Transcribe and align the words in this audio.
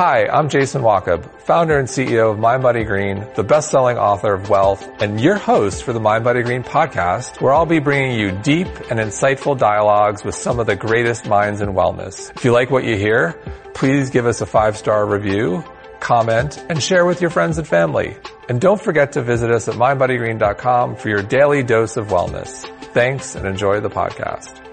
Hi, 0.00 0.26
I'm 0.28 0.48
Jason 0.48 0.80
Wachob, 0.80 1.26
founder 1.42 1.78
and 1.78 1.86
CEO 1.86 2.32
of 2.32 2.38
MindBodyGreen, 2.38 2.86
Green, 2.86 3.34
the 3.34 3.44
best-selling 3.44 3.98
author 3.98 4.32
of 4.32 4.48
Wellth, 4.48 4.88
and 5.02 5.20
your 5.20 5.34
host 5.34 5.82
for 5.82 5.92
the 5.92 6.00
MindBodyGreen 6.00 6.44
Green 6.46 6.62
podcast, 6.62 7.38
where 7.42 7.52
I'll 7.52 7.66
be 7.66 7.80
bringing 7.80 8.18
you 8.18 8.30
deep 8.30 8.66
and 8.90 8.98
insightful 8.98 9.58
dialogues 9.58 10.24
with 10.24 10.34
some 10.34 10.58
of 10.58 10.66
the 10.66 10.74
greatest 10.74 11.26
minds 11.26 11.60
in 11.60 11.74
wellness. 11.74 12.34
If 12.34 12.46
you 12.46 12.52
like 12.52 12.70
what 12.70 12.84
you 12.84 12.96
hear, 12.96 13.38
please 13.74 14.08
give 14.08 14.24
us 14.24 14.40
a 14.40 14.46
five-star 14.46 15.04
review, 15.04 15.62
comment, 16.00 16.64
and 16.70 16.82
share 16.82 17.04
with 17.04 17.20
your 17.20 17.28
friends 17.28 17.58
and 17.58 17.68
family. 17.68 18.16
And 18.48 18.58
don't 18.58 18.80
forget 18.80 19.12
to 19.12 19.22
visit 19.22 19.50
us 19.50 19.68
at 19.68 19.74
mindbodygreen.com 19.74 20.96
for 20.96 21.10
your 21.10 21.22
daily 21.22 21.62
dose 21.62 21.98
of 21.98 22.06
wellness. 22.06 22.64
Thanks 22.94 23.34
and 23.34 23.46
enjoy 23.46 23.80
the 23.80 23.90
podcast. 23.90 24.69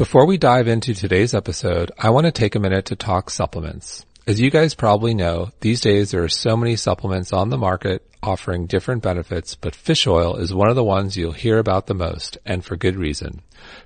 Before 0.00 0.24
we 0.24 0.38
dive 0.38 0.66
into 0.66 0.94
today's 0.94 1.34
episode, 1.34 1.92
I 1.98 2.08
want 2.08 2.24
to 2.24 2.32
take 2.32 2.54
a 2.54 2.58
minute 2.58 2.86
to 2.86 2.96
talk 2.96 3.28
supplements. 3.28 4.06
As 4.26 4.40
you 4.40 4.50
guys 4.50 4.74
probably 4.74 5.12
know, 5.12 5.50
these 5.60 5.82
days 5.82 6.10
there 6.10 6.24
are 6.24 6.28
so 6.30 6.56
many 6.56 6.74
supplements 6.76 7.34
on 7.34 7.50
the 7.50 7.58
market 7.58 8.02
offering 8.22 8.64
different 8.64 9.02
benefits, 9.02 9.56
but 9.56 9.74
fish 9.74 10.06
oil 10.06 10.36
is 10.36 10.54
one 10.54 10.70
of 10.70 10.74
the 10.74 10.82
ones 10.82 11.18
you'll 11.18 11.32
hear 11.32 11.58
about 11.58 11.86
the 11.86 11.92
most, 11.92 12.38
and 12.46 12.64
for 12.64 12.76
good 12.76 12.96
reason. 12.96 13.42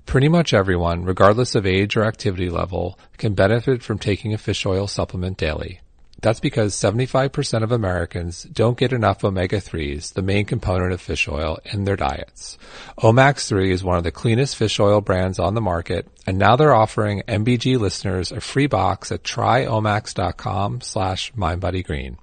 Pretty 0.06 0.28
much 0.28 0.54
everyone, 0.54 1.04
regardless 1.04 1.56
of 1.56 1.66
age 1.66 1.96
or 1.96 2.04
activity 2.04 2.48
level, 2.48 2.96
can 3.18 3.34
benefit 3.34 3.82
from 3.82 3.98
taking 3.98 4.32
a 4.32 4.38
fish 4.38 4.64
oil 4.64 4.86
supplement 4.86 5.36
daily. 5.36 5.80
That's 6.24 6.40
because 6.40 6.74
75% 6.74 7.62
of 7.62 7.70
Americans 7.70 8.44
don't 8.44 8.78
get 8.78 8.94
enough 8.94 9.22
omega-3s, 9.22 10.14
the 10.14 10.22
main 10.22 10.46
component 10.46 10.94
of 10.94 11.02
fish 11.02 11.28
oil, 11.28 11.58
in 11.66 11.84
their 11.84 11.96
diets. 11.96 12.56
Omax3 12.96 13.68
is 13.68 13.84
one 13.84 13.98
of 13.98 14.04
the 14.04 14.10
cleanest 14.10 14.56
fish 14.56 14.80
oil 14.80 15.02
brands 15.02 15.38
on 15.38 15.52
the 15.52 15.60
market, 15.60 16.08
and 16.26 16.38
now 16.38 16.56
they're 16.56 16.74
offering 16.74 17.20
MBG 17.28 17.78
listeners 17.78 18.32
a 18.32 18.40
free 18.40 18.66
box 18.66 19.12
at 19.12 19.22
tryomax.com 19.22 20.80
slash 20.80 21.30
mindbodygreen. 21.34 22.16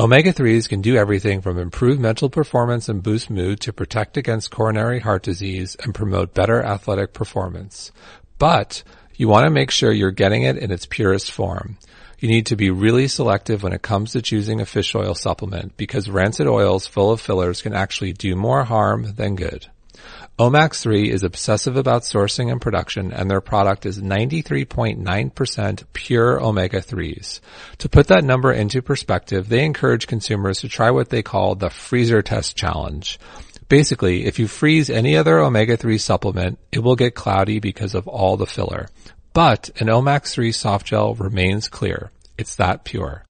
Omega-3s 0.00 0.68
can 0.68 0.80
do 0.80 0.96
everything 0.96 1.40
from 1.40 1.56
improve 1.56 2.00
mental 2.00 2.28
performance 2.28 2.88
and 2.88 3.04
boost 3.04 3.30
mood 3.30 3.60
to 3.60 3.72
protect 3.72 4.16
against 4.16 4.50
coronary 4.50 4.98
heart 4.98 5.22
disease 5.22 5.76
and 5.76 5.94
promote 5.94 6.34
better 6.34 6.60
athletic 6.60 7.12
performance. 7.12 7.92
But 8.36 8.82
you 9.14 9.28
want 9.28 9.44
to 9.44 9.50
make 9.50 9.70
sure 9.70 9.92
you're 9.92 10.10
getting 10.10 10.42
it 10.42 10.56
in 10.56 10.72
its 10.72 10.86
purest 10.86 11.30
form. 11.30 11.78
You 12.24 12.30
need 12.30 12.46
to 12.46 12.56
be 12.56 12.70
really 12.70 13.06
selective 13.06 13.62
when 13.62 13.74
it 13.74 13.82
comes 13.82 14.12
to 14.12 14.22
choosing 14.22 14.58
a 14.58 14.64
fish 14.64 14.94
oil 14.94 15.14
supplement 15.14 15.76
because 15.76 16.08
rancid 16.08 16.46
oils 16.46 16.86
full 16.86 17.10
of 17.10 17.20
fillers 17.20 17.60
can 17.60 17.74
actually 17.74 18.14
do 18.14 18.34
more 18.34 18.64
harm 18.64 19.12
than 19.16 19.36
good. 19.36 19.66
Omax 20.38 20.80
3 20.80 21.10
is 21.10 21.22
obsessive 21.22 21.76
about 21.76 22.00
sourcing 22.00 22.50
and 22.50 22.62
production 22.62 23.12
and 23.12 23.30
their 23.30 23.42
product 23.42 23.84
is 23.84 24.00
93.9% 24.00 25.84
pure 25.92 26.42
omega-3s. 26.42 27.40
To 27.76 27.88
put 27.90 28.06
that 28.06 28.24
number 28.24 28.54
into 28.54 28.80
perspective, 28.80 29.50
they 29.50 29.62
encourage 29.62 30.06
consumers 30.06 30.60
to 30.60 30.68
try 30.70 30.90
what 30.90 31.10
they 31.10 31.22
call 31.22 31.56
the 31.56 31.68
freezer 31.68 32.22
test 32.22 32.56
challenge. 32.56 33.20
Basically, 33.68 34.24
if 34.24 34.38
you 34.38 34.48
freeze 34.48 34.88
any 34.88 35.14
other 35.14 35.40
omega-3 35.40 36.00
supplement, 36.00 36.58
it 36.72 36.78
will 36.78 36.96
get 36.96 37.14
cloudy 37.14 37.60
because 37.60 37.94
of 37.94 38.08
all 38.08 38.38
the 38.38 38.46
filler. 38.46 38.88
But 39.34 39.70
an 39.80 39.88
Omax 39.88 40.32
3 40.32 40.52
soft 40.52 40.86
gel 40.86 41.14
remains 41.14 41.68
clear. 41.68 42.12
It's 42.38 42.54
that 42.54 42.84
pure. 42.84 43.24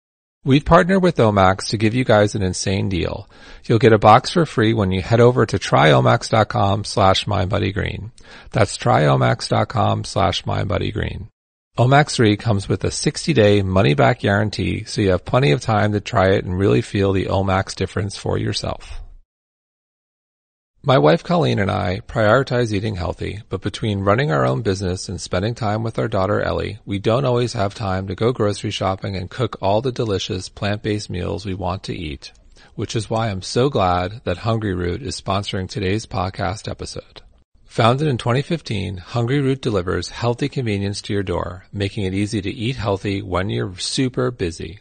We've 0.45 0.65
partnered 0.65 1.03
with 1.03 1.17
Omax 1.17 1.69
to 1.71 1.79
give 1.79 1.95
you 1.95 2.05
guys 2.05 2.35
an 2.35 2.43
insane 2.43 2.91
deal. 2.91 3.27
You'll 3.65 3.79
get 3.79 3.95
a 3.95 3.99
box 3.99 4.31
for 4.31 4.45
free 4.45 4.75
when 4.75 4.91
you 4.91 5.01
head 5.01 5.21
over 5.21 5.47
to 5.47 5.59
tryomax.com 5.59 6.85
slash 6.85 7.25
mindbodygreen. 7.25 8.11
That's 8.53 8.77
tryomax.com 8.77 10.05
slash 10.05 10.45
mindbodygreen. 10.45 11.29
Omax 11.79 12.17
3 12.17 12.37
comes 12.37 12.69
with 12.69 12.85
a 12.85 12.89
60-day 12.89 13.63
money-back 13.63 14.21
guarantee, 14.21 14.85
so 14.85 15.01
you 15.01 15.11
have 15.11 15.25
plenty 15.25 15.53
of 15.53 15.63
time 15.63 15.93
to 15.93 16.01
try 16.01 16.33
it 16.33 16.45
and 16.45 16.59
really 16.59 16.83
feel 16.83 17.15
the 17.15 17.27
Omax 17.27 17.75
difference 17.75 18.19
for 18.19 18.37
yourself. 18.37 19.01
My 20.87 20.99
wife 20.99 21.25
Colleen 21.25 21.61
and 21.61 21.71
I 21.71 22.03
prioritize 22.07 22.71
eating 22.71 22.97
healthy, 22.97 23.41
but 23.49 23.63
between 23.63 24.01
running 24.01 24.31
our 24.31 24.45
own 24.45 24.61
business 24.61 25.09
and 25.09 25.19
spending 25.19 25.55
time 25.55 25.83
with 25.83 25.99
our 25.99 26.09
daughter 26.09 26.43
Ellie, 26.43 26.79
we 26.85 26.99
don't 26.99 27.25
always 27.25 27.55
have 27.55 27.75
time 27.75 28.07
to 28.09 28.15
go 28.15 28.33
grocery 28.33 28.71
shopping 28.71 29.17
and 29.17 29.31
cook 29.31 29.57
all 29.63 29.81
the 29.81 29.91
delicious 29.91 30.51
plant-based 30.51 31.09
meals 31.09 31.47
we 31.47 31.55
want 31.55 31.85
to 31.85 31.97
eat, 31.97 32.33
which 32.75 32.95
is 32.95 33.09
why 33.09 33.31
I'm 33.31 33.41
so 33.41 33.71
glad 33.71 34.21
that 34.25 34.37
Hungryroot 34.37 35.01
is 35.01 35.19
sponsoring 35.19 35.71
today's 35.71 36.05
podcast 36.05 36.71
episode. 36.71 37.23
Founded 37.65 38.07
in 38.07 38.19
2015, 38.19 38.99
Hungryroot 38.99 39.63
delivers 39.63 40.11
healthy 40.11 40.51
convenience 40.51 41.01
to 41.01 41.15
your 41.15 41.23
door, 41.23 41.65
making 41.73 42.05
it 42.05 42.13
easy 42.13 42.43
to 42.43 42.51
eat 42.51 42.77
healthy 42.77 43.23
when 43.23 43.49
you're 43.49 43.75
super 43.79 44.31
busy. 44.31 44.81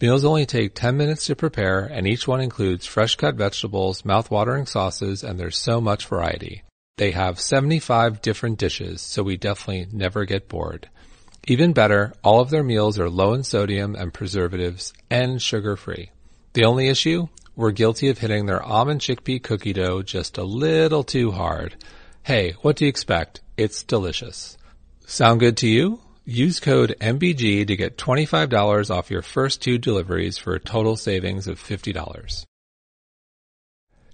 Meals 0.00 0.24
only 0.24 0.44
take 0.44 0.74
10 0.74 0.96
minutes 0.96 1.26
to 1.26 1.36
prepare 1.36 1.80
and 1.80 2.06
each 2.06 2.26
one 2.26 2.40
includes 2.40 2.84
fresh 2.84 3.14
cut 3.14 3.36
vegetables, 3.36 4.04
mouth-watering 4.04 4.66
sauces, 4.66 5.22
and 5.22 5.38
there's 5.38 5.56
so 5.56 5.80
much 5.80 6.06
variety. 6.06 6.62
They 6.96 7.12
have 7.12 7.40
75 7.40 8.20
different 8.20 8.58
dishes, 8.58 9.00
so 9.00 9.22
we 9.22 9.36
definitely 9.36 9.88
never 9.92 10.24
get 10.24 10.48
bored. 10.48 10.88
Even 11.46 11.72
better, 11.72 12.12
all 12.22 12.40
of 12.40 12.50
their 12.50 12.64
meals 12.64 12.98
are 12.98 13.10
low 13.10 13.34
in 13.34 13.44
sodium 13.44 13.94
and 13.94 14.14
preservatives 14.14 14.92
and 15.10 15.40
sugar 15.40 15.76
free. 15.76 16.10
The 16.54 16.64
only 16.64 16.88
issue? 16.88 17.28
We're 17.56 17.70
guilty 17.70 18.08
of 18.08 18.18
hitting 18.18 18.46
their 18.46 18.62
almond 18.62 19.00
chickpea 19.00 19.42
cookie 19.42 19.72
dough 19.72 20.02
just 20.02 20.38
a 20.38 20.44
little 20.44 21.04
too 21.04 21.30
hard. 21.30 21.76
Hey, 22.22 22.52
what 22.62 22.76
do 22.76 22.84
you 22.84 22.88
expect? 22.88 23.40
It's 23.56 23.82
delicious. 23.82 24.56
Sound 25.06 25.40
good 25.40 25.56
to 25.58 25.68
you? 25.68 26.00
Use 26.26 26.58
code 26.58 26.96
MBG 27.02 27.66
to 27.66 27.76
get 27.76 27.98
$25 27.98 28.90
off 28.90 29.10
your 29.10 29.20
first 29.20 29.60
two 29.60 29.76
deliveries 29.76 30.38
for 30.38 30.54
a 30.54 30.58
total 30.58 30.96
savings 30.96 31.46
of 31.46 31.62
$50. 31.62 32.46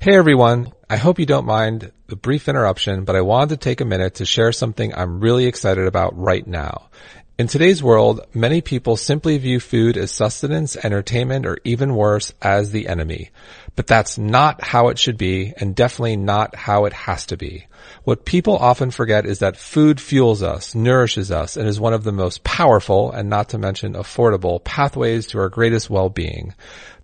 Hey 0.00 0.16
everyone, 0.16 0.72
I 0.88 0.96
hope 0.96 1.20
you 1.20 1.26
don't 1.26 1.46
mind 1.46 1.92
the 2.08 2.16
brief 2.16 2.48
interruption, 2.48 3.04
but 3.04 3.14
I 3.14 3.20
wanted 3.20 3.50
to 3.50 3.56
take 3.58 3.80
a 3.80 3.84
minute 3.84 4.16
to 4.16 4.24
share 4.24 4.50
something 4.50 4.92
I'm 4.92 5.20
really 5.20 5.46
excited 5.46 5.86
about 5.86 6.18
right 6.18 6.44
now. 6.44 6.90
In 7.38 7.46
today's 7.46 7.80
world, 7.80 8.22
many 8.34 8.60
people 8.60 8.96
simply 8.96 9.38
view 9.38 9.60
food 9.60 9.96
as 9.96 10.10
sustenance, 10.10 10.74
entertainment, 10.74 11.46
or 11.46 11.58
even 11.62 11.94
worse, 11.94 12.32
as 12.42 12.72
the 12.72 12.88
enemy. 12.88 13.30
But 13.76 13.86
that's 13.86 14.18
not 14.18 14.62
how 14.62 14.88
it 14.88 14.98
should 14.98 15.16
be, 15.16 15.52
and 15.56 15.74
definitely 15.74 16.16
not 16.16 16.54
how 16.54 16.84
it 16.84 16.92
has 16.92 17.26
to 17.26 17.36
be. 17.36 17.66
What 18.04 18.24
people 18.24 18.56
often 18.56 18.90
forget 18.90 19.26
is 19.26 19.38
that 19.40 19.56
food 19.56 20.00
fuels 20.00 20.42
us, 20.42 20.74
nourishes 20.74 21.30
us, 21.30 21.56
and 21.56 21.68
is 21.68 21.80
one 21.80 21.94
of 21.94 22.04
the 22.04 22.12
most 22.12 22.44
powerful, 22.44 23.10
and 23.10 23.28
not 23.28 23.50
to 23.50 23.58
mention 23.58 23.94
affordable, 23.94 24.62
pathways 24.62 25.26
to 25.28 25.38
our 25.38 25.48
greatest 25.48 25.90
well-being. 25.90 26.54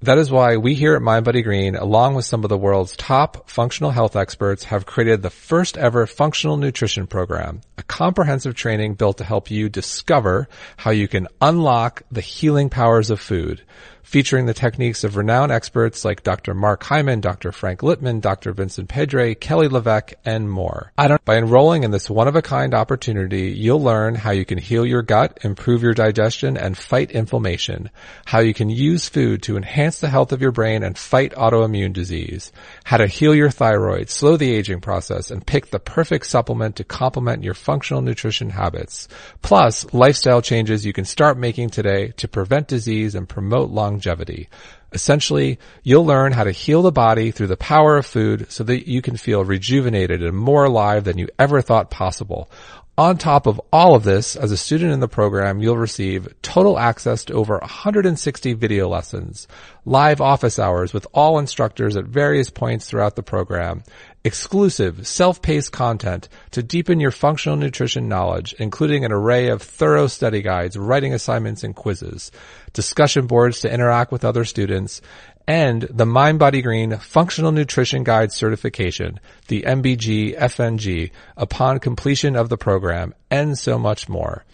That 0.03 0.19
is 0.19 0.31
why 0.31 0.59
we 0.59 0.75
here 0.75 0.95
at 0.95 1.03
MindBodyGreen, 1.03 1.81
along 1.81 2.15
with 2.15 2.27
some 2.27 2.45
of 2.45 2.51
the 2.51 2.59
world's 2.59 2.97
top 2.97 3.49
functional 3.49 3.91
health 3.91 4.15
experts, 4.15 4.65
have 4.65 4.87
created 4.87 5.23
the 5.23 5.31
first 5.31 5.79
ever 5.79 6.07
functional 6.07 6.57
nutrition 6.57 7.07
program, 7.07 7.63
a 7.79 7.83
comprehensive 7.83 8.55
training 8.55 8.95
built 8.95 9.19
to 9.19 9.25
help 9.25 9.51
you 9.51 9.69
discover 9.69 10.49
how 10.77 10.91
you 10.91 11.09
can 11.09 11.29
unlock 11.41 12.03
the 12.11 12.21
healing 12.21 12.69
powers 12.69 13.11
of 13.11 13.21
food 13.21 13.63
featuring 14.07 14.47
the 14.47 14.55
techniques 14.55 15.03
of 15.03 15.17
renowned 15.17 15.51
experts 15.51 16.05
like 16.05 16.23
Dr. 16.23 16.55
Mark 16.55 16.85
Hyman, 16.85 17.21
Dr. 17.21 17.51
Frank 17.51 17.81
Lipman, 17.81 18.21
Dr. 18.21 18.53
Vincent 18.53 18.89
Pedre, 18.89 19.35
Kelly 19.35 19.67
LeVeque, 19.67 20.15
and 20.25 20.49
more. 20.49 20.93
By 21.25 21.37
enrolling 21.37 21.83
in 21.83 21.91
this 21.91 22.09
one-of-a-kind 22.09 22.73
opportunity, 22.73 23.51
you'll 23.51 23.83
learn 23.83 24.15
how 24.15 24.31
you 24.31 24.45
can 24.45 24.59
heal 24.59 24.87
your 24.87 25.03
gut, 25.03 25.41
improve 25.43 25.83
your 25.83 25.93
digestion, 25.93 26.57
and 26.57 26.79
fight 26.79 27.11
inflammation, 27.11 27.91
how 28.27 28.39
you 28.39 28.55
can 28.55 28.71
use 28.71 29.09
food 29.09 29.43
to 29.43 29.57
enhance 29.57 29.99
the 29.99 30.09
health 30.09 30.31
of 30.31 30.41
your 30.41 30.53
brain 30.53 30.85
and 30.85 30.97
fight 30.97 31.33
autoimmune 31.33 31.93
disease, 31.93 32.53
how 32.85 32.99
to 32.99 33.09
heal 33.09 33.35
your 33.35 33.51
thyroid, 33.51 34.09
slow 34.09 34.37
the 34.37 34.55
aging 34.55 34.81
process, 34.81 35.33
and 35.33 35.45
pick 35.45 35.71
the 35.71 35.81
perfect 35.81 36.27
supplement 36.27 36.77
to 36.77 36.85
complement 36.85 37.43
your 37.43 37.55
functional 37.55 38.03
nutrition 38.03 38.51
habits, 38.51 39.09
plus 39.43 39.93
lifestyle 39.93 40.41
changes 40.41 40.87
you 40.87 40.93
can 40.93 41.05
start 41.05 41.37
making 41.37 41.71
today 41.71 42.13
to 42.17 42.29
prevent 42.29 42.69
disease 42.69 43.17
and 43.17 43.29
promote 43.29 43.71
long 43.71 43.96
longevity. 43.97 44.49
Essentially, 44.93 45.59
you'll 45.83 46.05
learn 46.05 46.33
how 46.33 46.45
to 46.45 46.53
heal 46.53 46.83
the 46.83 46.93
body 46.93 47.31
through 47.31 47.49
the 47.49 47.57
power 47.57 47.97
of 47.97 48.07
food 48.07 48.51
so 48.53 48.63
that 48.65 48.89
you 48.89 49.03
can 49.03 49.17
feel 49.17 49.45
rejuvenated 49.45 50.23
and 50.23 50.37
more 50.37 50.65
alive 50.65 51.05
than 51.05 51.19
you 51.19 51.29
ever 51.39 51.63
thought 51.63 51.91
possible. 51.91 52.51
On 52.99 53.19
top 53.19 53.47
of 53.47 53.61
all 53.71 53.95
of 53.95 54.05
this, 54.05 54.37
as 54.37 54.53
a 54.53 54.57
student 54.57 54.91
in 54.91 55.01
the 55.01 55.07
program, 55.07 55.61
you'll 55.61 55.77
receive 55.77 56.35
total 56.41 56.79
access 56.79 57.27
to 57.27 57.35
over 57.35 57.59
160 57.59 58.55
video 58.55 58.89
lessons, 58.89 59.47
live 59.85 60.23
office 60.23 60.59
hours 60.59 60.95
with 60.95 61.07
all 61.13 61.39
instructors 61.39 61.95
at 61.99 62.07
various 62.07 62.49
points 62.49 62.89
throughout 62.89 63.15
the 63.15 63.23
program, 63.23 63.85
exclusive 64.25 65.07
self-paced 65.07 65.73
content 65.73 66.31
to 66.53 66.63
deepen 66.63 66.99
your 66.99 67.11
functional 67.11 67.59
nutrition 67.59 68.09
knowledge, 68.09 68.55
including 68.59 69.05
an 69.05 69.13
array 69.13 69.49
of 69.49 69.61
thorough 69.61 70.07
study 70.07 70.41
guides, 70.41 70.79
writing 70.79 71.13
assignments, 71.13 71.65
and 71.65 71.77
quizzes, 71.77 72.33
discussion 72.73 73.27
boards 73.27 73.61
to 73.61 73.71
interact 73.71 74.11
with 74.11 74.25
other 74.25 74.47
students, 74.47 75.03
and 75.47 75.83
the 75.83 76.07
Mind 76.07 76.39
Body 76.39 76.63
Green 76.63 76.99
Functional 76.99 77.53
Nutrition 77.53 78.05
Guide 78.05 78.33
certification, 78.33 79.21
the 79.49 79.63
MBG 79.63 80.37
FNG, 80.37 81.11
upon 81.37 81.79
completion 81.79 82.37
of 82.37 82.49
the 82.49 82.57
program, 82.57 83.15
and 83.31 83.57
so 83.57 83.79
much 83.79 84.09
more. 84.09 84.45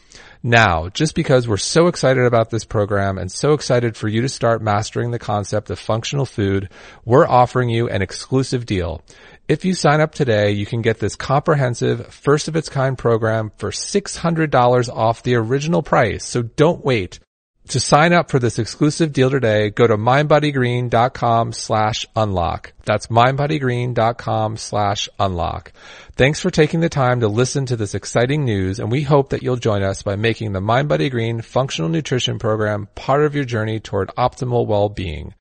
Now, 0.42 0.88
just 0.88 1.14
because 1.14 1.46
we're 1.46 1.56
so 1.56 1.86
excited 1.86 2.24
about 2.24 2.50
this 2.50 2.64
program 2.64 3.16
and 3.16 3.30
so 3.30 3.52
excited 3.52 3.96
for 3.96 4.08
you 4.08 4.22
to 4.22 4.28
start 4.28 4.60
mastering 4.60 5.12
the 5.12 5.18
concept 5.18 5.70
of 5.70 5.78
functional 5.78 6.26
food, 6.26 6.68
we're 7.04 7.28
offering 7.28 7.68
you 7.68 7.88
an 7.88 8.02
exclusive 8.02 8.66
deal. 8.66 9.02
If 9.46 9.64
you 9.64 9.74
sign 9.74 10.00
up 10.00 10.14
today, 10.14 10.50
you 10.50 10.66
can 10.66 10.82
get 10.82 10.98
this 10.98 11.14
comprehensive, 11.14 12.12
first 12.12 12.48
of 12.48 12.56
its 12.56 12.68
kind 12.68 12.98
program 12.98 13.52
for 13.56 13.70
$600 13.70 14.88
off 14.88 15.22
the 15.22 15.36
original 15.36 15.82
price. 15.82 16.26
So 16.26 16.42
don't 16.42 16.84
wait. 16.84 17.20
To 17.68 17.80
sign 17.80 18.12
up 18.12 18.30
for 18.30 18.38
this 18.38 18.58
exclusive 18.58 19.12
deal 19.12 19.30
today, 19.30 19.70
go 19.70 19.86
to 19.86 19.96
mindbodygreen.com 19.96 21.52
slash 21.52 22.04
unlock. 22.14 22.72
That's 22.84 23.06
mindbodygreen.com 23.06 24.56
slash 24.56 25.08
unlock. 25.18 25.72
Thanks 26.16 26.40
for 26.40 26.50
taking 26.50 26.80
the 26.80 26.88
time 26.88 27.20
to 27.20 27.28
listen 27.28 27.64
to 27.66 27.76
this 27.76 27.94
exciting 27.94 28.44
news 28.44 28.80
and 28.80 28.90
we 28.90 29.02
hope 29.02 29.30
that 29.30 29.42
you'll 29.42 29.56
join 29.56 29.82
us 29.82 30.02
by 30.02 30.16
making 30.16 30.52
the 30.52 30.60
MindBodyGreen 30.60 31.42
functional 31.44 31.88
nutrition 31.88 32.38
program 32.38 32.88
part 32.94 33.24
of 33.24 33.34
your 33.34 33.44
journey 33.44 33.78
toward 33.80 34.08
optimal 34.18 34.66
well-being. 34.66 35.34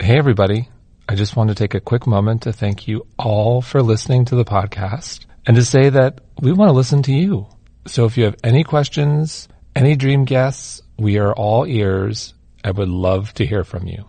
Hey 0.00 0.16
everybody. 0.16 0.70
I 1.08 1.14
just 1.14 1.36
want 1.36 1.48
to 1.48 1.54
take 1.54 1.74
a 1.74 1.80
quick 1.80 2.06
moment 2.06 2.42
to 2.42 2.52
thank 2.52 2.88
you 2.88 3.06
all 3.18 3.60
for 3.60 3.82
listening 3.82 4.24
to 4.26 4.36
the 4.36 4.44
podcast 4.44 5.26
and 5.46 5.56
to 5.56 5.64
say 5.64 5.90
that 5.90 6.20
we 6.40 6.52
want 6.52 6.68
to 6.68 6.72
listen 6.72 7.02
to 7.02 7.12
you. 7.12 7.48
So 7.86 8.04
if 8.06 8.16
you 8.16 8.24
have 8.24 8.36
any 8.42 8.64
questions, 8.64 9.48
any 9.76 9.94
dream 9.94 10.24
guests, 10.24 10.80
we 10.98 11.18
are 11.18 11.34
all 11.34 11.66
ears. 11.66 12.32
I 12.64 12.70
would 12.70 12.88
love 12.88 13.34
to 13.34 13.46
hear 13.46 13.62
from 13.62 13.86
you. 13.86 14.06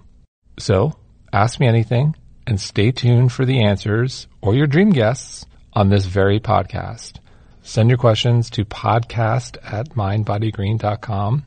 So 0.58 0.98
ask 1.32 1.60
me 1.60 1.68
anything 1.68 2.16
and 2.48 2.60
stay 2.60 2.92
tuned 2.92 3.34
for 3.34 3.46
the 3.46 3.66
answers 3.66 4.28
or 4.42 4.56
your 4.56 4.66
dream 4.66 4.92
guests 4.92 5.46
on 5.74 5.90
this 5.90 6.06
very 6.06 6.40
podcast. 6.40 7.20
Send 7.62 7.90
your 7.90 7.98
questions 7.98 8.50
to 8.52 8.64
podcast 8.64 9.58
at 9.62 9.90
mindbodygreen.com. 9.90 11.44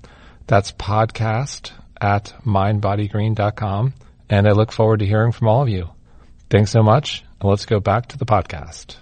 That's 0.47 0.73
podcast 0.73 1.73
at 1.99 2.35
mindbodygreen.com. 2.45 3.95
And 4.29 4.47
I 4.47 4.53
look 4.53 4.71
forward 4.71 5.01
to 5.01 5.07
hearing 5.07 5.33
from 5.33 5.49
all 5.49 5.63
of 5.63 5.71
you. 5.71 5.89
Thanks 6.51 6.71
so 6.71 6.83
much. 6.83 7.25
And 7.41 7.49
let's 7.49 7.65
go 7.65 7.81
back 7.81 8.09
to 8.09 8.19
the 8.19 8.27
podcast. 8.27 8.97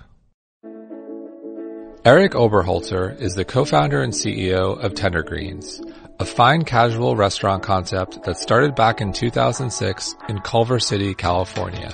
Erik 2.05 2.33
Oberholtzer 2.33 3.21
is 3.21 3.35
the 3.35 3.45
co-founder 3.45 4.00
and 4.00 4.12
CEO 4.12 4.79
of 4.79 4.95
Tender 4.95 5.23
Greens, 5.25 5.83
a 6.21 6.25
fine 6.25 6.65
casual 6.65 7.17
restaurant 7.17 7.65
concept 7.65 8.23
that 8.23 8.39
started 8.39 8.77
back 8.77 9.00
in 9.00 9.12
2006 9.12 10.15
in 10.29 10.39
Culver 10.41 10.79
City, 10.79 11.12
California. 11.15 11.93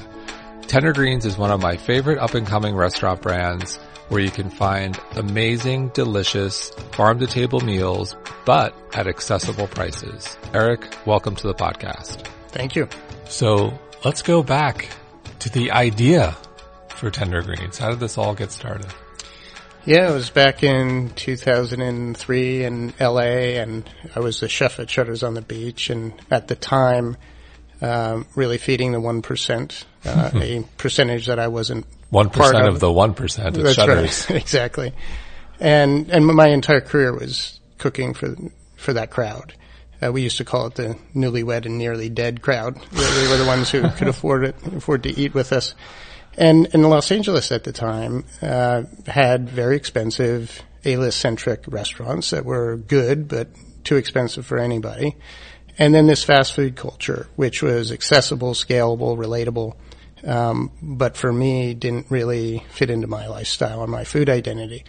Tender 0.67 0.93
Greens 0.93 1.25
is 1.25 1.39
one 1.39 1.51
of 1.51 1.62
my 1.62 1.79
favorite 1.79 2.19
up 2.19 2.35
and 2.35 2.47
coming 2.47 2.77
restaurant 2.77 3.23
brands 3.23 3.77
where 4.09 4.21
you 4.21 4.31
can 4.31 4.51
find 4.51 5.01
amazing, 5.17 5.89
delicious 5.89 6.69
farm 6.93 7.19
to 7.19 7.27
table 7.27 7.61
meals, 7.61 8.15
but 8.45 8.77
at 8.93 9.06
accessible 9.06 9.69
prices. 9.69 10.37
Erik, 10.53 10.87
welcome 11.06 11.35
to 11.35 11.47
the 11.47 11.55
podcast. 11.55 12.27
Thank 12.49 12.77
you. 12.77 12.89
So 13.29 13.73
let's 14.05 14.21
go 14.21 14.43
back 14.43 14.91
to 15.39 15.49
the 15.49 15.73
idea 15.73 16.37
for 16.91 17.11
Tender 17.11 17.41
Greens. 17.41 17.79
How 17.79 17.89
did 17.89 18.01
this 18.01 18.19
all 18.19 18.35
get 18.35 18.53
started? 18.53 18.93
Yeah, 19.86 20.10
it 20.10 20.14
was 20.14 20.31
back 20.31 20.62
in 20.62 21.10
2003 21.10 22.64
in 22.64 22.94
LA, 22.98 23.20
and 23.20 23.88
I 24.16 24.20
was 24.20 24.40
the 24.40 24.48
chef 24.48 24.81
at 24.81 24.88
Shutters 24.88 25.22
on 25.22 25.34
the 25.34 25.42
Beach, 25.42 25.90
and 25.90 26.14
at 26.31 26.48
the 26.48 26.54
time, 26.54 27.19
um, 27.82 28.26
really 28.34 28.56
feeding 28.56 28.92
the 28.92 29.00
one 29.00 29.20
percent, 29.20 29.84
uh, 30.06 30.31
a 30.34 30.64
percentage 30.78 31.26
that 31.26 31.38
I 31.38 31.48
wasn't 31.48 31.84
one 32.08 32.31
part 32.31 32.52
percent 32.52 32.69
of 32.69 32.81
the 32.81 32.90
one 32.90 33.12
percent 33.12 33.58
at 33.58 33.62
That's 33.62 33.75
Shutters. 33.75 34.31
right, 34.31 34.40
exactly. 34.40 34.94
And 35.60 36.08
and 36.10 36.26
my 36.26 36.48
entire 36.48 36.81
career 36.81 37.12
was 37.12 37.60
cooking 37.76 38.14
for 38.14 38.36
for 38.76 38.94
that 38.94 39.10
crowd. 39.10 39.52
Uh, 40.02 40.12
we 40.12 40.22
used 40.22 40.38
to 40.38 40.46
call 40.46 40.66
it 40.66 40.76
the 40.76 40.96
newlywed 41.14 41.66
and 41.66 41.76
nearly 41.76 42.08
dead 42.08 42.40
crowd. 42.40 42.76
They 42.90 43.28
were 43.28 43.36
the 43.36 43.44
ones 43.46 43.70
who 43.70 43.86
could 43.90 44.08
afford 44.14 44.44
it, 44.44 44.56
afford 44.66 45.02
to 45.02 45.10
eat 45.10 45.34
with 45.34 45.52
us. 45.52 45.75
And 46.36 46.66
in 46.75 46.82
Los 46.82 47.10
Angeles 47.12 47.52
at 47.52 47.64
the 47.64 47.72
time, 47.72 48.25
uh, 48.42 48.82
had 49.06 49.48
very 49.48 49.76
expensive 49.76 50.62
A-list 50.84 51.20
centric 51.20 51.64
restaurants 51.66 52.31
that 52.31 52.44
were 52.44 52.76
good, 52.76 53.28
but 53.28 53.48
too 53.84 53.96
expensive 53.96 54.44
for 54.44 54.58
anybody. 54.58 55.16
And 55.78 55.94
then 55.94 56.06
this 56.06 56.25
fast 56.25 56.54
food 56.54 56.76
culture, 56.76 57.28
which 57.36 57.62
was 57.62 57.92
accessible, 57.92 58.54
scalable, 58.54 59.16
relatable, 59.16 59.75
um, 60.26 60.70
but 60.81 61.16
for 61.16 61.32
me 61.32 61.75
didn't 61.75 62.10
really 62.10 62.64
fit 62.70 62.90
into 62.90 63.06
my 63.06 63.26
lifestyle 63.26 63.82
and 63.82 63.90
my 63.90 64.04
food 64.04 64.31
identity. 64.31 64.84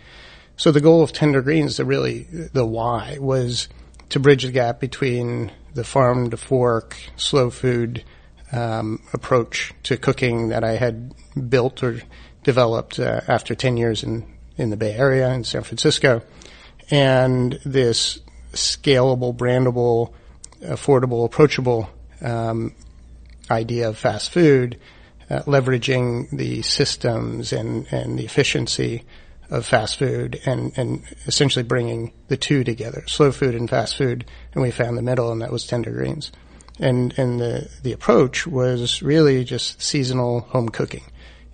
So 0.58 0.72
the 0.72 0.82
goal 0.82 1.04
of 1.04 1.12
Tender 1.12 1.42
Greens, 1.42 1.78
the 1.78 1.86
really 1.86 2.24
the 2.54 2.66
why, 2.66 3.18
was 3.20 3.68
to 4.10 4.20
bridge 4.20 4.44
the 4.44 4.52
gap 4.52 4.80
between 4.80 5.52
the 5.74 5.84
farm 5.84 6.30
to 6.30 6.38
fork, 6.38 6.96
slow 7.18 7.50
food 7.50 8.04
um, 8.52 9.02
approach 9.14 9.74
to 9.84 9.98
cooking 9.98 10.50
that 10.50 10.64
I 10.64 10.74
had 10.74 11.14
built 11.50 11.84
or 11.84 12.02
developed 12.44 13.00
uh, 13.00 13.22
after 13.28 13.56
10 13.56 13.78
years 13.78 14.04
in, 14.04 14.26
in 14.58 14.70
the 14.70 14.78
Bay 14.78 14.94
Area 14.94 15.30
in 15.32 15.44
San 15.44 15.64
Francisco. 15.64 16.22
And 16.92 17.60
this 17.66 18.20
scalable, 18.54 19.36
brandable, 19.36 20.14
affordable, 20.62 21.26
approachable 21.26 21.90
um, 22.22 22.74
idea 23.50 23.90
of 23.90 23.98
fast 23.98 24.32
food, 24.32 24.80
uh, 25.30 25.42
leveraging 25.42 26.30
the 26.30 26.62
systems 26.62 27.52
and, 27.52 27.88
and 27.92 28.18
the 28.18 28.26
efficiency 28.26 29.04
of 29.50 29.66
fast 29.66 29.98
food 29.98 30.40
and, 30.46 30.72
and 30.78 31.04
essentially 31.28 31.64
bringing 31.64 32.14
the 32.28 32.38
two 32.38 32.64
together, 32.64 33.04
slow 33.08 33.32
food 33.32 33.56
and 33.56 33.70
fast 33.70 33.98
food. 33.98 34.26
And 34.54 34.62
we 34.62 34.72
found 34.72 34.98
the 34.98 35.04
middle 35.04 35.32
and 35.32 35.42
that 35.42 35.52
was 35.52 35.66
Tender 35.66 35.92
Greens. 35.92 36.32
And, 36.80 37.18
and 37.18 37.40
the, 37.40 37.70
the 37.84 37.94
approach 37.94 38.46
was 38.46 39.02
really 39.02 39.44
just 39.46 39.82
seasonal 39.82 40.42
home 40.42 40.70
cooking. 40.70 41.04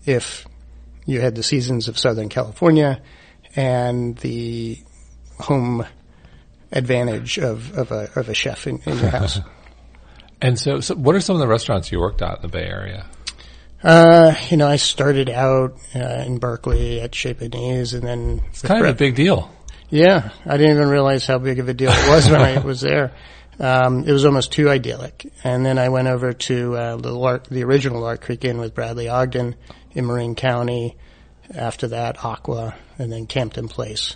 If 0.06 0.47
you 1.06 1.21
had 1.21 1.35
the 1.35 1.44
seasons 1.44 1.88
of 1.88 1.97
Southern 1.97 2.29
California 2.29 3.01
and 3.56 4.18
the 4.18 4.79
home 5.39 5.85
advantage 6.71 7.38
of, 7.38 7.77
of 7.77 7.91
a, 7.91 8.09
of 8.15 8.29
a 8.29 8.33
chef 8.33 8.65
in, 8.65 8.79
in 8.85 8.97
your 8.97 9.09
house. 9.09 9.39
And 10.44 10.57
so, 10.57 10.79
so, 10.79 10.95
what 10.95 11.13
are 11.13 11.19
some 11.19 11.35
of 11.35 11.39
the 11.39 11.47
restaurants 11.47 11.91
you 11.91 12.00
worked 12.00 12.24
at 12.24 12.38
in 12.38 12.41
the 12.41 12.47
Bay 12.47 12.63
Area? 12.63 13.06
Uh, 13.83 14.33
you 14.50 14.57
know, 14.57 14.67
I 14.67 14.77
started 14.77 15.29
out 15.29 15.75
uh, 15.95 16.00
in 16.25 16.39
Berkeley 16.39 17.00
at 17.00 17.13
Chez 17.13 17.35
Panisse, 17.35 17.94
and 17.94 18.03
then 18.03 18.41
It's 18.50 18.62
kind 18.62 18.83
of 18.83 18.89
a 18.89 18.97
big 18.97 19.15
deal. 19.15 19.51
Yeah, 19.89 20.31
I 20.45 20.57
didn't 20.57 20.77
even 20.77 20.89
realize 20.89 21.27
how 21.27 21.38
big 21.38 21.59
of 21.59 21.69
a 21.69 21.74
deal 21.74 21.91
it 21.91 22.09
was 22.09 22.29
when 22.29 22.41
I 22.41 22.59
was 22.65 22.81
there. 22.81 23.12
Um, 23.62 24.06
it 24.08 24.12
was 24.12 24.25
almost 24.25 24.51
too 24.51 24.70
idyllic. 24.70 25.32
And 25.44 25.63
then 25.63 25.77
I 25.77 25.89
went 25.89 26.08
over 26.08 26.34
to 26.34 26.75
uh, 26.75 26.96
the 26.98 27.12
Lark, 27.12 27.48
the 27.48 27.63
original 27.63 28.01
Lark 28.01 28.22
Creek 28.22 28.44
Inn 28.44 28.58
with 28.58 28.74
Bradley 28.74 29.08
Ogden 29.08 29.56
in 29.91 30.08
Marin 30.08 30.36
County. 30.36 30.98
After 31.53 31.89
that, 31.89 32.25
Aqua, 32.25 32.75
and 32.98 33.12
then 33.12 33.27
Campton 33.27 33.68
Place. 33.68 34.15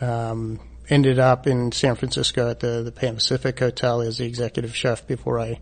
Um, 0.00 0.58
ended 0.88 1.18
up 1.18 1.46
in 1.46 1.70
San 1.72 1.94
Francisco 1.94 2.50
at 2.50 2.60
the 2.60 2.82
the 2.82 2.90
Pan 2.90 3.14
Pacific 3.14 3.58
Hotel 3.58 4.00
as 4.00 4.18
the 4.18 4.24
executive 4.24 4.74
chef 4.74 5.06
before 5.06 5.38
I 5.38 5.60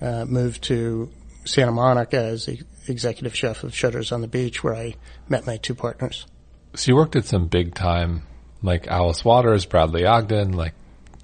uh, 0.00 0.24
moved 0.24 0.62
to 0.64 1.10
Santa 1.44 1.72
Monica 1.72 2.18
as 2.18 2.46
the 2.46 2.60
executive 2.88 3.34
chef 3.36 3.64
of 3.64 3.74
Shutters 3.74 4.12
on 4.12 4.20
the 4.20 4.28
Beach, 4.28 4.64
where 4.64 4.74
I 4.74 4.94
met 5.28 5.46
my 5.46 5.56
two 5.58 5.74
partners. 5.74 6.26
So 6.74 6.92
you 6.92 6.96
worked 6.96 7.16
at 7.16 7.24
some 7.24 7.48
big 7.48 7.74
time, 7.74 8.22
like 8.62 8.86
Alice 8.86 9.24
Waters, 9.24 9.66
Bradley 9.66 10.06
Ogden, 10.06 10.52
like 10.52 10.74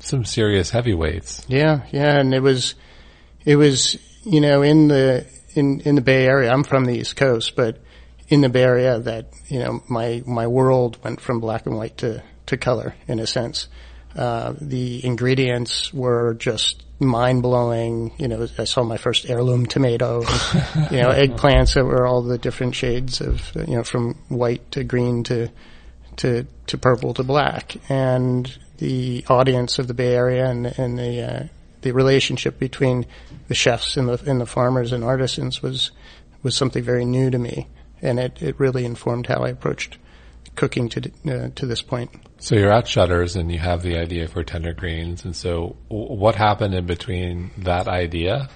some 0.02 0.24
serious 0.24 0.70
heavyweights. 0.70 1.46
Yeah, 1.48 1.82
yeah, 1.92 2.18
and 2.18 2.34
it 2.34 2.40
was, 2.40 2.74
it 3.44 3.56
was, 3.56 3.96
you 4.24 4.40
know, 4.40 4.62
in 4.62 4.88
the 4.88 5.26
in 5.54 5.80
in 5.80 5.94
the 5.94 6.00
Bay 6.00 6.26
Area. 6.26 6.50
I'm 6.50 6.64
from 6.64 6.84
the 6.84 6.94
East 6.94 7.16
Coast, 7.16 7.56
but 7.56 7.78
in 8.28 8.40
the 8.40 8.48
Bay 8.48 8.62
Area, 8.62 8.98
that 9.00 9.26
you 9.48 9.58
know, 9.58 9.82
my 9.88 10.22
my 10.26 10.46
world 10.46 10.98
went 11.02 11.20
from 11.20 11.40
black 11.40 11.66
and 11.66 11.76
white 11.76 11.98
to 11.98 12.22
to 12.46 12.56
color 12.56 12.94
in 13.06 13.18
a 13.18 13.26
sense. 13.26 13.68
Uh, 14.16 14.54
the 14.60 15.04
ingredients 15.04 15.92
were 15.94 16.34
just 16.34 16.82
mind 17.00 17.42
blowing. 17.42 18.12
You 18.18 18.28
know, 18.28 18.46
I 18.58 18.64
saw 18.64 18.82
my 18.82 18.96
first 18.96 19.28
heirloom 19.28 19.66
tomato, 19.66 20.20
you 20.90 21.00
know, 21.00 21.10
eggplants 21.12 21.74
that 21.74 21.84
were 21.84 22.06
all 22.06 22.22
the 22.22 22.38
different 22.38 22.74
shades 22.74 23.20
of, 23.20 23.52
you 23.54 23.76
know, 23.76 23.84
from 23.84 24.14
white 24.28 24.70
to 24.72 24.84
green 24.84 25.24
to, 25.24 25.48
to, 26.16 26.46
to 26.68 26.78
purple 26.78 27.14
to 27.14 27.24
black. 27.24 27.76
And 27.88 28.56
the 28.82 29.24
audience 29.28 29.78
of 29.78 29.86
the 29.86 29.94
Bay 29.94 30.12
Area 30.12 30.50
and, 30.50 30.66
and 30.66 30.98
the, 30.98 31.22
uh, 31.22 31.44
the 31.82 31.92
relationship 31.92 32.58
between 32.58 33.06
the 33.46 33.54
chefs 33.54 33.96
and 33.96 34.08
the, 34.08 34.20
and 34.28 34.40
the 34.40 34.46
farmers 34.46 34.90
and 34.90 35.04
artisans 35.04 35.62
was, 35.62 35.92
was 36.42 36.56
something 36.56 36.82
very 36.82 37.04
new 37.04 37.30
to 37.30 37.38
me. 37.38 37.68
And 38.02 38.18
it, 38.18 38.42
it 38.42 38.58
really 38.58 38.84
informed 38.84 39.28
how 39.28 39.44
I 39.44 39.50
approached 39.50 39.98
cooking 40.56 40.88
to, 40.88 41.12
uh, 41.28 41.50
to 41.54 41.64
this 41.64 41.80
point. 41.80 42.10
So 42.40 42.56
you're 42.56 42.72
at 42.72 42.88
Shutters 42.88 43.36
and 43.36 43.52
you 43.52 43.60
have 43.60 43.82
the 43.82 43.96
idea 43.96 44.26
for 44.26 44.42
Tender 44.42 44.72
Greens. 44.72 45.24
And 45.24 45.36
so 45.36 45.76
what 45.86 46.34
happened 46.34 46.74
in 46.74 46.84
between 46.84 47.52
that 47.58 47.86
idea 47.86 48.48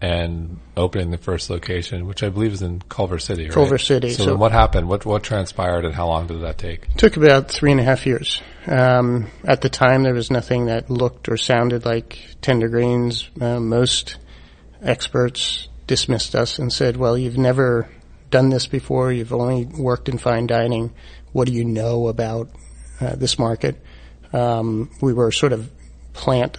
and 0.00 0.60
opening 0.76 1.10
the 1.10 1.18
first 1.18 1.50
location, 1.50 2.06
which 2.06 2.22
I 2.22 2.28
believe 2.28 2.52
is 2.52 2.62
in 2.62 2.80
Culver 2.88 3.18
City. 3.18 3.44
Right? 3.44 3.52
Culver 3.52 3.78
City. 3.78 4.10
So, 4.10 4.24
So- 4.24 4.36
what 4.36 4.52
happened? 4.52 4.88
What 4.88 5.04
what 5.04 5.22
transpired, 5.22 5.84
and 5.84 5.94
how 5.94 6.06
long 6.06 6.26
did 6.26 6.42
that 6.42 6.58
take? 6.58 6.94
took 6.96 7.16
about 7.16 7.50
three 7.50 7.72
and 7.72 7.80
a 7.80 7.84
half 7.84 8.06
years. 8.06 8.40
Um, 8.66 9.26
at 9.44 9.60
the 9.60 9.68
time, 9.68 10.02
there 10.04 10.14
was 10.14 10.30
nothing 10.30 10.66
that 10.66 10.88
looked 10.90 11.28
or 11.28 11.36
sounded 11.36 11.84
like 11.84 12.18
tender 12.40 12.68
greens. 12.68 13.28
Uh, 13.40 13.58
most 13.58 14.18
experts 14.82 15.68
dismissed 15.86 16.34
us 16.36 16.58
and 16.58 16.72
said, 16.72 16.96
"Well, 16.96 17.18
you've 17.18 17.38
never 17.38 17.88
done 18.30 18.50
this 18.50 18.66
before. 18.66 19.12
You've 19.12 19.32
only 19.32 19.64
worked 19.64 20.08
in 20.08 20.18
fine 20.18 20.46
dining. 20.46 20.92
What 21.32 21.46
do 21.46 21.52
you 21.52 21.64
know 21.64 22.08
about 22.08 22.50
uh, 23.00 23.16
this 23.16 23.38
market?" 23.38 23.82
Um, 24.32 24.90
we 25.00 25.12
were 25.14 25.32
sort 25.32 25.52
of 25.52 25.70
plant 26.12 26.58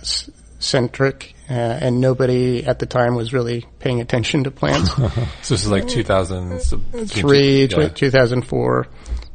centric, 0.60 1.34
uh, 1.50 1.54
and 1.54 2.00
nobody 2.00 2.66
at 2.66 2.80
the 2.80 2.86
time 2.86 3.16
was 3.16 3.34
really 3.34 3.66
paying 3.80 4.02
attention 4.02 4.44
to 4.44 4.52
plants. 4.52 4.92
So 5.42 5.56
this 5.56 5.64
is 5.64 5.72
like 5.72 5.88
2003, 5.88 7.66
yeah. 7.66 7.88
2004, 7.88 8.88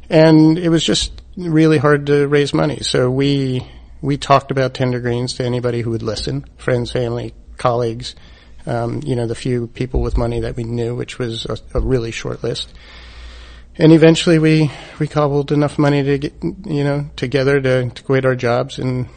and 0.09 0.57
it 0.57 0.69
was 0.69 0.83
just 0.83 1.21
really 1.35 1.77
hard 1.77 2.05
to 2.07 2.27
raise 2.27 2.53
money. 2.53 2.79
So 2.81 3.09
we 3.09 3.67
we 4.01 4.17
talked 4.17 4.51
about 4.51 4.73
tender 4.73 4.99
greens 4.99 5.33
to 5.35 5.43
anybody 5.43 5.81
who 5.81 5.89
would 5.91 6.03
listen, 6.03 6.45
friends, 6.57 6.91
family, 6.91 7.33
colleagues. 7.57 8.15
Um, 8.67 9.01
you 9.03 9.15
know, 9.15 9.27
the 9.27 9.35
few 9.35 9.67
people 9.67 10.01
with 10.01 10.17
money 10.17 10.39
that 10.39 10.55
we 10.55 10.63
knew, 10.63 10.95
which 10.95 11.19
was 11.19 11.45
a, 11.45 11.57
a 11.75 11.79
really 11.79 12.09
short 12.09 12.43
list. 12.43 12.73
And 13.77 13.91
eventually, 13.91 14.39
we 14.39 14.71
we 14.99 15.07
cobbled 15.07 15.51
enough 15.51 15.77
money 15.77 16.01
to 16.03 16.17
get 16.17 16.33
you 16.41 16.83
know 16.83 17.09
together 17.15 17.59
to, 17.59 17.89
to 17.89 18.03
quit 18.03 18.25
our 18.25 18.35
jobs 18.35 18.79
and 18.79 19.07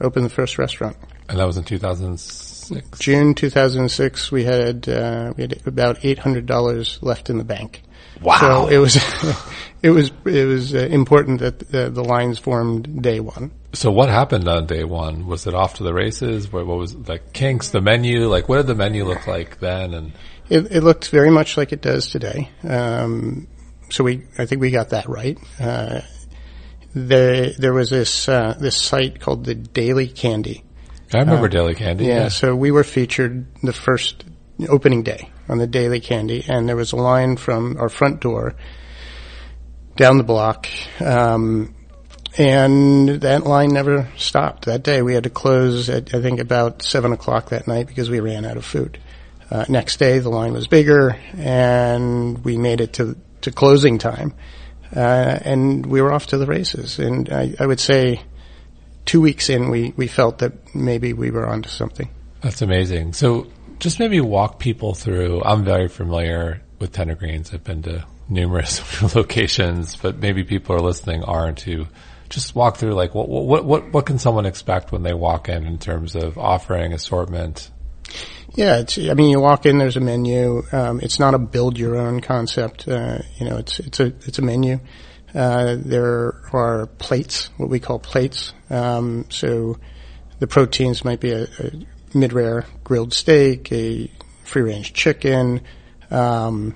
open 0.00 0.22
the 0.22 0.30
first 0.30 0.58
restaurant. 0.58 0.96
And 1.28 1.38
that 1.38 1.44
was 1.44 1.56
in 1.56 1.64
2006. 1.64 2.98
June 2.98 3.34
2006, 3.34 4.32
we 4.32 4.44
had 4.44 4.88
uh, 4.88 5.32
we 5.36 5.42
had 5.42 5.66
about 5.66 6.04
eight 6.04 6.18
hundred 6.18 6.46
dollars 6.46 6.98
left 7.02 7.30
in 7.30 7.38
the 7.38 7.44
bank. 7.44 7.82
Wow. 8.20 8.38
So 8.38 8.68
it 8.68 8.78
was 8.78 8.96
it 9.82 9.90
was 9.90 10.10
it 10.24 10.46
was 10.46 10.74
uh, 10.74 10.78
important 10.78 11.40
that 11.40 11.74
uh, 11.74 11.88
the 11.90 12.04
lines 12.04 12.38
formed 12.38 13.02
day 13.02 13.20
one. 13.20 13.52
So 13.74 13.90
what 13.90 14.08
happened 14.08 14.48
on 14.48 14.66
day 14.66 14.84
one? 14.84 15.26
Was 15.26 15.46
it 15.46 15.54
off 15.54 15.74
to 15.74 15.82
the 15.82 15.92
races? 15.92 16.50
What, 16.52 16.66
what 16.66 16.78
was 16.78 16.94
like 16.94 17.32
kinks? 17.32 17.70
The 17.70 17.80
menu? 17.80 18.28
Like 18.28 18.48
what 18.48 18.56
did 18.56 18.66
the 18.66 18.74
menu 18.74 19.04
look 19.04 19.26
like 19.26 19.60
then? 19.60 19.94
And 19.94 20.12
It, 20.48 20.72
it 20.72 20.82
looked 20.82 21.10
very 21.10 21.30
much 21.30 21.56
like 21.56 21.72
it 21.72 21.82
does 21.82 22.08
today. 22.08 22.50
Um, 22.62 23.46
so 23.90 24.04
we 24.04 24.24
I 24.38 24.46
think 24.46 24.60
we 24.60 24.70
got 24.70 24.90
that 24.90 25.08
right. 25.08 25.38
Uh, 25.60 26.00
there 26.94 27.52
there 27.52 27.72
was 27.72 27.90
this 27.90 28.28
uh, 28.28 28.56
this 28.58 28.80
site 28.80 29.20
called 29.20 29.44
the 29.44 29.54
Daily 29.54 30.08
Candy. 30.08 30.64
I 31.14 31.18
remember 31.18 31.48
Daily 31.48 31.74
Candy. 31.74 32.06
Yeah, 32.06 32.28
so 32.28 32.54
we 32.54 32.70
were 32.70 32.84
featured 32.84 33.46
the 33.62 33.72
first 33.72 34.24
opening 34.68 35.02
day 35.02 35.30
on 35.48 35.58
the 35.58 35.66
Daily 35.66 36.00
Candy, 36.00 36.44
and 36.48 36.68
there 36.68 36.76
was 36.76 36.92
a 36.92 36.96
line 36.96 37.36
from 37.36 37.76
our 37.78 37.88
front 37.88 38.20
door 38.20 38.54
down 39.96 40.18
the 40.18 40.24
block, 40.24 40.68
um, 41.00 41.74
and 42.36 43.08
that 43.08 43.44
line 43.44 43.70
never 43.70 44.08
stopped. 44.16 44.66
That 44.66 44.82
day, 44.82 45.00
we 45.00 45.14
had 45.14 45.24
to 45.24 45.30
close 45.30 45.88
at 45.88 46.14
I 46.14 46.20
think 46.20 46.40
about 46.40 46.82
seven 46.82 47.12
o'clock 47.12 47.50
that 47.50 47.66
night 47.66 47.86
because 47.86 48.10
we 48.10 48.20
ran 48.20 48.44
out 48.44 48.56
of 48.56 48.64
food. 48.64 48.98
Uh, 49.50 49.64
next 49.68 49.96
day, 49.98 50.18
the 50.18 50.28
line 50.28 50.52
was 50.52 50.66
bigger, 50.66 51.16
and 51.36 52.44
we 52.44 52.58
made 52.58 52.80
it 52.80 52.94
to 52.94 53.16
to 53.40 53.50
closing 53.50 53.98
time, 53.98 54.34
uh, 54.94 55.38
and 55.42 55.86
we 55.86 56.02
were 56.02 56.12
off 56.12 56.26
to 56.26 56.38
the 56.38 56.46
races. 56.46 56.98
And 56.98 57.32
I, 57.32 57.54
I 57.58 57.66
would 57.66 57.80
say 57.80 58.20
two 59.08 59.22
weeks 59.22 59.48
in, 59.48 59.70
we, 59.70 59.94
we 59.96 60.06
felt 60.06 60.38
that 60.38 60.74
maybe 60.74 61.14
we 61.14 61.30
were 61.30 61.48
onto 61.48 61.70
something. 61.70 62.10
That's 62.42 62.60
amazing. 62.60 63.14
So 63.14 63.46
just 63.78 63.98
maybe 63.98 64.20
walk 64.20 64.58
people 64.58 64.94
through. 64.94 65.42
I'm 65.42 65.64
very 65.64 65.88
familiar 65.88 66.62
with 66.78 66.92
tender 66.92 67.14
greens. 67.14 67.52
I've 67.54 67.64
been 67.64 67.82
to 67.84 68.04
numerous 68.28 68.82
locations, 69.16 69.96
but 69.96 70.18
maybe 70.18 70.44
people 70.44 70.76
are 70.76 70.80
listening 70.80 71.24
aren't 71.24 71.60
who 71.60 71.86
just 72.28 72.54
walk 72.54 72.76
through 72.76 72.92
like 72.92 73.14
what, 73.14 73.30
what, 73.30 73.64
what, 73.64 73.90
what 73.92 74.04
can 74.04 74.18
someone 74.18 74.44
expect 74.44 74.92
when 74.92 75.02
they 75.02 75.14
walk 75.14 75.48
in 75.48 75.66
in 75.66 75.78
terms 75.78 76.14
of 76.14 76.36
offering 76.36 76.92
assortment? 76.92 77.70
Yeah, 78.54 78.80
it's, 78.80 78.98
I 78.98 79.14
mean, 79.14 79.30
you 79.30 79.40
walk 79.40 79.64
in, 79.64 79.78
there's 79.78 79.96
a 79.96 80.00
menu. 80.00 80.62
Um, 80.70 81.00
it's 81.00 81.18
not 81.18 81.32
a 81.32 81.38
build 81.38 81.78
your 81.78 81.96
own 81.96 82.20
concept. 82.20 82.86
Uh, 82.86 83.20
you 83.38 83.48
know, 83.48 83.56
it's, 83.56 83.80
it's 83.80 84.00
a, 84.00 84.06
it's 84.26 84.38
a 84.38 84.42
menu. 84.42 84.80
Uh, 85.34 85.76
there 85.78 86.42
are 86.52 86.86
plates, 86.98 87.50
what 87.56 87.68
we 87.68 87.80
call 87.80 87.98
plates. 87.98 88.54
Um, 88.70 89.26
so 89.28 89.78
the 90.38 90.46
proteins 90.46 91.04
might 91.04 91.20
be 91.20 91.32
a, 91.32 91.44
a 91.44 91.70
mid-rare 92.14 92.64
grilled 92.84 93.12
steak, 93.12 93.70
a 93.72 94.10
free-range 94.44 94.94
chicken, 94.94 95.60
um, 96.10 96.74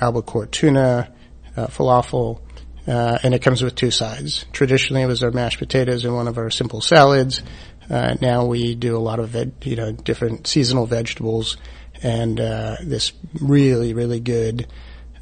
albacore 0.00 0.46
tuna, 0.46 1.12
uh, 1.56 1.66
falafel, 1.68 2.40
uh, 2.86 3.18
and 3.22 3.34
it 3.34 3.40
comes 3.40 3.62
with 3.62 3.74
two 3.74 3.90
sides. 3.90 4.44
Traditionally, 4.52 5.02
it 5.02 5.06
was 5.06 5.22
our 5.22 5.30
mashed 5.30 5.58
potatoes 5.58 6.04
and 6.04 6.14
one 6.14 6.28
of 6.28 6.38
our 6.38 6.50
simple 6.50 6.80
salads. 6.80 7.42
Uh, 7.88 8.16
now 8.20 8.44
we 8.44 8.74
do 8.74 8.96
a 8.96 9.00
lot 9.00 9.18
of 9.18 9.34
you 9.64 9.76
know, 9.76 9.92
different 9.92 10.46
seasonal 10.46 10.86
vegetables 10.86 11.56
and, 12.02 12.38
uh, 12.38 12.76
this 12.82 13.12
really, 13.40 13.94
really 13.94 14.20
good, 14.20 14.66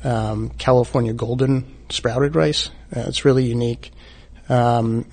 um, 0.03 0.51
California 0.51 1.13
golden 1.13 1.76
sprouted 1.89 2.35
rice. 2.37 2.71
Uh, 2.95 3.05
it's 3.07 3.25
really 3.25 3.45
unique. 3.45 3.93
Um, 4.49 5.07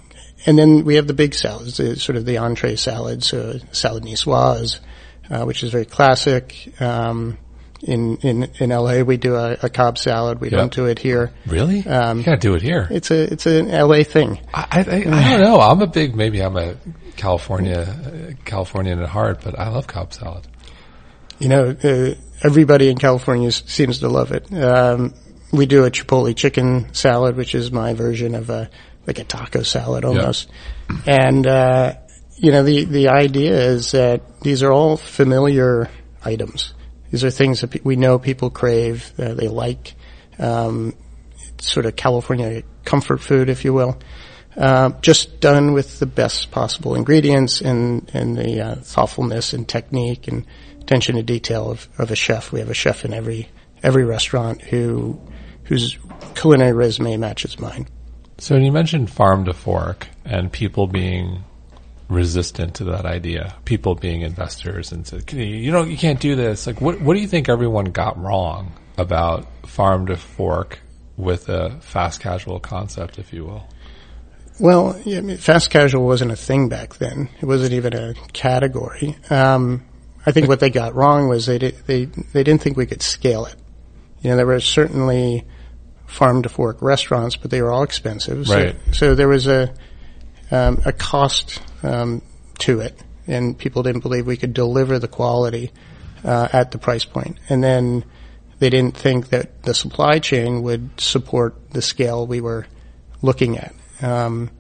and 0.46 0.58
then 0.58 0.84
we 0.86 0.96
have 0.96 1.08
the 1.08 1.14
big 1.14 1.34
salads, 1.34 1.78
the, 1.78 1.96
sort 1.96 2.18
of 2.18 2.26
the 2.26 2.38
entree 2.38 2.76
salads, 2.76 3.28
so 3.28 3.60
salad 3.72 4.04
niçoise, 4.04 4.80
uh, 5.30 5.44
which 5.46 5.64
is 5.64 5.72
very 5.72 5.86
classic. 5.86 6.74
Um, 6.82 7.38
in, 7.82 8.18
in, 8.18 8.44
in 8.60 8.70
LA, 8.70 9.02
we 9.02 9.18
do 9.18 9.36
a, 9.36 9.58
a 9.64 9.70
Cobb 9.70 9.98
salad. 9.98 10.40
We 10.40 10.50
Yep. 10.50 10.58
don't 10.58 10.74
do 10.74 10.86
it 10.86 11.00
here. 11.00 11.34
Really? 11.46 11.86
Um, 11.86 12.20
you 12.20 12.24
gotta 12.24 12.38
do 12.38 12.56
it 12.56 12.62
here. 12.62 12.88
It's 12.90 13.12
a, 13.12 13.24
it's 13.34 13.46
an 13.46 13.70
LA 13.70 14.04
thing. 14.04 14.40
I, 14.54 14.68
I, 14.72 14.80
I 14.80 15.02
don't 15.04 15.42
know. 15.42 15.60
I'm 15.60 15.82
a 15.82 15.88
big, 15.88 16.16
maybe 16.16 16.42
I'm 16.42 16.56
a 16.56 16.76
California, 17.18 17.80
uh, 17.80 18.44
Californian 18.46 19.00
at 19.02 19.10
heart, 19.10 19.42
but 19.44 19.58
I 19.60 19.70
love 19.70 19.88
Cobb 19.88 20.14
salad. 20.14 20.48
You 21.40 21.50
know, 21.50 21.76
uh, 21.84 22.14
everybody 22.42 22.90
in 22.90 22.98
California 22.98 23.52
seems 23.52 24.00
to 24.00 24.08
love 24.10 24.32
it. 24.32 24.52
Um, 24.54 25.14
we 25.54 25.68
do 25.68 25.86
a 25.86 25.92
chipotle 25.92 26.36
chicken 26.36 26.94
salad, 26.94 27.38
which 27.38 27.56
is 27.56 27.72
my 27.72 27.94
version 27.94 28.36
of 28.36 28.50
a 28.50 28.70
like 29.06 29.20
a 29.20 29.24
taco 29.24 29.62
salad 29.64 30.04
almost. 30.04 30.50
And 31.06 31.46
uh, 31.46 31.94
you 32.36 32.52
know, 32.52 32.64
the 32.64 32.86
the 32.86 33.08
idea 33.10 33.54
is 33.54 33.92
that 33.92 34.42
these 34.42 34.64
are 34.64 34.72
all 34.72 34.98
familiar 34.98 35.90
items. 36.26 36.74
These 37.12 37.24
are 37.24 37.30
things 37.30 37.62
that 37.62 37.70
pe- 37.70 37.82
we 37.84 37.96
know 37.96 38.18
people 38.18 38.50
crave, 38.50 39.14
uh, 39.20 39.36
they 39.36 39.48
like. 39.48 39.94
Um, 40.40 40.96
sort 41.62 41.86
of 41.86 41.96
California 41.96 42.64
comfort 42.84 43.22
food, 43.22 43.50
if 43.50 43.64
you 43.64 43.74
will. 43.74 44.00
Uh, 44.58 44.90
just 45.02 45.40
done 45.40 45.74
with 45.74 46.00
the 46.00 46.06
best 46.06 46.52
possible 46.52 46.96
ingredients 46.96 47.62
and 47.62 48.10
and 48.14 48.38
the 48.38 48.62
uh, 48.62 48.76
thoughtfulness 48.76 49.54
and 49.54 49.68
technique 49.68 50.28
and 50.28 50.46
attention 50.80 51.16
to 51.16 51.24
detail 51.24 51.72
of, 51.72 51.88
of 51.98 52.12
a 52.12 52.16
chef. 52.16 52.52
We 52.52 52.60
have 52.60 52.70
a 52.70 52.76
chef 52.76 53.06
in 53.06 53.14
every 53.14 53.50
every 53.84 54.06
restaurant 54.06 54.62
who 54.62 55.20
whose 55.66 55.98
culinary 56.36 56.74
resume 56.74 57.18
matches 57.18 57.60
mine. 57.60 57.88
So 58.38 58.58
you 58.58 58.72
mentioned 58.72 59.10
farm 59.10 59.46
to 59.46 59.54
fork 59.54 60.08
and 60.26 60.52
people 60.52 60.88
being 60.88 61.44
resistant 62.10 62.76
to 62.76 62.84
that 62.86 63.06
idea, 63.06 63.56
people 63.66 63.96
being 63.96 64.22
investors 64.22 64.92
and 64.92 65.06
said, 65.06 65.26
"Can 65.26 65.40
you 65.40 65.72
know, 65.72 65.84
you 65.84 65.98
can't 65.98 66.20
do 66.20 66.36
this. 66.36 66.68
Like, 66.68 66.82
what, 66.82 67.02
what 67.02 67.16
do 67.16 67.22
you 67.22 67.28
think 67.28 67.50
everyone 67.50 67.86
got 67.86 68.22
wrong 68.22 68.74
about 68.98 69.48
farm 69.68 70.08
to 70.08 70.18
fork 70.18 70.80
with 71.18 71.50
a 71.50 71.80
fast 71.82 72.20
casual 72.22 72.60
concept, 72.60 73.20
if 73.20 73.34
you 73.34 73.46
will? 73.46 73.68
Well, 74.60 75.00
yeah, 75.04 75.18
I 75.18 75.22
mean, 75.22 75.38
fast 75.38 75.72
casual 75.72 76.06
wasn't 76.06 76.32
a 76.32 76.36
thing 76.36 76.70
back 76.70 76.96
then. 76.96 77.30
It 77.42 77.46
wasn't 77.46 77.74
even 77.74 77.94
a 77.96 78.14
category. 78.34 79.18
Um, 79.30 79.84
I 80.26 80.32
think 80.32 80.48
what 80.48 80.60
they 80.60 80.70
got 80.70 80.96
wrong 80.96 81.28
was 81.28 81.48
they 81.48 81.58
did, 81.58 81.76
they 81.88 82.06
they 82.06 82.44
didn't 82.44 82.62
think 82.62 82.78
we 82.78 82.86
could 82.86 83.02
scale 83.02 83.46
it. 83.46 83.56
You 84.24 84.32
know, 84.32 84.38
there 84.38 84.48
were 84.48 84.60
certainly 84.60 85.46
farm 86.08 86.44
to 86.44 86.50
fork 86.50 86.82
restaurants, 86.82 87.36
but 87.36 87.52
they 87.52 87.62
were 87.62 87.72
all 87.72 87.84
expensive. 87.84 88.48
So, 88.48 88.56
Right. 88.56 88.76
so 88.92 89.16
there 89.16 89.28
was 89.28 89.48
a 89.48 89.74
um, 90.52 90.82
a 90.86 90.92
cost 90.94 91.62
um, 91.84 92.22
to 92.60 92.80
it, 92.80 92.98
and 93.28 93.58
people 93.58 93.84
didn't 93.84 94.02
believe 94.02 94.26
we 94.28 94.38
could 94.38 94.54
deliver 94.54 95.00
the 95.00 95.08
quality 95.08 95.72
uh, 96.24 96.48
at 96.54 96.72
the 96.72 96.78
price 96.78 97.06
point. 97.06 97.38
And 97.50 97.64
then 97.64 98.06
they 98.60 98.70
didn't 98.70 98.96
think 98.96 99.30
that 99.30 99.64
the 99.64 99.74
supply 99.74 100.20
chain 100.20 100.62
would 100.64 101.00
support 101.00 101.72
the 101.72 101.82
scale 101.82 102.26
we 102.28 102.40
were 102.40 102.66
looking 103.22 103.58
at. 103.58 103.74
Um, 104.02 104.52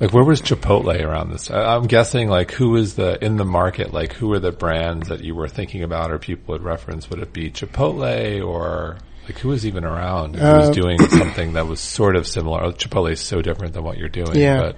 Like, 0.00 0.12
where 0.12 0.24
was 0.24 0.42
Chipotle 0.42 1.00
around 1.04 1.30
this? 1.30 1.50
I, 1.50 1.76
I'm 1.76 1.86
guessing, 1.86 2.28
like, 2.28 2.50
who 2.50 2.70
was 2.70 2.94
the, 2.96 3.22
in 3.24 3.36
the 3.36 3.44
market, 3.44 3.92
like, 3.92 4.12
who 4.12 4.28
were 4.28 4.40
the 4.40 4.50
brands 4.52 5.08
that 5.08 5.22
you 5.22 5.34
were 5.36 5.48
thinking 5.48 5.82
about 5.84 6.10
or 6.10 6.18
people 6.18 6.52
would 6.52 6.62
reference? 6.64 7.08
Would 7.10 7.20
it 7.20 7.32
be 7.32 7.50
Chipotle 7.50 8.44
or, 8.44 8.98
like, 9.26 9.38
who 9.38 9.48
was 9.50 9.64
even 9.64 9.84
around 9.84 10.34
who 10.34 10.42
was 10.44 10.70
Uh, 10.70 10.72
doing 10.72 10.98
something 11.08 11.52
that 11.52 11.68
was 11.68 11.78
sort 11.80 12.16
of 12.16 12.26
similar? 12.26 12.72
Chipotle 12.72 13.12
is 13.12 13.20
so 13.20 13.40
different 13.40 13.72
than 13.74 13.84
what 13.84 13.96
you're 13.96 14.08
doing, 14.08 14.34
Yeah. 14.34 14.72
but 14.72 14.76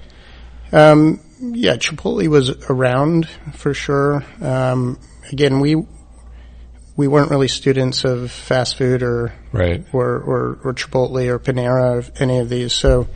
Um, 0.79 1.21
yeah, 1.41 1.77
Chipotle 1.77 2.29
was 2.29 2.51
around 2.69 3.27
for 3.55 3.73
sure. 3.73 4.23
Um, 4.43 4.99
again, 5.33 5.61
we 5.61 5.77
we 6.97 7.09
weren't 7.09 7.31
really 7.31 7.49
students 7.49 8.05
of 8.05 8.31
fast 8.31 8.77
food 8.77 9.03
or 9.03 9.33
Right. 9.53 9.85
or, 9.93 10.07
or, 10.19 10.59
or 10.65 10.73
Chipotle 10.75 11.27
or 11.29 11.39
Panera 11.39 11.99
or 12.01 12.05
any 12.23 12.39
of 12.39 12.49
these. 12.49 12.73
So 12.73 13.07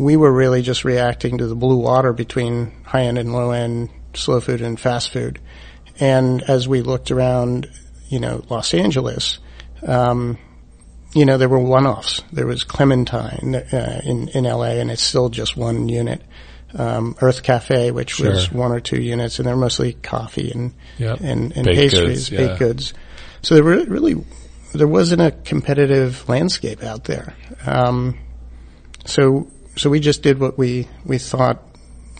we 0.00 0.16
were 0.16 0.32
really 0.32 0.62
just 0.62 0.82
reacting 0.82 1.36
to 1.38 1.46
the 1.46 1.54
blue 1.54 1.76
water 1.76 2.14
between 2.14 2.72
high 2.84 3.02
end 3.02 3.18
and 3.18 3.34
low 3.34 3.50
end 3.50 3.90
slow 4.14 4.40
food 4.40 4.62
and 4.62 4.80
fast 4.80 5.12
food. 5.12 5.38
And 6.00 6.42
as 6.42 6.66
we 6.66 6.80
looked 6.80 7.10
around, 7.10 7.68
you 8.08 8.18
know, 8.18 8.42
Los 8.48 8.72
Angeles, 8.72 9.38
um, 9.86 10.38
you 11.14 11.26
know, 11.26 11.36
there 11.36 11.50
were 11.50 11.58
one-offs. 11.58 12.22
There 12.32 12.46
was 12.46 12.64
Clementine 12.64 13.54
uh, 13.54 14.00
in 14.02 14.28
in 14.28 14.44
LA, 14.44 14.78
and 14.80 14.90
it's 14.90 15.02
still 15.02 15.28
just 15.28 15.54
one 15.56 15.88
unit. 15.88 16.22
Um, 16.72 17.14
Urth 17.16 17.42
Caffé, 17.42 17.92
which 17.92 18.20
was 18.20 18.50
one 18.50 18.72
or 18.72 18.80
two 18.80 19.00
units, 19.00 19.38
and 19.38 19.46
they're 19.46 19.56
mostly 19.56 19.92
coffee 19.92 20.50
and 20.52 20.72
Yep. 20.98 21.20
and, 21.20 21.52
and 21.56 21.66
Baked 21.66 21.78
pastries, 21.78 22.08
goods, 22.08 22.30
yeah. 22.30 22.46
baked 22.46 22.58
goods. 22.58 22.94
So 23.42 23.54
there 23.54 23.64
were 23.64 23.84
really 23.84 24.24
there 24.72 24.88
wasn't 24.88 25.20
a 25.20 25.32
competitive 25.32 26.26
landscape 26.28 26.82
out 26.84 27.04
there. 27.04 27.34
Um, 27.66 28.18
so 29.04 29.50
so 29.80 29.88
we 29.88 29.98
just 29.98 30.22
did 30.22 30.38
what 30.38 30.58
we 30.58 30.86
we 31.06 31.16
thought 31.16 31.62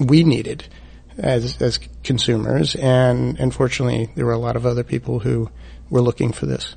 we 0.01 0.25
needed 0.25 0.65
as 1.19 1.61
as 1.61 1.79
consumers, 2.03 2.75
and 2.75 3.39
unfortunately 3.39 4.11
there 4.15 4.25
were 4.25 4.33
a 4.33 4.39
lot 4.39 4.57
of 4.57 4.65
other 4.65 4.83
people 4.83 5.19
who 5.19 5.51
were 5.91 6.01
looking 6.01 6.33
for 6.33 6.47
this. 6.47 6.75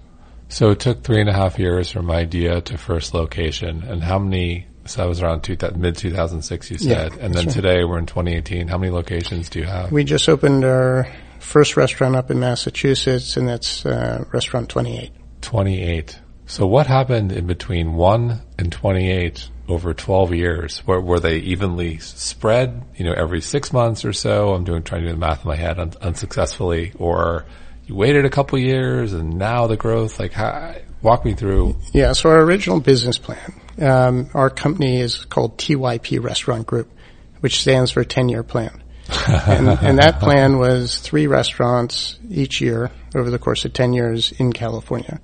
So 0.49 0.71
it 0.71 0.81
took 0.81 1.01
three 1.01 1.21
and 1.21 1.29
a 1.29 1.33
half 1.33 1.57
years 1.57 1.89
from 1.89 2.11
idea 2.11 2.59
to 2.61 2.77
first 2.77 3.13
location. 3.13 3.83
And 3.83 4.03
how 4.03 4.19
many, 4.19 4.67
so 4.85 5.01
that 5.01 5.07
was 5.07 5.21
around 5.21 5.41
two, 5.41 5.57
mid 5.75 5.95
2006 5.95 6.69
you 6.71 6.77
Yeah, 6.81 7.09
said. 7.09 7.13
and 7.13 7.33
then 7.33 7.45
right. 7.45 7.55
today 7.55 7.83
we're 7.85 7.97
in 7.97 8.05
2018. 8.05 8.67
How 8.67 8.77
many 8.77 8.91
locations 8.91 9.49
do 9.49 9.59
you 9.59 9.65
have? 9.65 9.89
We 9.91 10.03
just 10.03 10.27
opened 10.27 10.65
our 10.65 11.07
first 11.39 11.77
restaurant 11.77 12.15
up 12.15 12.29
in 12.29 12.39
Massachusetts, 12.39 13.37
and 13.37 13.47
that's 13.47 13.85
uh, 13.85 14.25
Restaurant 14.33 14.69
28. 14.69 15.11
28. 15.41 16.19
So 16.45 16.67
what 16.67 16.87
happened 16.87 17.31
in 17.31 17.47
between 17.47 17.93
1 17.93 18.41
and 18.59 18.71
28 18.71 19.49
over 19.67 19.93
12 19.93 20.33
years? 20.33 20.85
Were, 20.85 20.99
were 20.99 21.19
they 21.19 21.37
evenly 21.37 21.97
spread, 21.99 22.83
you 22.95 23.05
know, 23.05 23.13
every 23.13 23.41
six 23.41 23.71
months 23.71 24.05
or 24.05 24.13
so? 24.13 24.53
I'm 24.53 24.63
doing, 24.63 24.83
trying 24.83 25.01
to 25.01 25.07
do 25.07 25.13
the 25.13 25.19
math 25.19 25.43
in 25.43 25.49
my 25.49 25.55
head 25.55 25.79
un, 25.79 25.93
unsuccessfully. 26.01 26.91
Or 26.97 27.45
you 27.85 27.95
waited 27.95 28.25
a 28.25 28.29
couple 28.29 28.59
years 28.59 29.13
and 29.13 29.37
now 29.37 29.67
the 29.67 29.77
growth, 29.77 30.19
like 30.19 30.33
how, 30.33 30.75
walk 31.01 31.25
me 31.25 31.33
through. 31.33 31.77
Yeah, 31.93 32.13
so 32.13 32.29
our 32.29 32.41
original 32.41 32.79
business 32.79 33.17
plan, 33.17 33.53
um, 33.81 34.29
our 34.33 34.49
company 34.49 34.99
is 34.99 35.25
called 35.25 35.57
TYP 35.57 36.21
Restaurant 36.23 36.65
Group, 36.65 36.91
which 37.39 37.61
stands 37.61 37.91
for 37.91 38.03
10 38.03 38.29
year 38.29 38.43
plan. 38.43 38.81
and, 39.27 39.67
and 39.67 39.99
that 39.99 40.21
plan 40.21 40.57
was 40.57 40.97
three 40.97 41.27
restaurants 41.27 42.17
each 42.29 42.61
year 42.61 42.89
over 43.13 43.29
the 43.29 43.37
course 43.37 43.65
of 43.65 43.73
10 43.73 43.93
years 43.93 44.31
in 44.31 44.53
California. 44.53 45.19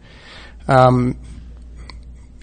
Um, 0.68 1.18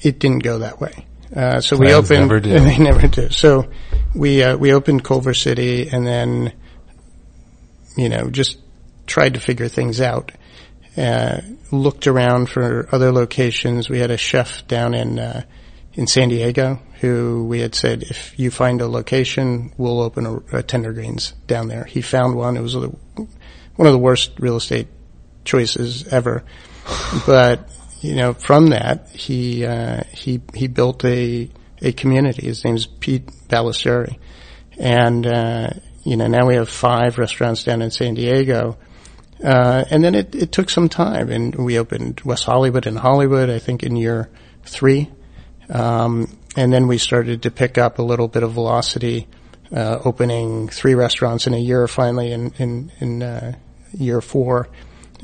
it 0.02 0.18
didn't 0.18 0.42
go 0.42 0.60
that 0.60 0.80
way. 0.80 1.06
Uh, 1.34 1.60
so 1.60 1.76
we 1.76 1.92
opened, 1.92 2.20
never 2.20 2.40
do. 2.40 2.50
they 2.58 2.78
never 2.78 3.08
do. 3.08 3.30
So 3.30 3.70
we, 4.14 4.42
uh, 4.42 4.56
we 4.56 4.72
opened 4.72 5.04
Culver 5.04 5.34
City 5.34 5.88
and 5.88 6.06
then, 6.06 6.52
you 7.96 8.08
know, 8.08 8.30
just 8.30 8.58
tried 9.06 9.34
to 9.34 9.40
figure 9.40 9.68
things 9.68 10.00
out. 10.00 10.32
Uh, 10.96 11.40
looked 11.72 12.06
around 12.06 12.48
for 12.48 12.88
other 12.92 13.12
locations. 13.12 13.88
We 13.88 13.98
had 13.98 14.10
a 14.10 14.16
chef 14.16 14.66
down 14.66 14.94
in, 14.94 15.18
uh, 15.18 15.42
in 15.94 16.06
San 16.06 16.28
Diego 16.28 16.80
who 17.00 17.44
we 17.44 17.60
had 17.60 17.74
said, 17.74 18.02
if 18.02 18.38
you 18.38 18.50
find 18.50 18.80
a 18.80 18.88
location, 18.88 19.72
we'll 19.76 20.00
open 20.00 20.26
a, 20.26 20.58
a 20.58 20.62
Tender 20.62 20.92
Greens 20.92 21.32
down 21.46 21.68
there. 21.68 21.84
He 21.84 22.00
found 22.00 22.34
one. 22.34 22.56
It 22.56 22.62
was 22.62 22.74
a, 22.74 22.80
one 22.86 23.86
of 23.86 23.92
the 23.92 23.98
worst 23.98 24.32
real 24.38 24.56
estate 24.56 24.88
choices 25.44 26.06
ever. 26.08 26.44
but, 27.26 27.68
you 28.06 28.14
know, 28.14 28.34
from 28.34 28.68
that, 28.68 29.08
he, 29.08 29.66
uh, 29.66 30.04
he, 30.12 30.40
he 30.54 30.68
built 30.68 31.04
a, 31.04 31.50
a 31.82 31.92
community. 31.92 32.46
His 32.46 32.64
name's 32.64 32.86
Pete 32.86 33.26
Ballesteri. 33.48 34.18
And, 34.78 35.26
uh, 35.26 35.70
you 36.04 36.16
know, 36.16 36.28
now 36.28 36.46
we 36.46 36.54
have 36.54 36.68
five 36.68 37.18
restaurants 37.18 37.64
down 37.64 37.82
in 37.82 37.90
San 37.90 38.14
Diego. 38.14 38.78
Uh, 39.42 39.84
and 39.90 40.04
then 40.04 40.14
it, 40.14 40.36
it 40.36 40.52
took 40.52 40.70
some 40.70 40.88
time 40.88 41.30
and 41.30 41.54
we 41.56 41.80
opened 41.80 42.20
West 42.24 42.44
Hollywood 42.44 42.86
and 42.86 42.96
Hollywood, 42.96 43.50
I 43.50 43.58
think 43.58 43.82
in 43.82 43.96
year 43.96 44.30
three. 44.64 45.10
Um, 45.68 46.38
and 46.56 46.72
then 46.72 46.86
we 46.86 46.98
started 46.98 47.42
to 47.42 47.50
pick 47.50 47.76
up 47.76 47.98
a 47.98 48.02
little 48.02 48.28
bit 48.28 48.44
of 48.44 48.52
velocity, 48.52 49.26
uh, 49.74 49.98
opening 50.04 50.68
three 50.68 50.94
restaurants 50.94 51.48
in 51.48 51.54
a 51.54 51.58
year 51.58 51.88
finally 51.88 52.30
in, 52.30 52.52
in, 52.58 52.92
in, 53.00 53.22
uh, 53.24 53.56
year 53.92 54.20
four. 54.20 54.68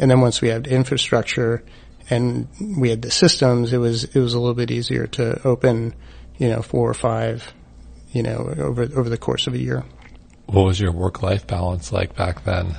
And 0.00 0.10
then 0.10 0.20
once 0.20 0.40
we 0.40 0.48
had 0.48 0.66
infrastructure 0.66 1.64
and 2.10 2.48
we 2.76 2.90
had 2.90 3.02
the 3.02 3.10
systems, 3.10 3.72
it 3.72 3.78
was, 3.78 4.04
it 4.04 4.18
was 4.18 4.34
a 4.34 4.38
little 4.38 4.54
bit 4.54 4.70
easier 4.70 5.06
to 5.08 5.46
open, 5.46 5.94
you 6.38 6.48
know, 6.48 6.62
four 6.62 6.88
or 6.88 6.94
five, 6.94 7.52
you 8.12 8.22
know, 8.22 8.54
over, 8.58 8.82
over 8.82 9.08
the 9.08 9.18
course 9.18 9.46
of 9.46 9.54
a 9.54 9.58
year. 9.58 9.84
What 10.46 10.64
was 10.64 10.80
your 10.80 10.92
work 10.92 11.22
life 11.22 11.46
balance 11.46 11.92
like 11.92 12.14
back 12.14 12.44
then? 12.44 12.76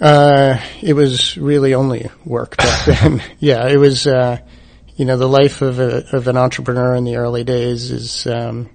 Uh, 0.00 0.58
it 0.80 0.94
was 0.94 1.36
really 1.36 1.74
only 1.74 2.10
work 2.24 2.56
back 2.56 2.84
then. 3.00 3.22
yeah, 3.38 3.68
it 3.68 3.76
was, 3.76 4.06
uh, 4.06 4.38
you 4.96 5.04
know, 5.04 5.16
the 5.16 5.28
life 5.28 5.62
of 5.62 5.78
a, 5.78 6.16
of 6.16 6.26
an 6.28 6.36
entrepreneur 6.36 6.94
in 6.94 7.04
the 7.04 7.16
early 7.16 7.44
days 7.44 7.90
is, 7.90 8.26
um, 8.26 8.68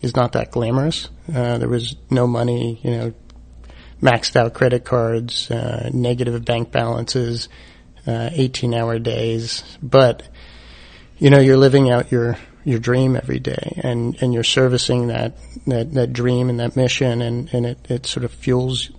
is 0.00 0.16
not 0.16 0.32
that 0.32 0.50
glamorous. 0.50 1.08
Uh, 1.32 1.58
there 1.58 1.68
was 1.68 1.96
no 2.10 2.26
money, 2.26 2.80
you 2.82 2.90
know, 2.90 3.14
maxed 4.02 4.36
out 4.36 4.54
credit 4.54 4.84
cards, 4.84 5.50
uh, 5.50 5.90
negative 5.92 6.44
bank 6.44 6.70
balances, 6.70 7.48
uh, 8.08 8.30
18 8.32 8.74
hour 8.74 8.98
days, 8.98 9.62
but, 9.82 10.22
you 11.18 11.30
know, 11.30 11.38
you're 11.38 11.58
living 11.58 11.90
out 11.90 12.10
your, 12.10 12.38
your 12.64 12.78
dream 12.78 13.16
every 13.16 13.38
day 13.38 13.80
and, 13.82 14.20
and 14.22 14.32
you're 14.32 14.44
servicing 14.44 15.08
that, 15.08 15.36
that, 15.66 15.92
that 15.92 16.12
dream 16.12 16.48
and 16.48 16.58
that 16.60 16.74
mission 16.74 17.20
and, 17.20 17.52
and 17.52 17.66
it, 17.66 17.90
it 17.90 18.06
sort 18.06 18.24
of 18.24 18.32
fuels 18.32 18.90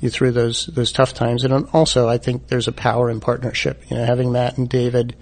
you 0.00 0.08
through 0.08 0.32
those, 0.32 0.66
those 0.66 0.92
tough 0.92 1.12
times. 1.12 1.44
And 1.44 1.68
also 1.72 2.08
I 2.08 2.18
think 2.18 2.48
there's 2.48 2.68
a 2.68 2.72
power 2.72 3.10
in 3.10 3.20
partnership, 3.20 3.82
you 3.90 3.96
know, 3.96 4.04
having 4.04 4.32
Matt 4.32 4.56
and 4.56 4.68
David 4.68 5.14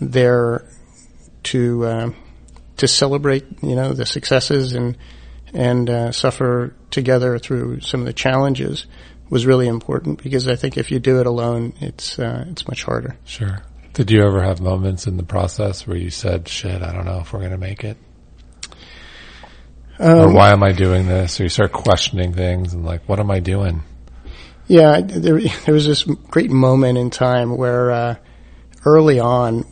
there 0.00 0.64
to, 1.44 1.86
um, 1.86 2.16
to 2.78 2.88
celebrate, 2.88 3.44
you 3.62 3.76
know, 3.76 3.92
the 3.92 4.06
successes 4.06 4.72
and, 4.72 4.96
and, 5.52 5.88
uh, 5.88 6.12
suffer 6.12 6.74
together 6.90 7.38
through 7.38 7.80
some 7.80 8.00
of 8.00 8.06
the 8.06 8.12
challenges 8.12 8.86
was 9.30 9.46
really 9.46 9.68
important 9.68 10.22
because 10.22 10.48
I 10.48 10.56
think 10.56 10.76
if 10.76 10.90
you 10.90 10.98
do 10.98 11.20
it 11.20 11.26
alone, 11.26 11.72
it's, 11.80 12.18
uh, 12.18 12.44
it's 12.48 12.66
much 12.66 12.82
harder. 12.82 13.16
Sure. 13.24 13.62
Did 13.94 14.10
you 14.10 14.22
ever 14.24 14.42
have 14.42 14.60
moments 14.60 15.06
in 15.06 15.16
the 15.16 15.22
process 15.22 15.86
where 15.86 15.96
you 15.96 16.10
said, 16.10 16.48
shit, 16.48 16.82
I 16.82 16.92
don't 16.92 17.06
know 17.06 17.20
if 17.20 17.32
we're 17.32 17.38
going 17.38 17.52
to 17.52 17.58
make 17.58 17.84
it? 17.84 17.96
or 19.98 20.28
Um, 20.28 20.34
why 20.34 20.50
am 20.50 20.62
I 20.62 20.72
doing 20.72 21.06
this? 21.06 21.40
Or 21.40 21.44
you 21.44 21.48
start 21.48 21.72
questioning 21.72 22.34
things 22.34 22.74
and 22.74 22.84
like, 22.84 23.08
what 23.08 23.20
am 23.20 23.30
I 23.30 23.40
doing? 23.40 23.82
Yeah, 24.66 25.00
there, 25.00 25.40
there 25.40 25.74
was 25.74 25.86
this 25.86 26.02
great 26.02 26.50
moment 26.50 26.98
in 26.98 27.10
time 27.10 27.56
where, 27.56 27.90
uh, 27.90 28.14
early 28.84 29.20
on, 29.20 29.64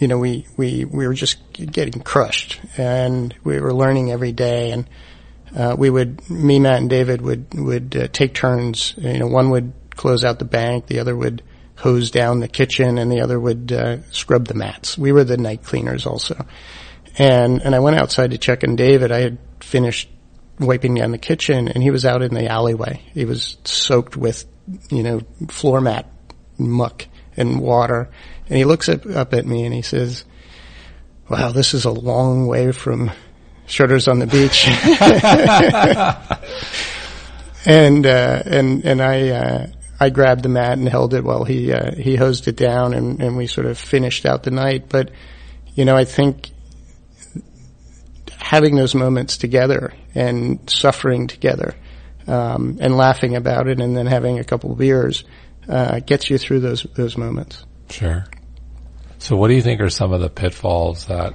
you 0.00 0.08
know, 0.08 0.18
we, 0.18 0.46
we, 0.56 0.84
we 0.84 1.06
were 1.06 1.14
just 1.14 1.38
getting 1.52 2.02
crushed 2.02 2.60
and 2.76 3.34
we 3.44 3.60
were 3.60 3.74
learning 3.74 4.10
every 4.10 4.32
day 4.32 4.72
and, 4.72 4.88
uh, 5.56 5.74
we 5.76 5.88
would, 5.88 6.28
me, 6.28 6.58
Matt 6.58 6.80
and 6.80 6.90
David 6.90 7.22
would, 7.22 7.54
would 7.54 7.96
uh, 7.96 8.08
take 8.12 8.34
turns. 8.34 8.94
You 8.98 9.18
know, 9.18 9.26
one 9.26 9.50
would 9.50 9.72
close 9.96 10.22
out 10.22 10.38
the 10.38 10.44
bank, 10.44 10.86
the 10.86 10.98
other 10.98 11.16
would 11.16 11.42
hose 11.76 12.10
down 12.10 12.40
the 12.40 12.48
kitchen 12.48 12.98
and 12.98 13.10
the 13.10 13.20
other 13.20 13.40
would, 13.40 13.72
uh, 13.72 14.02
scrub 14.10 14.46
the 14.46 14.54
mats. 14.54 14.98
We 14.98 15.12
were 15.12 15.24
the 15.24 15.38
night 15.38 15.62
cleaners 15.64 16.06
also. 16.06 16.46
And, 17.18 17.62
and 17.62 17.74
I 17.74 17.78
went 17.78 17.96
outside 17.96 18.32
to 18.32 18.38
check 18.38 18.64
on 18.64 18.76
David. 18.76 19.10
I 19.10 19.20
had 19.20 19.38
finished 19.60 20.10
wiping 20.58 20.94
down 20.94 21.12
the 21.12 21.18
kitchen 21.18 21.68
and 21.68 21.82
he 21.82 21.90
was 21.90 22.04
out 22.04 22.22
in 22.22 22.34
the 22.34 22.48
alleyway. 22.48 23.00
He 23.14 23.24
was 23.24 23.56
soaked 23.64 24.16
with, 24.16 24.44
you 24.90 25.02
know, 25.02 25.20
floor 25.48 25.80
mat 25.80 26.10
muck 26.58 27.06
and 27.36 27.60
water. 27.60 28.10
And 28.48 28.58
he 28.58 28.64
looks 28.64 28.88
up, 28.90 29.06
up 29.06 29.32
at 29.32 29.46
me 29.46 29.64
and 29.64 29.74
he 29.74 29.82
says, 29.82 30.24
wow, 31.30 31.50
this 31.50 31.72
is 31.72 31.86
a 31.86 31.90
long 31.90 32.46
way 32.46 32.72
from 32.72 33.10
shutters 33.66 34.08
on 34.08 34.18
the 34.18 34.26
beach. 34.26 34.66
and, 37.66 38.06
uh, 38.06 38.42
and, 38.44 38.84
and 38.84 39.02
I, 39.02 39.28
uh, 39.28 39.66
I 39.98 40.10
grabbed 40.10 40.42
the 40.42 40.48
mat 40.48 40.78
and 40.78 40.88
held 40.88 41.14
it 41.14 41.24
while 41.24 41.44
he, 41.44 41.72
uh, 41.72 41.94
he 41.94 42.16
hosed 42.16 42.48
it 42.48 42.56
down 42.56 42.94
and, 42.94 43.20
and 43.20 43.36
we 43.36 43.46
sort 43.46 43.66
of 43.66 43.78
finished 43.78 44.26
out 44.26 44.42
the 44.42 44.50
night. 44.50 44.88
But, 44.88 45.10
you 45.74 45.84
know, 45.84 45.96
I 45.96 46.04
think 46.04 46.50
having 48.38 48.76
those 48.76 48.94
moments 48.94 49.38
together 49.38 49.92
and 50.14 50.68
suffering 50.70 51.26
together, 51.26 51.74
um, 52.28 52.78
and 52.80 52.96
laughing 52.96 53.36
about 53.36 53.68
it 53.68 53.80
and 53.80 53.96
then 53.96 54.06
having 54.06 54.38
a 54.38 54.44
couple 54.44 54.72
of 54.72 54.78
beers, 54.78 55.24
uh, 55.68 56.00
gets 56.00 56.30
you 56.30 56.38
through 56.38 56.60
those, 56.60 56.84
those 56.94 57.16
moments. 57.16 57.64
Sure. 57.90 58.24
So 59.18 59.36
what 59.36 59.48
do 59.48 59.54
you 59.54 59.62
think 59.62 59.80
are 59.80 59.90
some 59.90 60.12
of 60.12 60.20
the 60.20 60.30
pitfalls 60.30 61.06
that, 61.06 61.34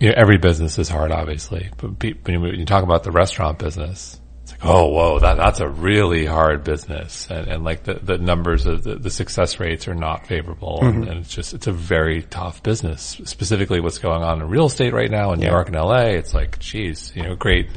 you 0.00 0.08
know, 0.08 0.14
every 0.16 0.38
business 0.38 0.78
is 0.78 0.88
hard, 0.88 1.12
obviously, 1.12 1.70
but 1.78 2.02
when 2.02 2.34
you- 2.34 2.40
when 2.40 2.58
you 2.58 2.64
talk 2.66 2.82
about 2.84 3.04
the 3.04 3.10
restaurant 3.12 3.58
business, 3.58 4.20
it's 4.42 4.52
like, 4.52 4.60
Oh, 4.64 4.88
whoa, 4.88 5.18
that, 5.20 5.36
that's 5.36 5.60
a 5.60 5.68
really 5.68 6.26
hard 6.26 6.64
business. 6.64 7.28
And, 7.30 7.48
and 7.48 7.64
like 7.64 7.84
the, 7.84 7.94
the 7.94 8.18
numbers 8.18 8.66
of 8.66 8.82
the, 8.82 8.96
the 8.96 9.10
success 9.10 9.58
rates 9.60 9.88
are 9.88 9.94
not 9.94 10.26
favorable. 10.26 10.80
Mm-hmm. 10.82 11.02
And, 11.02 11.08
and, 11.08 11.20
it's 11.20 11.32
just, 11.34 11.54
it's 11.54 11.66
a 11.66 11.72
very 11.72 12.22
tough 12.22 12.62
business. 12.62 13.18
Specifically 13.24 13.80
what's 13.80 13.98
going 13.98 14.22
on 14.22 14.42
in 14.42 14.48
real 14.48 14.66
estate 14.66 14.92
right 14.92 15.10
now 15.10 15.32
in 15.32 15.40
New 15.40 15.46
York 15.46 15.68
and 15.68 15.76
LA. 15.76 16.08
It's 16.18 16.34
like, 16.34 16.58
geez, 16.58 17.12
you 17.14 17.22
know, 17.22 17.34
great. 17.36 17.68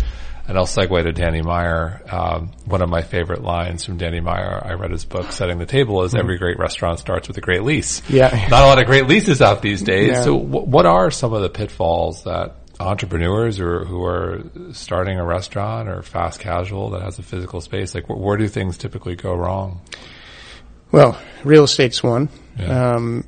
And 0.48 0.58
I'll 0.58 0.66
segue 0.66 1.04
to 1.04 1.12
Danny 1.12 1.42
Meyer. 1.42 2.02
Um, 2.10 2.52
one 2.66 2.82
of 2.82 2.90
my 2.90 3.02
favorite 3.02 3.44
lines 3.44 3.84
from 3.84 3.98
Danny 3.98 4.22
Meyer, 4.22 4.62
I 4.66 4.74
read 4.74 4.92
his 4.92 5.04
book, 5.04 5.34
Setting 5.34 5.58
the 5.58 5.66
Table, 5.66 6.04
is 6.04 6.12
mm-hmm. 6.12 6.22
every 6.22 6.38
great 6.38 6.58
restaurant 6.58 7.00
starts 7.00 7.28
with 7.28 7.38
a 7.38 7.42
great 7.42 7.64
lease. 7.64 8.02
Yeah. 8.10 8.48
Not 8.50 8.64
a 8.64 8.66
lot 8.66 8.80
of 8.80 8.86
great 8.86 9.08
leases 9.08 9.42
out 9.42 9.62
these 9.62 9.82
days. 9.82 10.10
Yeah. 10.10 10.22
So 10.22 10.40
w- 10.40 10.66
what 10.66 10.86
are 10.86 11.12
some 11.12 11.34
of 11.34 11.42
the 11.42 11.50
pitfalls 11.50 12.24
that 12.24 12.56
entrepreneurs 12.80 13.60
or 13.60 13.84
who 13.84 14.06
are 14.06 14.44
starting 14.72 15.20
a 15.20 15.26
restaurant 15.26 15.90
or 15.90 16.02
fast 16.02 16.40
casual 16.40 16.92
that 16.92 17.02
has 17.02 17.20
a 17.20 17.24
physical 17.24 17.60
space? 17.60 17.94
Like, 17.94 18.08
where, 18.08 18.18
where 18.18 18.38
do 18.38 18.48
things 18.48 18.78
typically 18.78 19.16
go 19.16 19.36
wrong? 19.36 19.82
Well, 20.94 21.20
real 21.44 21.66
estate's 21.66 22.02
one. 22.02 22.30
Yeah. 22.58 22.94
Um, 22.94 23.26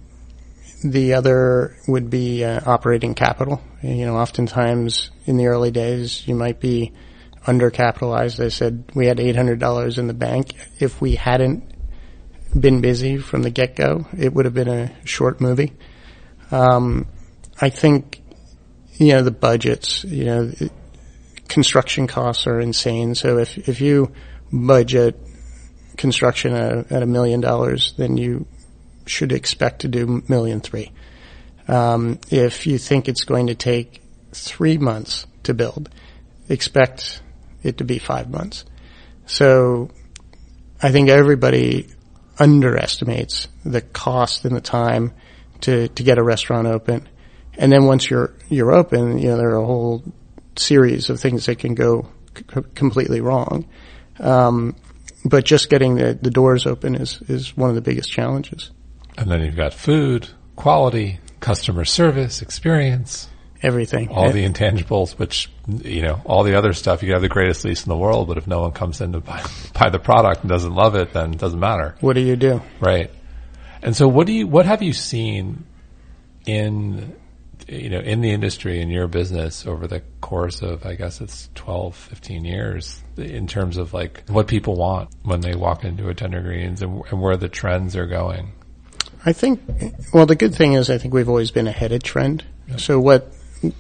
the 0.86 1.16
other 1.16 1.76
would 1.88 2.10
be 2.10 2.46
uh, 2.46 2.62
operating 2.66 3.14
capital. 3.14 3.62
You 3.82 4.06
know, 4.06 4.16
oftentimes 4.16 5.12
in 5.26 5.36
the 5.36 5.48
early 5.48 5.72
days, 5.72 6.26
you 6.26 6.36
might 6.36 6.62
be 6.62 6.94
undercapitalized. 7.50 8.44
I 8.44 8.50
said 8.50 8.92
we 8.94 9.08
had 9.08 9.18
$800 9.18 9.98
in 9.98 10.08
the 10.08 10.14
bank. 10.14 10.54
If 10.80 11.02
we 11.02 11.16
hadn't 11.16 11.64
been 12.60 12.82
busy 12.82 13.18
from 13.18 13.44
the 13.44 13.50
get 13.50 13.76
go, 13.76 14.06
it 14.18 14.34
would 14.34 14.46
have 14.46 14.54
been 14.54 14.70
a 14.70 14.92
short 15.06 15.40
movie. 15.42 15.74
Um, 16.52 17.08
I 17.62 17.70
think 17.70 18.20
you 19.00 19.14
know, 19.14 19.24
the 19.24 19.32
budgets, 19.32 20.04
you 20.04 20.26
know, 20.26 20.52
construction 21.48 22.06
costs 22.06 22.46
are 22.48 22.60
insane. 22.60 23.16
So 23.16 23.38
if, 23.38 23.58
if 23.70 23.80
you 23.80 24.12
budget 24.52 25.18
construction 25.96 26.54
at, 26.54 26.92
at 26.92 27.02
a 27.02 27.06
million 27.06 27.40
dollars, 27.40 27.94
then 27.98 28.18
you 28.18 28.46
should 29.06 29.32
expect 29.32 29.82
to 29.82 29.88
do 29.88 30.22
million 30.28 30.60
three. 30.60 30.92
Um, 31.68 32.20
if 32.30 32.68
you 32.68 32.78
think 32.78 33.08
it's 33.08 33.24
going 33.24 33.48
to 33.48 33.56
take 33.56 34.02
three 34.34 34.78
months 34.78 35.26
to 35.44 35.54
build, 35.54 35.90
expect 36.50 37.22
it 37.64 37.78
to 37.80 37.84
be 37.84 38.00
five 38.00 38.30
months. 38.30 38.66
So 39.26 39.90
I 40.82 40.92
think 40.92 41.10
everybody 41.10 41.88
underestimates 42.38 43.48
the 43.66 43.82
cost 43.82 44.46
and 44.46 44.56
the 44.56 44.62
time 44.62 45.14
to, 45.62 45.90
to 45.90 46.04
get 46.04 46.18
a 46.18 46.24
restaurant 46.24 46.68
open. 46.68 47.08
And 47.58 47.72
then 47.72 47.86
once 47.86 48.10
you're 48.10 48.34
you're 48.48 48.72
open, 48.72 49.20
you 49.20 49.28
know 49.28 49.38
there 49.38 49.50
are 49.50 49.62
a 49.62 49.66
whole 49.66 50.04
series 50.56 51.10
of 51.10 51.20
things 51.20 51.46
that 51.48 51.60
can 51.60 51.76
go 51.76 52.10
c- 52.36 52.62
completely 52.74 53.20
wrong. 53.20 53.68
Um, 54.20 54.76
but 55.26 55.44
just 55.44 55.70
getting 55.70 55.96
the, 55.96 56.18
the 56.20 56.32
doors 56.32 56.66
open 56.66 56.96
is 56.96 57.22
is 57.28 57.58
one 57.58 57.70
of 57.70 57.76
the 57.76 57.82
biggest 57.82 58.10
challenges. 58.10 58.72
And 59.18 59.30
then 59.30 59.42
you've 59.42 59.58
got 59.58 59.74
food, 59.74 60.30
quality, 60.56 61.20
customer 61.42 61.84
service, 61.84 62.42
experience, 62.42 63.28
everything, 63.62 64.10
all 64.10 64.26
eh? 64.26 64.32
the 64.32 64.46
intangibles. 64.46 65.18
Which 65.18 65.50
you 65.68 66.02
know, 66.02 66.22
all 66.26 66.44
the 66.44 66.56
other 66.56 66.74
stuff. 66.74 67.04
You 67.04 67.14
have 67.14 67.22
the 67.22 67.30
greatest 67.30 67.66
lease 67.66 67.84
in 67.84 67.90
the 67.90 67.98
world, 67.98 68.28
but 68.28 68.38
if 68.38 68.48
no 68.48 68.62
one 68.62 68.72
comes 68.72 69.02
in 69.02 69.14
to 69.14 69.20
buy, 69.20 69.44
buy 69.74 69.90
the 69.90 70.00
product 70.00 70.42
and 70.42 70.50
doesn't 70.50 70.74
love 70.74 70.96
it, 70.96 71.14
then 71.14 71.34
it 71.34 71.40
doesn't 71.40 71.60
matter. 71.60 71.96
What 72.02 72.14
do 72.14 72.22
you 72.22 72.36
do? 72.36 72.62
Right. 72.80 73.12
And 73.82 73.96
so, 73.96 74.08
what 74.08 74.28
do 74.28 74.34
you? 74.34 74.48
What 74.48 74.66
have 74.66 74.82
you 74.82 74.94
seen 74.94 75.66
in 76.46 77.16
you 77.70 77.90
know, 77.90 78.00
in 78.00 78.22
the 78.22 78.32
industry 78.32 78.82
in 78.82 78.90
your 78.90 79.08
business 79.08 79.66
over 79.66 79.88
the 79.88 80.02
course 80.22 80.62
of, 80.62 80.86
I 80.86 80.96
guess 80.96 81.22
it's 81.22 81.50
12, 81.56 81.96
15 81.96 82.46
years 82.46 83.02
in 83.18 83.48
terms 83.48 83.78
of 83.78 83.94
like 83.94 84.24
what 84.28 84.48
people 84.48 84.76
want 84.76 85.10
when 85.24 85.42
they 85.42 85.56
walk 85.56 85.84
into 85.84 86.10
a 86.10 86.16
Tender 86.16 86.42
Greens 86.42 86.82
and, 86.82 87.04
and 87.12 87.22
where 87.22 87.38
the 87.38 87.50
trends 87.50 87.96
are 87.96 88.08
going? 88.08 88.54
I 89.26 89.34
think, 89.34 89.62
well, 90.14 90.26
the 90.26 90.36
good 90.36 90.56
thing 90.56 90.74
is 90.74 90.90
I 90.90 90.98
think 90.98 91.14
we've 91.14 91.30
always 91.30 91.52
been 91.52 91.68
ahead 91.68 91.92
of 91.92 92.02
trend. 92.02 92.44
Yeah. 92.68 92.78
So 92.78 93.00
what 93.00 93.34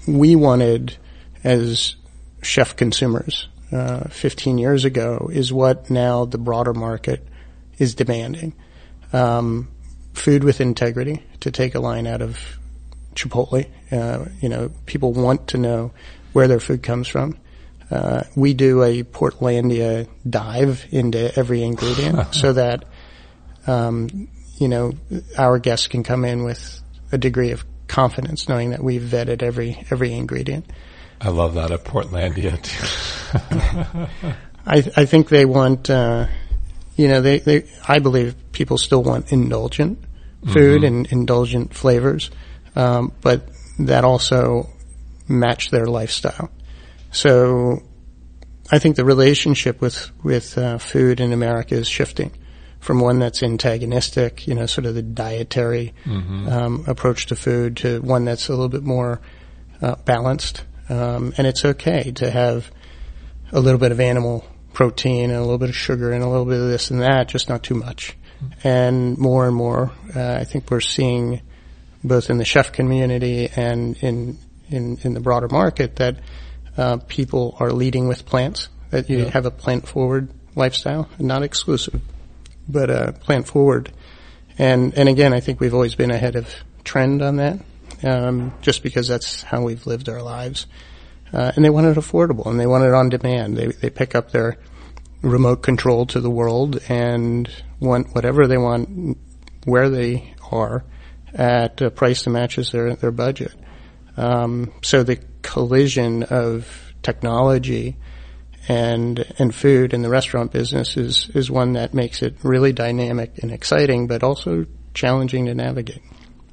we 0.08 0.36
wanted 0.36 0.98
as 1.44 1.96
chef 2.42 2.76
consumers 2.76 3.48
uh, 3.72 4.08
15 4.10 4.58
years 4.58 4.86
ago 4.86 5.30
is 5.32 5.54
what 5.54 5.89
now 5.89 6.26
the 6.26 6.38
broader 6.38 6.74
market 6.74 7.26
is 7.78 7.96
demanding. 7.96 8.54
Um, 9.13 9.70
food 10.13 10.44
with 10.44 10.60
integrity, 10.60 11.24
to 11.42 11.52
take 11.52 11.76
a 11.76 11.80
line 11.80 12.08
out 12.08 12.22
of 12.22 12.39
Chipotle. 13.15 13.68
Uh, 13.92 14.26
you 14.42 14.50
know, 14.50 14.72
people 14.86 15.13
want 15.13 15.50
to 15.50 15.58
know 15.58 15.92
where 16.34 16.48
their 16.48 16.60
food 16.60 16.84
comes 16.84 17.08
from. 17.08 17.38
Uh, 17.89 18.24
we 18.36 18.54
do 18.54 18.84
a 18.84 19.04
Portlandia 19.04 20.08
dive 20.30 20.86
into 20.92 21.36
every 21.38 21.63
ingredient 21.63 22.34
so 22.36 22.54
that, 22.54 22.86
um, 23.65 24.28
you 24.58 24.68
know, 24.68 24.94
our 25.38 25.58
guests 25.58 25.88
can 25.88 26.04
come 26.04 26.24
in 26.24 26.44
with 26.44 26.82
a 27.12 27.18
degree 27.18 27.52
of 27.52 27.63
confidence 27.89 28.47
knowing 28.47 28.69
that 28.69 28.84
we've 28.84 29.02
vetted 29.02 29.43
every, 29.43 29.86
every 29.91 30.13
ingredient. 30.13 30.65
I 31.19 31.30
love 31.30 31.56
that 31.56 31.71
at 31.71 31.84
Portlandia 31.84 32.62
too. 32.62 34.08
I, 34.65 34.78
I 34.95 35.06
think 35.06 35.28
they 35.28 35.45
want, 35.45 35.89
uh, 35.89 36.28
you 36.95 37.10
know, 37.10 37.21
they, 37.21 37.39
they, 37.39 37.69
I 37.88 37.99
believe 37.99 38.36
people 38.54 38.78
still 38.78 39.04
want 39.04 39.34
indulgent 39.34 39.99
food 40.45 40.84
mm-hmm. 40.84 40.86
and 40.86 41.12
indulgent 41.12 41.73
flavors 41.73 42.32
um, 42.75 43.12
but 43.21 43.49
that 43.80 44.04
also 44.04 44.69
match 45.28 45.69
their 45.69 45.86
lifestyle. 45.86 46.49
So 47.12 47.84
I 48.71 48.80
think 48.80 48.95
the 48.95 49.06
relationship 49.06 49.82
with 49.82 50.12
with 50.23 50.58
uh, 50.58 50.78
food 50.78 51.19
in 51.19 51.34
America 51.34 51.75
is 51.75 51.88
shifting 51.88 52.32
from 52.80 53.00
one 53.00 53.20
that's 53.20 53.44
antagonistic, 53.44 54.48
you 54.48 54.56
know, 54.56 54.65
sort 54.65 54.86
of 54.86 54.96
the 54.96 55.02
dietary 55.02 55.94
mm-hmm. 56.06 56.48
um, 56.48 56.84
approach 56.88 57.28
to 57.28 57.36
food, 57.36 57.78
to 57.78 58.00
one 58.02 58.26
that's 58.26 58.48
a 58.48 58.52
little 58.52 58.70
bit 58.70 58.84
more 58.84 59.22
uh, 59.82 59.96
balanced. 60.06 60.63
Um, 60.88 61.34
and 61.38 61.46
it's 61.46 61.63
okay 61.65 62.12
to 62.12 62.32
have 62.32 62.72
a 63.52 63.60
little 63.60 63.80
bit 63.80 63.92
of 63.92 64.00
animal 64.00 64.46
protein 64.74 65.30
and 65.30 65.39
a 65.39 65.42
little 65.42 65.58
bit 65.58 65.70
of 65.70 65.76
sugar 65.76 66.12
and 66.12 66.24
a 66.24 66.28
little 66.28 66.46
bit 66.46 66.60
of 66.60 66.68
this 66.68 66.89
and 66.89 67.02
that, 67.02 67.28
just 67.28 67.50
not 67.50 67.63
too 67.63 67.76
much. 67.76 68.15
Mm-hmm. 68.42 68.68
And 68.68 69.18
more 69.18 69.46
and 69.46 69.56
more, 69.56 69.92
uh, 70.15 70.38
I 70.39 70.46
think 70.46 70.72
we're 70.72 70.80
seeing 70.80 71.42
both 72.04 72.30
in 72.30 72.38
the 72.38 72.46
chef 72.46 72.72
community 72.72 73.50
and 73.56 73.98
in 73.98 74.38
in, 74.70 74.98
in 75.02 75.13
the 75.13 75.20
broader 75.20 75.48
market 75.48 75.96
that 75.98 76.20
uh, 76.78 76.98
people 77.08 77.58
are 77.60 77.72
leading 77.72 78.08
with 78.08 78.26
plants. 78.26 78.70
That 78.92 79.10
you 79.10 79.20
yeah. 79.20 79.30
have 79.30 79.46
a 79.46 79.52
plant 79.52 79.88
forward 79.88 80.30
lifestyle, 80.56 81.10
not 81.20 81.44
exclusive, 81.44 82.02
but 82.69 82.89
uh, 82.89 83.12
plant 83.13 83.47
forward. 83.47 83.91
And 84.58 84.93
and 84.97 85.10
again, 85.10 85.34
I 85.34 85.39
think 85.39 85.60
we've 85.60 85.73
always 85.73 85.95
been 85.95 86.12
ahead 86.12 86.36
of 86.36 86.53
trend 86.84 87.21
on 87.21 87.38
that, 87.38 87.60
um, 88.03 88.53
just 88.62 88.84
because 88.84 89.08
that's 89.08 89.43
how 89.43 89.62
we've 89.63 89.86
lived 89.88 90.10
our 90.10 90.21
lives. 90.21 90.67
Uh, 91.32 91.51
and 91.55 91.63
they 91.63 91.69
want 91.69 91.86
it 91.88 91.97
affordable, 91.97 92.47
and 92.47 92.60
they 92.60 92.67
want 92.67 92.84
it 92.84 92.93
on 92.93 93.10
demand. 93.10 93.58
They 93.58 93.67
they 93.67 93.89
pick 93.89 94.15
up 94.15 94.32
their 94.32 94.58
remote 95.21 95.62
control 95.62 96.05
to 96.08 96.21
the 96.21 96.29
world 96.29 96.79
and 96.89 97.49
want 97.79 98.13
whatever 98.15 98.47
they 98.47 98.58
want 98.58 99.17
where 99.65 99.89
they 99.89 100.34
are 100.51 100.84
at 101.34 101.82
a 101.82 101.91
price 101.91 102.23
that 102.23 102.29
matches 102.29 102.71
their 102.71 102.95
their 102.95 103.12
budget. 103.12 103.53
Um, 104.17 104.73
so 104.82 105.03
the 105.03 105.19
collision 105.41 106.23
of 106.23 106.93
technology 107.01 107.95
and 108.69 109.25
and 109.39 109.53
food 109.53 109.93
in 109.93 110.03
the 110.03 110.10
restaurant 110.10 110.51
business 110.51 110.95
is 110.95 111.29
is 111.34 111.49
one 111.49 111.73
that 111.73 111.93
makes 111.93 112.21
it 112.21 112.36
really 112.43 112.71
dynamic 112.71 113.39
and 113.41 113.51
exciting, 113.51 114.08
but 114.08 114.23
also 114.23 114.65
challenging 114.93 115.47
to 115.47 115.55
navigate. 115.55 116.01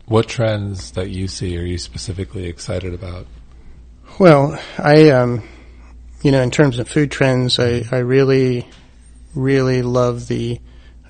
What 0.07 0.27
trends 0.27 0.93
that 0.93 1.11
you 1.11 1.29
see 1.29 1.59
are 1.59 1.65
you 1.65 1.79
specifically 1.79 2.47
excited 2.47 2.95
about? 2.95 3.27
Well, 4.19 4.59
I, 4.79 5.11
um, 5.11 5.47
you 6.23 6.31
know, 6.31 6.41
in 6.41 6.51
terms 6.51 6.79
of 6.79 6.89
food 6.89 7.11
trends, 7.11 7.59
I, 7.59 7.83
I 7.91 7.99
really, 7.99 8.67
really 9.35 9.83
love 9.83 10.27
the 10.27 10.61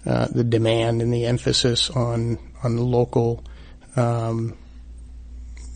uh, 0.04 0.26
the 0.26 0.44
demand 0.44 1.02
and 1.02 1.14
the 1.14 1.26
emphasis 1.26 1.88
on 1.88 2.38
on 2.64 2.78
local 2.78 3.44
um, 3.94 4.56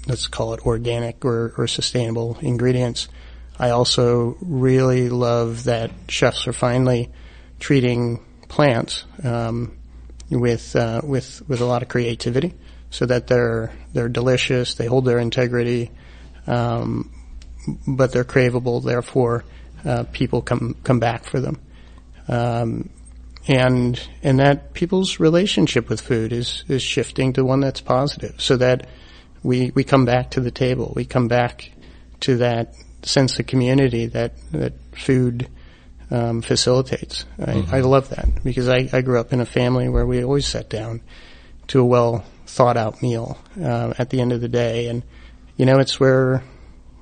let's 0.07 0.27
call 0.27 0.55
it 0.55 0.67
organic 0.67 1.25
or, 1.25 1.55
or 1.57 1.67
sustainable 1.67 2.37
ingredients. 2.41 3.09
I 3.61 3.71
also 3.71 4.39
really 4.41 5.11
love 5.11 5.65
that 5.65 5.91
chefs 6.09 6.47
are 6.47 6.53
finally 6.55 7.11
treating 7.59 8.25
plants 8.49 9.05
um, 9.23 9.77
with 10.31 10.75
uh, 10.75 11.03
with 11.05 11.47
with 11.47 11.61
a 11.61 11.67
lot 11.67 11.83
of 11.83 11.89
creativity, 11.89 12.55
so 12.89 13.05
that 13.05 13.27
they're 13.27 13.71
they're 13.93 14.09
delicious, 14.09 14.75
they 14.75 14.87
hold 14.87 15.05
their 15.05 15.19
integrity, 15.19 15.91
um, 16.47 17.13
but 17.87 18.13
they're 18.13 18.25
craveable. 18.25 18.83
Therefore, 18.83 19.45
uh, 19.85 20.05
people 20.05 20.41
come 20.41 20.75
come 20.83 20.99
back 20.99 21.25
for 21.25 21.39
them. 21.39 21.61
Um, 22.29 22.89
and 23.47 24.01
and 24.23 24.39
that 24.39 24.73
people's 24.73 25.21
relationship 25.21 25.91
with 25.91 26.01
food 26.01 26.33
is 26.33 26.65
is 26.67 26.83
shifting 26.83 27.35
to 27.35 27.45
one 27.45 27.61
that's 27.61 27.83
positive, 27.83 28.41
so 28.41 28.57
that 28.57 28.89
we 29.43 29.71
we 29.75 29.85
come 29.85 30.07
back 30.07 30.31
to 30.31 30.41
the 30.41 30.51
table, 30.51 30.95
we 30.97 31.05
come 31.05 31.29
back 31.29 31.73
to 32.21 32.39
that 32.39 32.73
sense 33.03 33.39
of 33.39 33.47
community 33.47 34.07
that 34.07 34.33
that 34.53 34.73
food 34.93 35.49
um, 36.11 36.43
facilitates. 36.43 37.25
I, 37.39 37.65
I 37.71 37.81
love 37.81 38.11
that 38.11 38.43
because 38.43 38.69
I, 38.69 38.89
I 38.93 39.01
grew 39.01 39.21
up 39.21 39.33
in 39.33 39.41
a 39.41 39.47
family 39.47 39.89
where 39.89 40.07
we 40.07 40.25
always 40.25 40.47
sat 40.47 40.69
down 40.69 41.03
to 41.69 41.81
a 41.81 41.85
well 41.85 42.25
thought 42.47 42.77
out 42.77 43.01
meal 43.01 43.39
uh, 43.61 43.95
at 43.97 44.11
the 44.11 44.21
end 44.21 44.33
of 44.33 44.41
the 44.41 44.49
day, 44.49 44.89
and 44.89 45.03
you 45.57 45.67
know 45.67 45.79
it's 45.79 46.01
where 46.01 46.43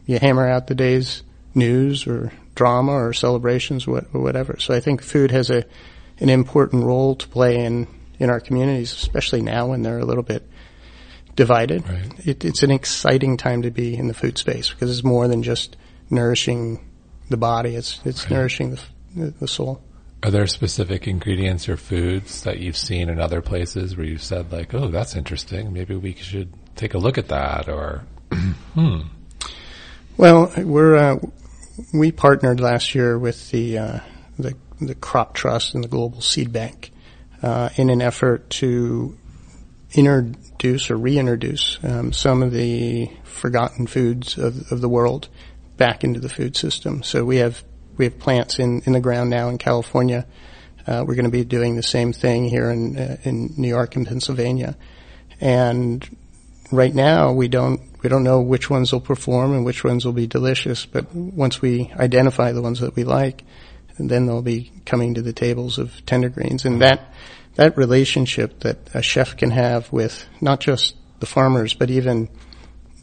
you 0.07 0.19
hammer 0.19 0.49
out 0.49 0.67
the 0.67 0.75
day's 0.75 1.23
news 1.55 2.07
or 2.07 2.33
drama 2.55 2.93
or 2.93 3.13
celebrations 3.13 3.87
or 3.87 4.01
whatever. 4.13 4.59
So 4.59 4.75
I 4.75 4.81
think 4.81 5.03
food 5.03 5.31
has 5.31 5.51
a 5.51 5.65
an 6.21 6.29
important 6.29 6.85
role 6.85 7.15
to 7.17 7.29
play 7.29 7.65
in 7.65 7.87
in 8.19 8.31
our 8.31 8.41
communities, 8.41 8.93
especially 8.93 9.43
now 9.43 9.69
when 9.69 9.83
they're 9.83 9.99
a 9.99 10.05
little 10.05 10.25
bit 10.25 10.43
divided. 11.37 11.89
Right. 11.89 12.27
It, 12.27 12.45
it's 12.45 12.63
an 12.63 12.73
exciting 12.73 13.37
time 13.37 13.63
to 13.63 13.71
be 13.71 13.97
in 13.97 14.09
the 14.09 14.15
food 14.15 14.39
space 14.39 14.71
because 14.71 14.91
it's 14.91 15.05
more 15.05 15.29
than 15.29 15.43
just 15.43 15.77
nourishing 16.11 16.81
the 17.29 17.37
body; 17.37 17.75
it's 17.75 18.01
it's 18.05 18.25
Right. 18.25 18.33
nourishing 18.33 18.79
the, 19.15 19.31
the 19.41 19.49
soul. 19.49 19.81
Are 20.23 20.31
there 20.31 20.47
specific 20.49 21.07
ingredients 21.07 21.69
or 21.69 21.77
foods 21.77 22.43
that 22.43 22.59
you've 22.59 22.77
seen 22.77 23.09
in 23.09 23.21
other 23.21 23.41
places 23.41 23.97
where 23.97 24.05
you've 24.05 24.23
said 24.23 24.51
like, 24.51 24.75
oh, 24.75 24.89
that's 24.89 25.15
interesting. 25.15 25.73
Maybe 25.73 25.95
we 25.95 26.15
should 26.15 26.53
take 26.75 26.95
a 26.95 26.99
look 26.99 27.19
at 27.19 27.29
that 27.29 27.69
or, 27.69 28.03
hmm. 28.75 29.03
Well, 30.17 30.53
we're 30.57 30.97
uh, 30.97 31.19
we 31.93 32.11
partnered 32.11 32.59
last 32.59 32.97
year 32.97 33.17
with 33.17 33.51
the 33.53 33.79
uh, 33.79 34.01
the 34.39 34.57
the 34.81 34.97
Crop 34.97 35.35
Trust 35.35 35.75
and 35.77 35.85
the 35.85 35.89
Global 35.89 36.21
Seed 36.21 36.53
Bank 36.53 36.91
uh, 37.41 37.69
in 37.77 37.89
an 37.89 38.03
effort 38.03 38.51
to 38.51 39.17
introduce 39.93 40.91
or 40.91 40.97
reintroduce 40.97 41.79
um, 41.85 42.13
some 42.13 42.43
of 42.43 42.53
the 42.53 43.09
forgotten 43.23 43.87
foods 43.87 44.37
of, 44.37 44.71
of 44.73 44.81
the 44.81 44.89
world 44.89 45.29
back 45.79 46.05
into 46.05 46.21
the 46.21 46.29
food 46.29 46.57
system. 46.57 47.03
So 47.03 47.25
we 47.25 47.37
have 47.37 47.65
we 47.97 48.05
have 48.05 48.19
plants 48.19 48.59
in, 48.59 48.83
in 48.83 48.93
the 48.93 49.01
ground 49.01 49.31
now 49.31 49.49
in 49.49 49.59
California. 49.59 50.27
Uh, 50.87 51.05
we're 51.07 51.15
going 51.15 51.25
to 51.25 51.31
be 51.31 51.45
doing 51.45 51.77
the 51.77 51.83
same 51.83 52.13
thing 52.13 52.45
here 52.45 52.71
in 52.71 52.99
uh, 52.99 53.17
in 53.23 53.55
New 53.57 53.69
York 53.69 53.97
and 53.97 54.07
Pennsylvania, 54.07 54.77
and 55.41 56.05
right 56.71 56.95
now 56.95 57.33
we 57.33 57.49
don't 57.49 57.81
we 58.03 58.09
don't 58.09 58.25
know 58.25 58.41
which 58.41 58.71
ones 58.71 58.93
will 58.93 59.01
perform 59.01 59.53
and 59.53 59.65
which 59.65 59.85
ones 59.85 60.05
will 60.05 60.13
be 60.13 60.27
delicious. 60.27 60.87
But 60.87 61.15
once 61.15 61.63
we 61.63 61.93
identify 61.97 62.53
the 62.53 62.63
ones 62.63 62.81
that 62.81 62.95
we 62.95 63.05
like, 63.05 63.45
then 63.99 64.27
they'll 64.27 64.43
be 64.43 64.73
coming 64.87 65.15
to 65.15 65.23
the 65.23 65.33
tables 65.33 65.79
of 65.79 66.05
tender 66.07 66.29
greens, 66.29 66.65
and 66.65 66.81
that 66.81 67.13
that 67.57 67.77
relationship 67.77 68.61
that 68.61 68.79
a 68.95 69.03
chef 69.03 69.37
can 69.37 69.51
have 69.51 69.93
with 69.93 70.27
not 70.41 70.61
just 70.61 70.97
the 71.21 71.27
farmers, 71.27 71.75
but 71.75 71.91
even 71.91 72.29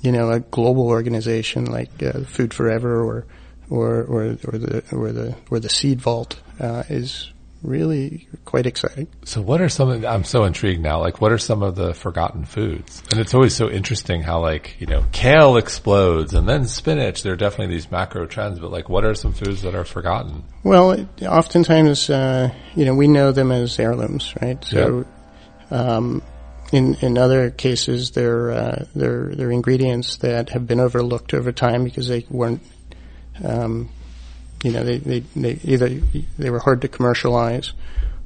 you 0.06 0.12
know 0.12 0.32
a 0.32 0.40
global 0.40 0.88
organization 0.88 1.66
like 1.66 1.92
uh, 2.04 2.22
Food 2.22 2.54
Forever 2.54 3.04
or 3.04 3.26
or 3.70 4.04
or, 4.04 4.24
or 4.48 4.58
the 4.58 4.84
or 4.92 5.12
the 5.12 5.36
or 5.50 5.60
the 5.60 5.70
Seed 5.70 6.00
Vault 6.02 6.40
uh, 6.60 6.84
is 6.90 7.32
really 7.66 8.28
quite 8.46 8.66
exciting. 8.66 9.08
So 9.24 9.42
what 9.42 9.62
are 9.62 9.70
some 9.70 9.90
of, 9.90 10.06
I'm 10.06 10.24
so 10.24 10.44
intrigued 10.44 10.82
now, 10.82 11.00
like 11.00 11.20
what 11.20 11.32
are 11.32 11.38
some 11.38 11.64
of 11.64 11.76
the 11.76 11.94
forgotten 11.94 12.46
foods? 12.46 13.02
And 13.10 13.20
it's 13.20 13.34
always 13.34 13.56
so 13.56 13.70
interesting 13.70 14.22
how 14.22 14.40
like, 14.40 14.80
you 14.80 14.88
know, 14.88 15.04
kale 15.12 15.58
explodes 15.58 16.34
and 16.34 16.48
then 16.48 16.66
spinach. 16.66 17.24
There 17.24 17.34
are 17.34 17.38
definitely 17.38 17.74
these 17.74 17.90
macro 17.90 18.26
trends, 18.26 18.60
but 18.60 18.72
like 18.72 18.88
what 18.90 19.04
are 19.04 19.16
some 19.16 19.34
foods 19.34 19.64
that 19.64 19.76
are 19.76 19.84
forgotten? 19.84 20.44
Well, 20.64 20.92
it, 20.92 21.08
oftentimes, 21.24 22.10
uh, 22.10 22.54
you 22.76 22.86
know, 22.86 22.94
we 22.94 23.08
know 23.08 23.32
them 23.32 23.52
as 23.52 23.78
heirlooms, 23.80 24.34
right? 24.42 24.64
So, 24.64 25.06
um, 25.72 26.22
in 26.72 26.96
in 26.96 27.18
other 27.18 27.50
cases, 27.52 28.12
they're 28.12 28.52
uh, 28.52 28.86
they're 28.96 29.34
they're 29.36 29.52
ingredients 29.52 30.18
that 30.18 30.50
have 30.50 30.68
been 30.68 30.80
overlooked 30.80 31.34
over 31.34 31.52
time 31.52 31.84
because 31.84 32.08
they 32.08 32.26
weren't, 32.30 32.62
um, 33.44 33.90
you 34.64 34.72
know, 34.72 34.84
they, 34.84 34.98
they 34.98 35.20
they 35.36 35.60
either 35.64 35.90
they 36.38 36.50
were 36.50 36.60
hard 36.60 36.82
to 36.82 36.88
commercialize, 36.88 37.74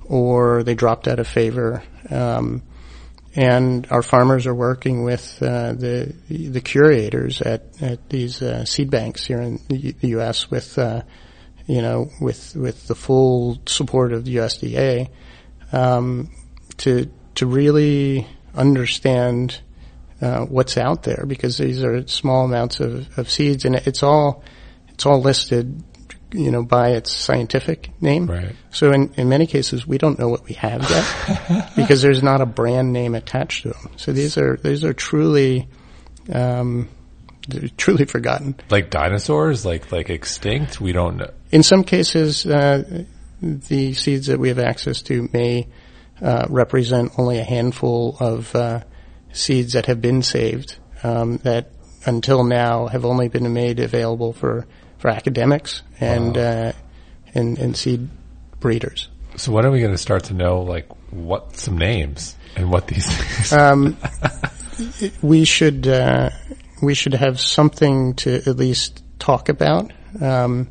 or 0.05 0.63
they 0.63 0.75
dropped 0.75 1.07
out 1.07 1.19
of 1.19 1.27
favor. 1.27 1.83
Um, 2.09 2.63
and 3.35 3.87
our 3.91 4.01
farmers 4.01 4.47
are 4.47 4.55
working 4.55 5.03
with 5.03 5.37
uh, 5.41 5.73
the 5.73 6.13
the 6.29 6.61
curators 6.61 7.41
at 7.41 7.63
at 7.81 8.09
these 8.09 8.41
uh, 8.41 8.65
seed 8.65 8.89
banks 8.89 9.25
here 9.25 9.41
in 9.41 9.59
the, 9.67 9.95
U.S. 10.01 10.49
with 10.49 10.77
uh, 10.79 11.03
you 11.67 11.81
know 11.81 12.09
with 12.19 12.55
with 12.55 12.87
the 12.87 12.95
full 12.95 13.59
support 13.67 14.13
of 14.13 14.25
the 14.25 14.37
USDA 14.37 15.09
um, 15.71 16.31
to 16.77 17.11
to 17.39 17.45
really 17.47 18.27
understand 18.53 19.59
uh, 20.21 20.41
what's 20.45 20.77
out 20.77 21.03
there 21.03 21.23
because 21.25 21.57
these 21.57 21.83
are 21.83 22.05
small 22.07 22.43
amounts 22.45 22.79
of, 22.79 23.17
of 23.17 23.29
seeds 23.29 23.63
and 23.65 23.75
it's 23.75 24.03
all 24.03 24.43
it's 24.89 25.05
all 25.05 25.21
listed 25.21 25.81
you 26.33 26.51
know 26.51 26.63
by 26.63 26.89
its 26.89 27.15
scientific 27.15 27.89
name 28.01 28.27
Right. 28.27 28.53
so 28.71 28.91
in, 28.91 29.13
in 29.15 29.29
many 29.29 29.47
cases 29.47 29.87
we 29.87 29.97
don't 29.97 30.19
know 30.19 30.27
what 30.27 30.43
we 30.45 30.53
have 30.55 30.81
yet 30.89 31.71
because 31.75 32.01
there's 32.01 32.21
not 32.21 32.41
a 32.41 32.45
brand 32.45 32.91
name 32.91 33.15
attached 33.15 33.63
to 33.63 33.69
them 33.69 33.91
so 33.95 34.11
these 34.11 34.37
are 34.37 34.57
these 34.57 34.83
are 34.83 34.93
truly 34.93 35.67
um, 36.33 36.89
truly 37.77 38.05
forgotten 38.05 38.55
Like 38.69 38.89
dinosaurs, 38.91 39.65
like, 39.65 39.91
like 39.91 40.09
extinct? 40.11 40.79
We 40.81 40.91
don't 40.91 41.17
know. 41.17 41.31
in 41.51 41.63
some 41.63 41.83
cases, 41.83 42.45
uh, 42.45 43.03
the 43.41 43.93
seeds 43.93 44.27
that 44.27 44.37
we 44.39 44.49
have 44.49 44.59
access 44.59 45.01
to 45.03 45.27
may 45.33 45.67
uh, 46.21 46.45
represent 46.49 47.11
only 47.17 47.39
a 47.39 47.43
handful 47.43 48.17
of 48.19 48.53
uh, 48.55 48.81
seeds 49.31 49.73
that 49.73 49.85
have 49.85 50.01
been 50.01 50.21
saved 50.21 50.77
um, 51.03 51.37
that 51.37 51.71
until 52.05 52.43
now 52.43 52.87
have 52.87 53.05
only 53.05 53.27
been 53.27 53.51
made 53.53 53.79
available 53.79 54.33
for, 54.33 54.65
for 54.97 55.09
academics 55.09 55.81
and, 55.99 56.37
uh, 56.37 56.71
and 57.33 57.57
and 57.59 57.77
seed 57.77 58.09
breeders. 58.59 59.09
So 59.35 59.51
when 59.51 59.65
are 59.65 59.71
we 59.71 59.79
going 59.79 59.91
to 59.91 59.97
start 59.97 60.25
to 60.25 60.33
know 60.33 60.61
like 60.61 60.87
what 61.11 61.55
some 61.55 61.77
names 61.77 62.35
and 62.55 62.71
what 62.71 62.87
these 62.87 63.07
things? 63.09 63.53
Um, 63.53 63.97
we 65.21 65.45
should 65.45 65.87
uh, 65.87 66.29
we 66.81 66.93
should 66.93 67.13
have 67.13 67.39
something 67.39 68.15
to 68.15 68.35
at 68.35 68.55
least 68.57 69.03
talk 69.19 69.49
about 69.49 69.91
um, 70.21 70.69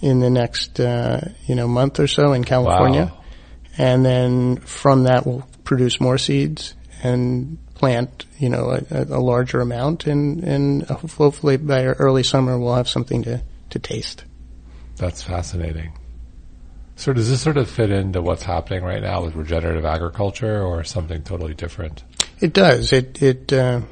in 0.00 0.20
the 0.20 0.30
next 0.30 0.80
uh, 0.80 1.20
you 1.46 1.54
know 1.54 1.68
month 1.68 2.00
or 2.00 2.06
so 2.06 2.32
in 2.32 2.44
California, 2.44 3.12
Wow. 3.12 3.24
And 3.78 4.04
then 4.04 4.56
from 4.58 5.04
that 5.04 5.26
we'll 5.26 5.46
produce 5.64 6.00
more 6.00 6.18
seeds 6.18 6.74
and 7.02 7.58
plant 7.74 8.24
you 8.38 8.48
know 8.48 8.78
a, 8.90 9.04
a 9.04 9.20
larger 9.20 9.60
amount, 9.60 10.06
and 10.06 10.42
and 10.44 10.82
hopefully 10.84 11.56
by 11.56 11.84
early 11.84 12.22
summer 12.22 12.58
we'll 12.58 12.74
have 12.74 12.88
something 12.88 13.22
to 13.22 13.42
to 13.70 13.78
taste. 13.78 14.24
That's 14.96 15.22
fascinating. 15.22 15.92
So 16.96 17.12
does 17.12 17.28
this 17.28 17.42
sort 17.42 17.58
of 17.58 17.68
fit 17.68 17.90
into 17.90 18.22
what's 18.22 18.42
happening 18.42 18.82
right 18.82 19.02
now 19.02 19.22
with 19.22 19.34
regenerative 19.34 19.84
agriculture 19.84 20.62
or 20.62 20.82
something 20.82 21.22
totally 21.22 21.52
different? 21.52 22.02
It 22.40 22.54
does. 22.54 22.92
It 22.92 23.22
it 23.22 23.52
uh, 23.52 23.82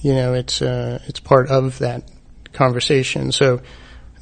you 0.00 0.14
know 0.14 0.34
it's 0.34 0.62
uh, 0.62 1.00
it's 1.06 1.20
part 1.20 1.48
of 1.50 1.78
that 1.80 2.08
conversation. 2.52 3.32
So 3.32 3.62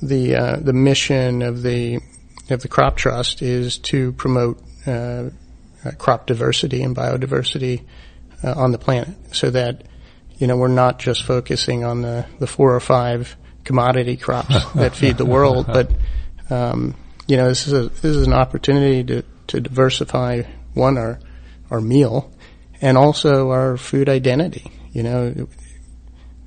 the 0.01 0.35
uh, 0.35 0.57
the 0.57 0.73
mission 0.73 1.43
of 1.43 1.63
the 1.63 2.01
of 2.49 2.63
the 2.63 2.69
crop 2.69 2.97
trust 2.97 3.43
is 3.43 3.79
to 3.79 4.13
promote 4.13 4.63
crop 5.99 6.27
diversity 6.27 6.83
and 6.83 6.97
biodiversity 6.97 7.85
uh, 8.45 8.53
on 8.57 8.73
the 8.73 8.79
planet, 8.79 9.15
so 9.33 9.51
that 9.51 9.85
you 10.39 10.47
know 10.47 10.57
we're 10.57 10.69
not 10.69 10.99
just 10.99 11.25
focusing 11.25 11.85
on 11.85 12.03
the 12.03 12.27
the 12.39 12.47
four 12.47 12.75
or 12.75 12.81
five 12.81 13.37
commodity 13.65 14.17
crops 14.17 14.65
that 14.75 14.95
feed 14.95 15.17
the 15.17 15.27
world, 15.27 15.67
but 15.67 15.91
um, 16.51 16.95
you 17.27 17.37
know 17.37 17.49
this 17.49 17.67
is 17.67 17.73
a 17.73 17.89
this 17.89 18.17
is 18.17 18.27
an 18.27 18.33
opportunity 18.33 19.05
to 19.05 19.25
to 19.49 19.61
diversify 19.61 20.43
one 20.75 20.97
our 20.97 21.19
our 21.71 21.81
meal 21.81 22.33
and 22.81 22.97
also 22.97 23.51
our 23.51 23.77
food 23.77 24.09
identity. 24.09 24.71
You 24.93 25.03
know, 25.03 25.49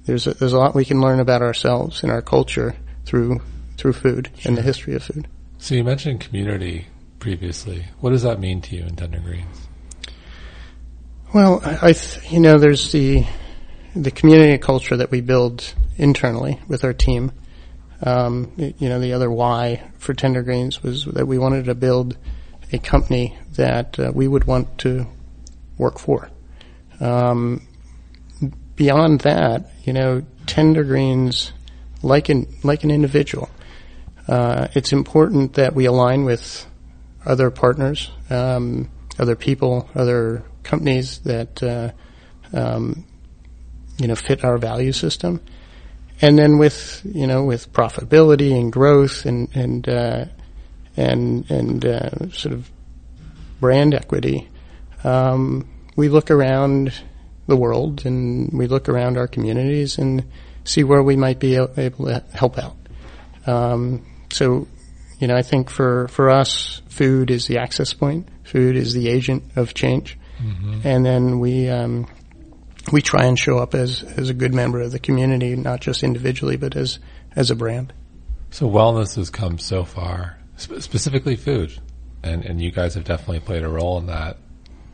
there's 0.06 0.28
a, 0.28 0.34
there's 0.34 0.54
a 0.54 0.58
lot 0.58 0.76
we 0.76 0.86
can 0.86 1.00
learn 1.00 1.19
about 1.19 1.41
ourselves 1.41 2.04
and 2.04 2.12
our 2.12 2.22
culture 2.22 2.76
through 3.06 3.41
through 3.78 3.93
food 3.93 4.30
and 4.43 4.58
the 4.58 4.62
history 4.62 4.96
of 4.96 5.04
food. 5.04 5.28
So 5.58 5.76
you 5.76 5.84
mentioned 5.84 6.19
community 6.19 6.88
previously. 7.24 7.86
What 8.02 8.10
does 8.10 8.24
that 8.24 8.42
mean 8.42 8.60
to 8.64 8.76
you 8.76 8.84
in 8.84 8.98
Tender 8.98 9.18
Greens? 9.18 9.68
Well, 11.34 11.62
I, 11.64 11.96
you 12.30 12.42
know, 12.42 12.58
there's 12.58 12.92
the 12.92 13.26
the 13.96 14.12
community 14.12 14.58
culture 14.58 14.98
that 14.98 15.10
we 15.10 15.22
build 15.22 15.74
internally 15.96 16.60
with 16.68 16.84
our 16.84 16.92
team. 16.92 17.32
Um, 18.02 18.52
you 18.58 18.90
know, 18.90 19.00
the 19.00 19.14
other 19.14 19.32
why 19.32 19.90
for 20.00 20.14
Tender 20.14 20.44
Greens 20.44 20.84
was 20.84 21.06
that 21.06 21.26
we 21.26 21.38
wanted 21.38 21.66
to 21.66 21.76
build 21.76 22.18
a 22.74 22.78
company 22.78 23.38
that 23.54 23.98
uh, 23.98 24.12
we 24.14 24.28
would 24.28 24.44
want 24.44 24.78
to 24.80 25.08
work 25.78 26.00
for. 26.00 26.30
Um, 27.00 27.66
beyond 28.76 29.22
that, 29.22 29.72
you 29.86 29.94
know, 29.94 30.24
Tender 30.46 30.84
Greens, 30.84 31.54
like 32.02 32.28
an 32.28 32.54
like 32.64 32.84
an 32.84 32.92
individual, 32.92 33.50
uh, 34.28 34.68
it's 34.74 34.92
important 34.92 35.54
that 35.54 35.74
we 35.74 35.86
align 35.86 36.26
with 36.26 36.68
other 37.26 37.50
partners, 37.50 38.12
um, 38.30 38.90
other 39.20 39.36
people, 39.36 39.90
other 39.96 40.44
companies 40.64 41.20
that 41.20 41.62
uh, 41.64 41.92
um, 42.54 43.06
you 43.98 44.08
know 44.08 44.16
fit 44.16 44.44
our 44.44 44.58
value 44.58 44.92
system, 44.92 45.42
and 46.22 46.38
then 46.38 46.58
with 46.58 47.02
you 47.06 47.28
know 47.28 47.44
with 47.44 47.72
profitability 47.74 48.58
and 48.60 48.72
growth 48.72 49.26
and 49.26 49.50
and 49.56 49.88
uh, 49.88 50.26
and 50.98 51.50
and 51.50 51.86
uh, 51.86 52.30
sort 52.30 52.54
of 52.54 52.70
brand 53.60 53.94
equity, 53.94 54.50
um, 55.04 55.68
we 55.96 56.10
look 56.10 56.32
around 56.32 56.94
the 57.48 57.58
world 57.58 58.06
and 58.06 58.50
we 58.52 58.68
look 58.68 58.90
around 58.90 59.18
our 59.18 59.28
communities 59.28 59.98
and 59.98 60.24
see 60.64 60.84
where 60.84 61.04
we 61.04 61.16
might 61.16 61.40
be 61.40 61.56
able 61.56 62.06
to 62.06 62.24
help 62.34 62.58
out. 62.58 62.76
Um, 63.46 64.06
so, 64.32 64.68
you 65.19 65.28
know, 65.28 65.36
I 65.36 65.41
think 65.41 65.69
for 65.69 66.08
for 66.10 66.30
us, 66.30 66.82
food 66.89 67.32
is 67.32 67.47
the 67.47 67.60
access 67.60 67.93
point. 67.93 68.28
Food 68.43 68.76
is 68.76 68.93
the 68.93 69.10
agent 69.10 69.43
of 69.56 69.73
change, 69.73 70.17
mm-hmm. 70.39 70.82
and 70.84 71.06
then 71.06 71.39
we. 71.39 71.69
Um, 71.69 72.08
we 72.91 73.02
try 73.02 73.23
and 73.23 73.39
show 73.39 73.60
up 73.60 73.76
as, 73.76 74.04
as 74.04 74.30
a 74.30 74.34
good 74.34 74.54
member 74.54 74.82
of 74.82 74.91
the 74.91 74.99
community, 74.99 75.56
not 75.56 75.80
just 75.80 76.04
individually, 76.04 76.58
but 76.58 76.76
as, 76.76 76.99
as 77.34 77.49
a 77.49 77.56
brand. 77.56 77.93
So 78.52 78.69
wellness 78.69 79.15
has 79.15 79.30
come 79.30 79.58
so 79.58 79.86
far, 79.86 80.38
sp- 80.60 80.82
specifically 80.82 81.38
food, 81.38 81.80
and, 82.23 82.43
and 82.43 82.62
you 82.62 82.71
guys 82.71 82.95
have 82.95 83.06
definitely 83.06 83.39
played 83.39 83.63
a 83.63 83.69
role 83.69 83.97
in 83.99 84.08
that. 84.08 84.36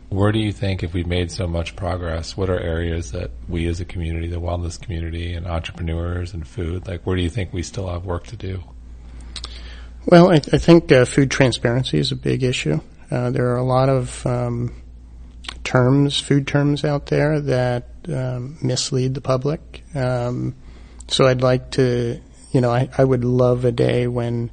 Where 0.10 0.32
do 0.32 0.38
you 0.40 0.52
think, 0.52 0.84
if 0.84 0.94
we've 0.94 1.08
made 1.08 1.32
so 1.32 1.48
much 1.48 1.76
progress, 1.76 2.38
what 2.38 2.52
are 2.52 2.60
areas 2.60 3.12
that 3.12 3.32
we 3.48 3.66
as 3.68 3.80
a 3.80 3.86
community, 3.86 4.28
the 4.28 4.40
wellness 4.40 4.80
community 4.80 5.34
and 5.34 5.48
entrepreneurs 5.48 6.36
and 6.36 6.48
food, 6.48 6.88
like 6.88 7.08
where 7.08 7.16
do 7.16 7.24
you 7.24 7.30
think 7.30 7.54
we 7.54 7.64
still 7.64 7.88
have 7.88 8.06
work 8.06 8.28
to 8.28 8.36
do? 8.36 8.64
Well, 10.06 10.32
I, 10.32 10.36
I 10.36 10.58
think 10.58 10.92
uh, 10.92 11.06
food 11.06 11.30
transparency 11.30 12.00
is 12.00 12.12
a 12.12 12.16
big 12.16 12.44
issue. 12.44 12.80
Uh, 13.12 13.32
there 13.32 13.50
are 13.50 13.58
a 13.58 13.64
lot 13.64 13.90
of 13.90 14.26
um, 14.26 14.82
terms, 15.64 16.20
food 16.20 16.48
terms 16.48 16.84
out 16.84 17.08
there 17.08 17.40
that 17.42 17.88
um, 18.08 18.58
mislead 18.62 19.14
the 19.14 19.22
public. 19.22 19.84
Um, 19.96 20.56
so 21.08 21.28
I'd 21.28 21.42
like 21.42 21.72
to, 21.72 22.20
you 22.52 22.62
know, 22.62 22.72
I, 22.72 22.90
I 22.98 23.04
would 23.04 23.24
love 23.24 23.66
a 23.66 23.72
day 23.72 24.08
when 24.08 24.52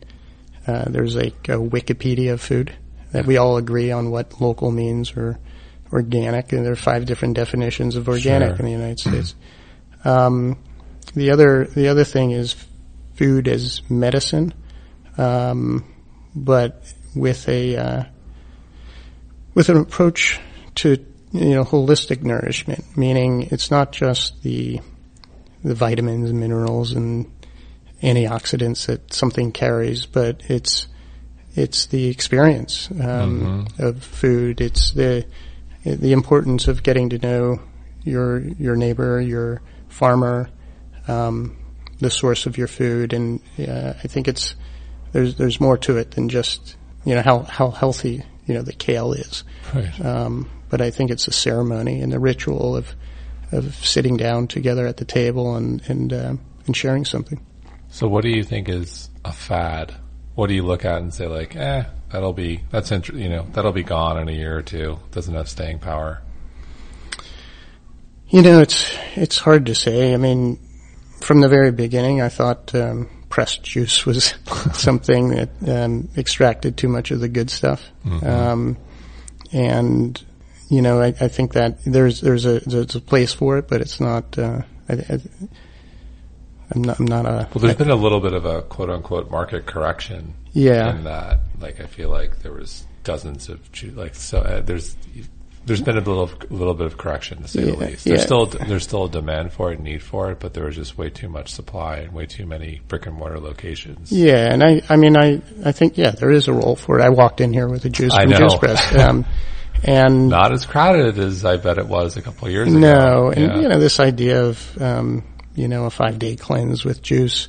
uh, 0.67 0.85
there's 0.89 1.17
like 1.17 1.49
a 1.49 1.53
Wikipedia 1.53 2.33
of 2.33 2.41
food 2.41 2.75
that 3.13 3.27
we 3.27 3.37
all 3.37 3.57
agree 3.57 3.91
on 3.93 4.11
what 4.11 4.41
local 4.41 4.71
means 4.71 5.13
or 5.17 5.39
organic, 5.93 6.53
and 6.53 6.65
there 6.65 6.73
are 6.73 6.77
five 6.77 7.07
different 7.07 7.35
definitions 7.35 7.97
of 7.97 8.09
organic 8.09 8.49
sure. 8.49 8.57
in 8.59 8.65
the 8.65 8.73
United 8.73 8.99
States. 8.99 9.35
Um, 10.05 10.59
the 11.15 11.31
other 11.31 11.65
the 11.65 11.89
other 11.89 12.05
thing 12.05 12.33
is 12.33 12.55
food 13.15 13.49
as 13.49 13.83
medicine, 13.89 14.53
um, 15.19 15.85
but 16.35 16.93
with 17.15 17.49
a 17.49 17.77
uh, 17.77 18.05
with 19.55 19.69
an 19.69 19.79
approach 19.79 20.41
to 20.77 21.05
you 21.33 21.55
know 21.55 21.65
holistic 21.65 22.23
nourishment, 22.23 22.85
meaning 22.97 23.49
it's 23.51 23.71
not 23.71 23.93
just 23.93 24.43
the 24.43 24.81
the 25.65 25.75
vitamins 25.75 26.31
and 26.31 26.39
minerals 26.39 26.93
and 26.93 27.31
antioxidants 28.03 28.87
that 28.87 29.13
something 29.13 29.53
carries, 29.53 30.07
but 30.07 30.43
it's 30.49 30.87
it's 31.55 31.87
the 31.87 32.09
experience 32.09 32.91
um, 32.91 33.67
mm-hmm. 33.67 33.83
of 33.83 34.03
food. 34.03 34.61
It's 34.61 34.93
the 34.93 35.27
the 35.85 36.13
importance 36.13 36.69
of 36.69 36.83
getting 36.83 37.11
to 37.11 37.19
know 37.19 37.61
your 38.05 38.41
your 38.41 38.77
neighbor, 38.77 39.21
your 39.21 39.63
farmer, 39.89 40.51
um, 41.09 41.57
the 42.01 42.11
source 42.11 42.47
of 42.47 42.59
your 42.59 42.69
food, 42.69 43.13
and 43.13 43.41
uh, 43.59 43.95
I 44.03 44.07
think 44.07 44.29
it's 44.29 44.55
there's 45.17 45.37
there's 45.37 45.61
more 45.63 45.79
to 45.79 45.97
it 45.97 46.11
than 46.11 46.29
just 46.29 46.77
you 47.07 47.15
know 47.15 47.23
how 47.23 47.41
how 47.41 47.71
healthy 47.71 48.23
you 48.45 48.55
know 48.55 48.61
the 48.61 48.75
kale 48.75 49.15
is. 49.15 49.45
Right. 49.75 50.05
Um, 50.05 50.51
but 50.69 50.83
I 50.83 50.91
think 50.91 51.11
it's 51.11 51.27
a 51.27 51.33
ceremony 51.33 52.03
and 52.03 52.13
the 52.13 52.19
ritual 52.19 52.77
of 52.77 52.95
of 53.51 53.75
sitting 53.77 54.19
down 54.19 54.47
together 54.47 54.87
at 54.87 54.99
the 54.99 55.07
table 55.07 55.57
and 55.57 55.81
and 55.89 56.13
uh, 56.13 56.35
and 56.67 56.77
sharing 56.77 57.07
something. 57.07 57.41
So, 57.89 58.09
what 58.09 58.25
do 58.25 58.29
you 58.29 58.45
think 58.45 58.69
is 58.69 59.09
a 59.25 59.33
fad? 59.33 59.95
What 60.35 60.49
do 60.49 60.55
you 60.55 60.65
look 60.65 60.85
at 60.85 61.01
and 61.01 61.15
say 61.15 61.27
like, 61.27 61.57
eh, 61.57 61.85
that'll 62.13 62.35
be 62.35 62.61
that's 62.71 62.93
inter- 62.93 63.17
you 63.17 63.31
know 63.31 63.47
that'll 63.55 63.73
be 63.73 63.85
gone 63.85 64.19
in 64.19 64.29
a 64.29 64.33
year 64.33 64.55
or 64.55 64.63
two. 64.63 64.99
Doesn't 65.13 65.35
have 65.35 65.49
staying 65.49 65.79
power. 65.79 66.21
You 68.29 68.43
know, 68.43 68.61
it's 68.61 68.95
it's 69.15 69.39
hard 69.39 69.65
to 69.65 69.75
say. 69.75 70.13
I 70.13 70.19
mean, 70.19 70.59
from 71.23 71.41
the 71.41 71.49
very 71.49 71.73
beginning, 71.73 72.21
I 72.21 72.29
thought 72.29 72.75
um, 72.75 73.09
pressed 73.29 73.63
juice 73.63 74.07
was 74.07 74.35
something 74.73 75.31
that 75.31 75.49
um, 75.69 76.09
extracted 76.17 76.77
too 76.77 76.89
much 76.89 77.11
of 77.11 77.21
the 77.21 77.29
good 77.29 77.51
stuff, 77.51 77.83
mm-hmm. 78.05 78.27
um, 78.27 78.77
and 79.53 80.23
you 80.69 80.83
know, 80.83 81.01
I, 81.01 81.09
I, 81.09 81.29
think 81.29 81.53
that 81.53 81.85
there's 81.85 82.21
there's 82.21 82.45
a 82.45 82.61
there's 82.61 82.95
a 82.97 83.01
place 83.01 83.33
for 83.33 83.59
it, 83.59 83.69
but 83.69 83.81
it's 83.81 84.01
not. 84.01 84.37
Uh, 84.37 84.63
I, 84.89 85.21
am 86.75 86.83
not. 86.83 86.99
I'm 86.99 87.07
not 87.07 87.27
a. 87.27 87.49
Well, 87.55 87.63
there's 87.63 87.75
I, 87.75 87.79
been 87.79 87.91
a 87.91 87.97
little 87.97 88.21
bit 88.21 88.33
of 88.33 88.45
a 88.45 88.63
quote 88.63 88.91
unquote 88.91 89.31
market 89.31 89.67
correction. 89.67 90.35
Yeah. 90.53 90.91
In 90.91 91.05
that, 91.05 91.41
like, 91.61 91.81
I 91.81 91.87
feel 91.87 92.11
like 92.11 92.43
there 92.43 92.53
was 92.53 92.87
dozens 93.05 93.49
of 93.49 93.61
like 93.95 94.15
so. 94.15 94.41
Uh, 94.41 94.61
there's 94.61 94.97
there's 95.67 95.83
been 95.83 95.97
a 95.97 96.01
little 96.01 96.31
little 96.49 96.75
bit 96.75 96.87
of 96.87 96.97
correction 96.97 97.43
to 97.43 97.49
say 97.49 97.65
yeah, 97.65 97.73
the 97.73 97.77
least. 97.77 98.05
There's 98.05 98.21
yeah. 98.21 98.25
still 98.25 98.47
there's 98.47 98.85
still 98.85 99.07
a 99.07 99.11
demand 99.11 99.53
for 99.53 99.73
it, 99.73 99.81
need 99.81 100.03
for 100.03 100.31
it, 100.31 100.39
but 100.39 100.55
there 100.55 100.65
was 100.65 100.77
just 100.77 100.97
way 100.97 101.11
too 101.11 101.29
much 101.29 101.53
supply 101.53 101.99
and 101.99 102.13
way 102.13 102.27
too 102.27 102.47
many 102.47 102.81
brick 102.87 103.07
and 103.07 103.17
mortar 103.17 103.41
locations. 103.41 104.13
Yeah, 104.13 104.53
and 104.53 104.63
I 104.63 104.81
I 104.89 104.97
mean 104.97 105.17
I 105.17 105.43
I 105.65 105.73
think 105.73 105.99
yeah 105.99 106.13
there 106.13 106.31
is 106.31 106.47
a 106.47 106.53
role 106.53 106.77
for 106.77 107.01
it. 107.01 107.03
I 107.03 107.09
walked 107.09 107.41
in 107.41 107.53
here 107.53 107.69
with 107.69 107.85
a 107.85 107.91
juice 107.91 108.15
from 108.15 108.31
Juice 108.31 108.57
Press. 108.57 108.95
Um, 108.97 109.27
and 109.83 110.29
not 110.31 110.53
as 110.53 110.65
crowded 110.65 111.19
as 111.19 111.45
I 111.45 111.57
bet 111.57 111.79
it 111.79 111.87
was 111.87 112.17
a 112.17 112.23
couple 112.23 112.47
of 112.47 112.53
years 112.53 112.69
ago. 112.69 112.79
No, 112.79 113.31
and 113.31 113.53
yeah. 113.53 113.61
you 113.61 113.69
know 113.69 113.81
this 113.81 113.99
idea 113.99 114.45
of 114.45 114.81
um, 114.81 115.25
you 115.57 115.67
know 115.67 115.87
a 115.87 115.91
five 115.91 116.21
day 116.21 116.37
cleanse 116.37 116.85
with 116.85 117.03
juice. 117.03 117.49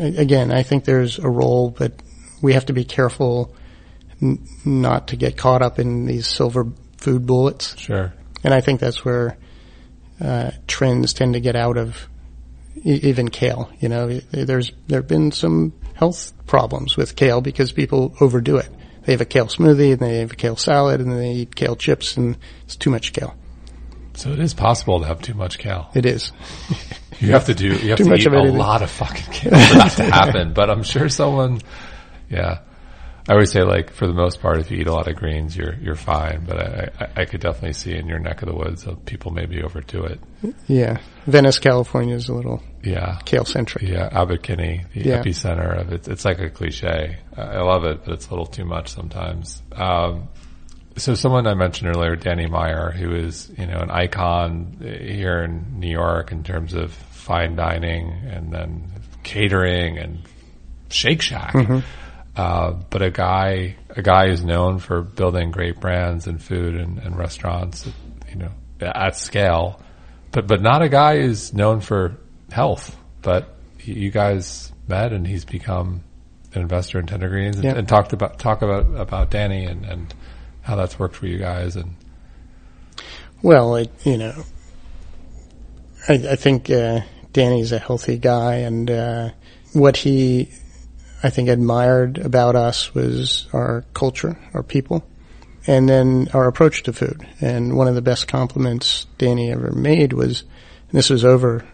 Again, 0.00 0.52
I 0.52 0.64
think 0.64 0.84
there's 0.84 1.20
a 1.20 1.28
role, 1.28 1.70
but 1.70 1.92
we 2.42 2.54
have 2.54 2.66
to 2.66 2.72
be 2.72 2.84
careful 2.84 3.54
n- 4.20 4.44
not 4.64 5.08
to 5.08 5.16
get 5.16 5.36
caught 5.36 5.62
up 5.62 5.78
in 5.78 6.06
these 6.06 6.26
silver 6.26 6.66
food 6.98 7.26
bullets. 7.26 7.76
Sure. 7.78 8.12
And 8.44 8.54
I 8.54 8.60
think 8.60 8.80
that's 8.80 9.04
where 9.04 9.36
uh, 10.20 10.50
trends 10.66 11.12
tend 11.12 11.34
to 11.34 11.40
get 11.40 11.56
out 11.56 11.76
of 11.76 12.08
e- 12.84 13.00
even 13.02 13.28
kale. 13.28 13.70
You 13.80 13.88
know, 13.88 14.20
there's 14.30 14.72
there 14.86 15.00
have 15.00 15.08
been 15.08 15.32
some 15.32 15.72
health 15.94 16.32
problems 16.46 16.96
with 16.96 17.16
kale 17.16 17.40
because 17.40 17.72
people 17.72 18.14
overdo 18.20 18.56
it 18.56 18.68
they 19.06 19.12
have 19.12 19.20
a 19.20 19.24
kale 19.24 19.46
smoothie 19.46 19.92
and 19.92 20.00
they 20.00 20.18
have 20.18 20.32
a 20.32 20.36
kale 20.36 20.56
salad 20.56 21.00
and 21.00 21.12
they 21.12 21.30
eat 21.30 21.54
kale 21.54 21.76
chips 21.76 22.16
and 22.16 22.36
it's 22.64 22.76
too 22.76 22.90
much 22.90 23.12
kale. 23.12 23.34
So 24.14 24.32
it 24.32 24.40
is 24.40 24.52
possible 24.52 25.00
to 25.00 25.06
have 25.06 25.22
too 25.22 25.34
much 25.34 25.58
kale. 25.58 25.88
It 25.94 26.04
is. 26.06 26.32
you 27.20 27.30
have 27.30 27.46
to 27.46 27.54
do, 27.54 27.68
you 27.68 27.90
have 27.90 27.98
too 27.98 28.04
to 28.04 28.14
eat 28.14 28.26
a 28.26 28.42
lot 28.42 28.82
of 28.82 28.90
fucking 28.90 29.32
kale 29.32 29.52
for 29.52 29.74
that 29.74 29.92
to 29.96 30.04
happen. 30.04 30.52
But 30.52 30.70
I'm 30.70 30.82
sure 30.82 31.08
someone, 31.08 31.60
yeah. 32.28 32.60
I 33.28 33.32
always 33.32 33.50
say 33.50 33.62
like 33.62 33.92
for 33.92 34.06
the 34.06 34.12
most 34.12 34.40
part, 34.40 34.58
if 34.58 34.70
you 34.70 34.78
eat 34.78 34.86
a 34.86 34.92
lot 34.92 35.08
of 35.08 35.16
greens, 35.16 35.56
you're 35.56 35.74
you're 35.74 35.96
fine. 35.96 36.44
But 36.44 36.58
I, 36.58 36.90
I, 37.00 37.22
I 37.22 37.24
could 37.24 37.40
definitely 37.40 37.72
see 37.72 37.92
in 37.92 38.06
your 38.06 38.20
neck 38.20 38.42
of 38.42 38.48
the 38.48 38.54
woods 38.54 38.86
people 39.04 39.32
maybe 39.32 39.62
overdo 39.62 40.04
it. 40.04 40.20
Yeah, 40.68 40.98
Venice, 41.26 41.58
California 41.58 42.14
is 42.14 42.28
a 42.28 42.34
little 42.34 42.62
yeah 42.84 43.18
kale 43.24 43.44
centric. 43.44 43.84
Yeah, 43.84 44.08
Abbot 44.12 44.42
Kinney, 44.42 44.84
the 44.94 45.00
yeah. 45.00 45.22
epicenter 45.22 45.80
of 45.80 45.92
it. 45.92 46.06
It's 46.06 46.24
like 46.24 46.38
a 46.38 46.50
cliche. 46.50 47.18
I 47.36 47.60
love 47.62 47.84
it, 47.84 48.04
but 48.04 48.14
it's 48.14 48.28
a 48.28 48.30
little 48.30 48.46
too 48.46 48.64
much 48.64 48.90
sometimes. 48.90 49.60
Um, 49.72 50.28
so 50.96 51.14
someone 51.14 51.48
I 51.48 51.54
mentioned 51.54 51.94
earlier, 51.94 52.14
Danny 52.14 52.46
Meyer, 52.46 52.92
who 52.92 53.12
is 53.12 53.50
you 53.58 53.66
know 53.66 53.78
an 53.78 53.90
icon 53.90 54.76
here 54.80 55.42
in 55.42 55.80
New 55.80 55.90
York 55.90 56.30
in 56.30 56.44
terms 56.44 56.74
of 56.74 56.92
fine 56.92 57.56
dining 57.56 58.08
and 58.30 58.52
then 58.52 58.88
catering 59.24 59.98
and 59.98 60.20
Shake 60.90 61.22
Shack. 61.22 61.54
Mm-hmm 61.54 61.80
uh, 62.36 62.72
but 62.90 63.00
a 63.00 63.10
guy, 63.10 63.76
a 63.88 64.02
guy 64.02 64.28
who's 64.28 64.44
known 64.44 64.78
for 64.78 65.00
building 65.00 65.50
great 65.50 65.80
brands 65.80 66.26
and 66.26 66.42
food 66.42 66.74
and, 66.74 66.98
and 66.98 67.16
restaurants, 67.16 67.88
you 68.28 68.36
know, 68.36 68.50
at 68.80 69.16
scale, 69.16 69.80
but, 70.32 70.46
but 70.46 70.60
not 70.60 70.82
a 70.82 70.88
guy 70.90 71.16
who's 71.16 71.54
known 71.54 71.80
for 71.80 72.18
health, 72.52 72.94
but 73.22 73.56
you 73.80 74.10
guys 74.10 74.70
met 74.86 75.14
and 75.14 75.26
he's 75.26 75.46
become 75.46 76.04
an 76.52 76.60
investor 76.60 76.98
in 76.98 77.06
Tender 77.06 77.28
Greens 77.30 77.56
and, 77.56 77.64
and 77.64 77.88
talked 77.88 78.12
about, 78.12 78.38
talk 78.38 78.60
about, 78.60 78.84
about 78.94 79.30
Danny 79.30 79.64
and, 79.64 79.86
and 79.86 80.14
how 80.60 80.76
that's 80.76 80.98
worked 80.98 81.16
for 81.16 81.26
you 81.26 81.38
guys 81.38 81.76
and. 81.76 81.94
Well, 83.42 83.76
it, 83.76 83.90
you 84.04 84.18
know, 84.18 84.44
I, 86.06 86.14
I 86.14 86.36
think, 86.36 86.68
uh, 86.68 87.00
Danny's 87.32 87.72
a 87.72 87.78
healthy 87.78 88.18
guy 88.18 88.56
and, 88.56 88.90
uh, 88.90 89.30
what 89.72 89.96
he 89.96 90.50
I 91.22 91.30
think 91.30 91.48
admired 91.48 92.18
about 92.18 92.56
us 92.56 92.94
was 92.94 93.46
our 93.52 93.84
culture, 93.94 94.38
our 94.54 94.62
people, 94.62 95.06
and 95.66 95.88
then 95.88 96.28
our 96.34 96.46
approach 96.46 96.82
to 96.84 96.92
food. 96.92 97.26
And 97.40 97.76
one 97.76 97.88
of 97.88 97.94
the 97.94 98.02
best 98.02 98.28
compliments 98.28 99.06
Danny 99.18 99.50
ever 99.50 99.72
made 99.72 100.12
was, 100.12 100.44
this 100.92 101.10
was 101.10 101.24
over 101.24 101.66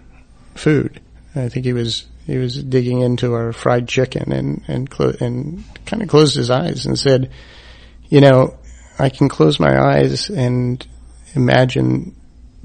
food. 0.55 1.01
I 1.34 1.49
think 1.49 1.64
he 1.64 1.72
was 1.72 2.07
he 2.26 2.38
was 2.38 2.62
digging 2.62 3.01
into 3.01 3.34
our 3.34 3.53
fried 3.53 3.88
chicken 3.88 4.32
and 4.32 4.62
and 4.68 4.88
clo- 4.88 5.16
and 5.20 5.64
kind 5.86 6.03
of 6.03 6.09
closed 6.09 6.36
his 6.36 6.51
eyes 6.51 6.86
and 6.86 6.99
said, 6.99 7.30
you 8.09 8.20
know, 8.20 8.57
I 8.99 9.09
can 9.09 9.28
close 9.28 9.59
my 9.59 9.76
eyes 9.76 10.28
and 10.30 10.86
imagine 11.34 12.14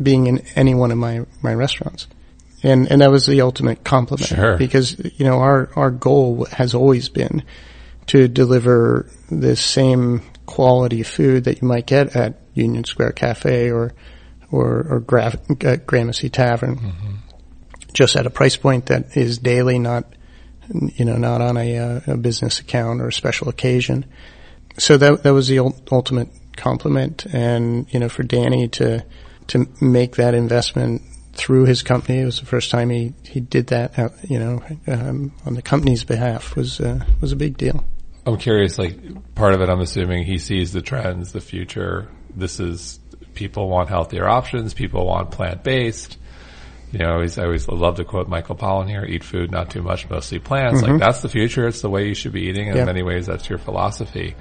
being 0.02 0.28
in 0.28 0.46
any 0.56 0.76
one 0.76 0.92
of 0.92 0.98
my 0.98 1.26
my 1.42 1.54
restaurants 1.54 2.08
and 2.64 2.92
and 2.92 3.02
that 3.02 3.12
was 3.12 3.26
the 3.26 3.42
ultimate 3.42 3.84
compliment 3.84 4.28
sure. 4.28 4.58
because 4.58 4.98
you 5.18 5.26
know 5.26 5.40
our 5.40 5.70
our 5.76 5.92
goal 5.92 6.46
has 6.46 6.74
always 6.74 7.10
been 7.10 7.44
to 8.08 8.28
deliver 8.28 9.10
the 9.30 9.56
same 9.56 10.22
quality 10.46 11.04
food 11.04 11.44
that 11.44 11.62
you 11.62 11.68
might 11.68 11.86
get 11.86 12.16
at 12.16 12.40
Union 12.54 12.84
Square 12.84 13.12
Cafe 13.14 13.70
or 13.70 13.94
or, 14.50 14.88
or 14.90 15.00
Gra- 15.02 15.40
uh, 15.66 15.76
Gramercy 15.86 16.30
Tavern, 16.30 16.78
mm-hmm. 16.78 17.16
just 17.94 18.16
at 18.16 18.26
a 18.26 18.30
price 18.30 18.56
point 18.56 18.86
that 18.88 19.18
is 19.18 19.38
daily, 19.38 19.78
not 19.78 20.06
you 20.96 21.06
know, 21.06 21.18
not 21.18 21.42
on 21.42 21.58
a, 21.58 21.78
uh, 21.78 22.02
a 22.08 22.18
business 22.18 22.60
account 22.60 23.02
or 23.02 23.08
a 23.08 23.14
special 23.14 23.48
occasion. 23.48 24.06
So 24.78 24.98
that 24.98 25.24
that 25.24 25.34
was 25.34 25.48
the 25.48 25.60
ultimate 25.60 26.30
compliment, 26.56 27.26
and 27.26 27.92
you 27.94 28.00
know, 28.00 28.10
for 28.10 28.24
Danny 28.24 28.68
to 28.70 29.06
to 29.48 29.68
make 29.82 30.18
that 30.18 30.34
investment 30.34 31.02
through 31.38 31.66
his 31.66 31.84
company. 31.84 32.20
It 32.20 32.26
was 32.26 32.40
the 32.40 32.46
first 32.46 32.72
time 32.72 32.90
he, 32.90 33.14
he 33.24 33.40
did 33.40 33.68
that, 33.68 33.98
uh, 33.98 34.10
you 34.24 34.40
know, 34.40 34.62
um, 34.88 35.32
on 35.46 35.54
the 35.54 35.62
company's 35.62 36.04
behalf 36.04 36.56
was, 36.56 36.82
uh, 36.82 37.00
was 37.22 37.32
a 37.32 37.36
big 37.36 37.58
deal. 37.58 37.86
I'm 38.26 38.38
curious, 38.38 38.78
like 38.78 39.36
part 39.36 39.54
of 39.54 39.62
it, 39.62 39.70
I'm 39.70 39.80
assuming 39.80 40.26
he 40.26 40.38
sees 40.38 40.74
the 40.74 40.82
trends, 40.82 41.32
the 41.32 41.40
future. 41.40 42.10
This 42.36 42.60
is 42.60 43.00
people 43.36 43.70
want 43.70 43.88
healthier 43.88 44.28
options. 44.28 44.74
People 44.74 45.06
want 45.06 45.32
plant 45.32 45.64
based. 45.64 46.18
You 46.92 47.00
know, 47.00 47.06
I 47.06 47.14
always, 47.14 47.38
I 47.38 47.44
always 47.44 47.68
love 47.68 47.98
to 47.98 48.04
quote 48.04 48.28
Michael 48.28 48.56
Pollan 48.56 48.90
here, 48.90 49.06
eat 49.06 49.24
food, 49.24 49.52
not 49.52 49.70
too 49.70 49.82
much, 49.82 50.10
mostly 50.10 50.40
plants. 50.40 50.82
Mm-hmm. 50.82 50.94
Like 50.94 51.00
that's 51.00 51.22
the 51.22 51.30
future. 51.30 51.68
It's 51.68 51.82
the 51.82 51.90
way 51.90 52.08
you 52.08 52.14
should 52.14 52.34
be 52.34 52.44
eating. 52.44 52.70
And 52.70 52.80
in 52.80 52.86
many 52.86 53.04
ways, 53.04 53.28
that's 53.28 53.48
your 53.48 53.60
philosophy. 53.60 54.36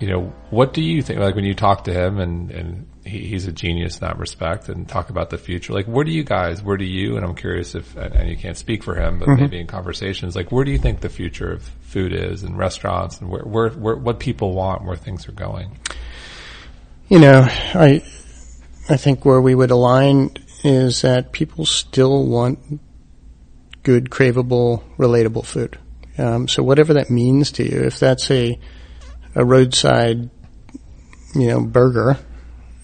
You 0.00 0.08
know, 0.08 0.34
what 0.50 0.72
do 0.72 0.82
you 0.82 1.02
think, 1.02 1.20
like 1.20 1.34
when 1.34 1.44
you 1.44 1.54
talk 1.54 1.84
to 1.84 1.92
him 1.92 2.18
and, 2.18 2.50
and 2.50 2.86
he, 3.04 3.26
he's 3.26 3.46
a 3.46 3.52
genius 3.52 3.98
in 3.98 4.06
that 4.06 4.18
respect 4.18 4.68
and 4.68 4.88
talk 4.88 5.10
about 5.10 5.30
the 5.30 5.38
future. 5.38 5.72
Like, 5.72 5.86
where 5.86 6.04
do 6.04 6.12
you 6.12 6.24
guys, 6.24 6.62
where 6.62 6.76
do 6.76 6.84
you, 6.84 7.16
and 7.16 7.24
I'm 7.24 7.34
curious 7.34 7.74
if, 7.74 7.96
and 7.96 8.28
you 8.28 8.36
can't 8.36 8.56
speak 8.56 8.82
for 8.82 8.94
him, 8.94 9.18
but 9.18 9.28
mm-hmm. 9.28 9.40
maybe 9.40 9.60
in 9.60 9.66
conversations, 9.66 10.36
like, 10.36 10.52
where 10.52 10.64
do 10.64 10.70
you 10.70 10.78
think 10.78 11.00
the 11.00 11.08
future 11.08 11.52
of 11.52 11.62
food 11.62 12.12
is 12.12 12.42
and 12.42 12.56
restaurants 12.56 13.20
and 13.20 13.30
where, 13.30 13.42
where, 13.42 13.70
where, 13.70 13.96
what 13.96 14.20
people 14.20 14.52
want, 14.54 14.84
where 14.84 14.96
things 14.96 15.28
are 15.28 15.32
going? 15.32 15.78
You 17.08 17.18
know, 17.18 17.42
I, 17.48 18.02
I 18.88 18.96
think 18.96 19.24
where 19.24 19.40
we 19.40 19.54
would 19.54 19.70
align 19.70 20.30
is 20.64 21.02
that 21.02 21.32
people 21.32 21.66
still 21.66 22.26
want 22.26 22.80
good, 23.82 24.10
craveable, 24.10 24.84
relatable 24.96 25.44
food. 25.44 25.78
Um, 26.18 26.46
so 26.46 26.62
whatever 26.62 26.94
that 26.94 27.10
means 27.10 27.52
to 27.52 27.64
you, 27.64 27.82
if 27.82 27.98
that's 27.98 28.30
a, 28.30 28.58
a 29.34 29.44
roadside, 29.44 30.30
you 31.34 31.46
know, 31.48 31.60
burger, 31.64 32.18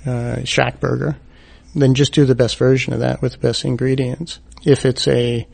uh, 0.07 0.45
shack 0.45 0.81
burger, 0.81 1.17
then 1.75 1.95
just 1.95 2.13
do 2.13 2.25
the 2.25 2.35
best 2.35 2.57
version 2.57 2.93
of 2.93 3.01
that 3.01 3.23
with 3.23 3.33
the 3.33 3.39
best 3.39 3.65
ingredients. 3.65 4.41
If 4.65 4.85
it's 4.85 5.07
a, 5.09 5.47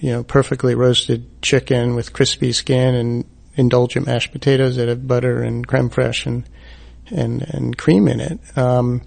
you 0.00 0.10
know, 0.10 0.24
perfectly 0.24 0.74
roasted 0.74 1.42
chicken 1.42 1.94
with 1.94 2.12
crispy 2.12 2.52
skin 2.52 2.94
and 2.94 3.24
indulgent 3.56 4.06
mashed 4.06 4.32
potatoes 4.32 4.76
that 4.76 4.88
have 4.88 5.06
butter 5.06 5.42
and 5.42 5.66
creme 5.66 5.90
fraiche 5.90 6.26
and, 6.26 6.48
and, 7.10 7.42
and 7.42 7.78
cream 7.78 8.08
in 8.08 8.20
it, 8.20 8.58
um, 8.58 9.02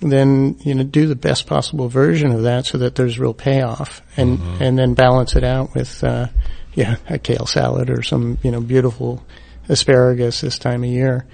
then, 0.00 0.56
you 0.60 0.74
know, 0.74 0.82
do 0.82 1.06
the 1.06 1.14
best 1.14 1.46
possible 1.46 1.88
version 1.88 2.32
of 2.32 2.42
that 2.44 2.66
so 2.66 2.78
that 2.78 2.94
there's 2.94 3.18
real 3.18 3.34
payoff 3.34 4.02
and, 4.16 4.38
mm-hmm. 4.38 4.62
and 4.62 4.78
then 4.78 4.94
balance 4.94 5.36
it 5.36 5.44
out 5.44 5.74
with, 5.74 6.02
uh, 6.02 6.26
yeah, 6.74 6.96
a 7.08 7.18
kale 7.18 7.46
salad 7.46 7.90
or 7.90 8.02
some, 8.02 8.38
you 8.42 8.50
know, 8.50 8.60
beautiful 8.60 9.22
asparagus 9.68 10.40
this 10.40 10.58
time 10.58 10.82
of 10.84 10.90
year. 10.90 11.26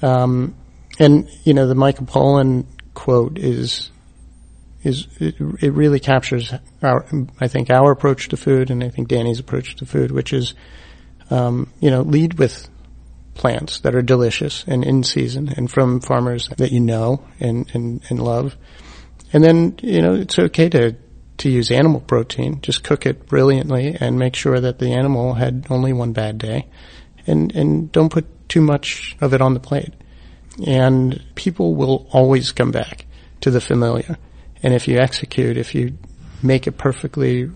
Um, 0.00 0.54
and 0.98 1.28
you 1.44 1.54
know 1.54 1.66
the 1.66 1.74
Michael 1.74 2.06
Pollan 2.06 2.66
quote 2.94 3.38
is 3.38 3.90
is 4.82 5.08
it, 5.18 5.36
it, 5.60 5.72
really 5.72 5.98
captures 5.98 6.52
our 6.82 7.06
I 7.40 7.48
think 7.48 7.70
our 7.70 7.90
approach 7.90 8.28
to 8.28 8.36
food 8.36 8.70
and 8.70 8.84
I 8.84 8.90
think 8.90 9.08
Danny's 9.08 9.40
approach 9.40 9.76
to 9.76 9.86
food, 9.86 10.10
which 10.10 10.32
is 10.32 10.54
um, 11.30 11.72
you 11.80 11.90
know 11.90 12.02
lead 12.02 12.34
with 12.34 12.68
plants 13.34 13.80
that 13.80 13.94
are 13.94 14.02
delicious 14.02 14.64
and 14.68 14.84
in 14.84 15.02
season 15.02 15.48
and 15.56 15.68
from 15.68 16.00
farmers 16.00 16.48
that 16.58 16.70
you 16.70 16.80
know 16.80 17.24
and 17.40 17.68
and, 17.74 18.02
and 18.08 18.20
love, 18.20 18.56
and 19.32 19.42
then 19.42 19.78
you 19.82 20.02
know 20.02 20.14
it's 20.14 20.38
okay 20.38 20.68
to 20.68 20.96
to 21.38 21.50
use 21.50 21.70
animal 21.70 22.00
protein. 22.00 22.60
Just 22.60 22.84
cook 22.84 23.06
it 23.06 23.26
brilliantly 23.26 23.96
and 23.98 24.18
make 24.18 24.36
sure 24.36 24.60
that 24.60 24.78
the 24.78 24.92
animal 24.92 25.34
had 25.34 25.66
only 25.70 25.92
one 25.92 26.12
bad 26.12 26.38
day, 26.38 26.68
and 27.26 27.54
and 27.56 27.90
don't 27.90 28.12
put 28.12 28.48
too 28.48 28.60
much 28.60 29.16
of 29.20 29.34
it 29.34 29.40
on 29.40 29.54
the 29.54 29.60
plate 29.60 29.94
and 30.66 31.22
people 31.34 31.74
will 31.74 32.06
always 32.10 32.52
come 32.52 32.70
back 32.70 33.06
to 33.40 33.50
the 33.50 33.60
familiar. 33.60 34.16
And 34.62 34.72
if 34.72 34.88
you 34.88 34.98
execute, 34.98 35.56
if 35.56 35.74
you 35.74 35.98
make 36.42 36.66
it 36.66 36.72
perfectly 36.72 37.50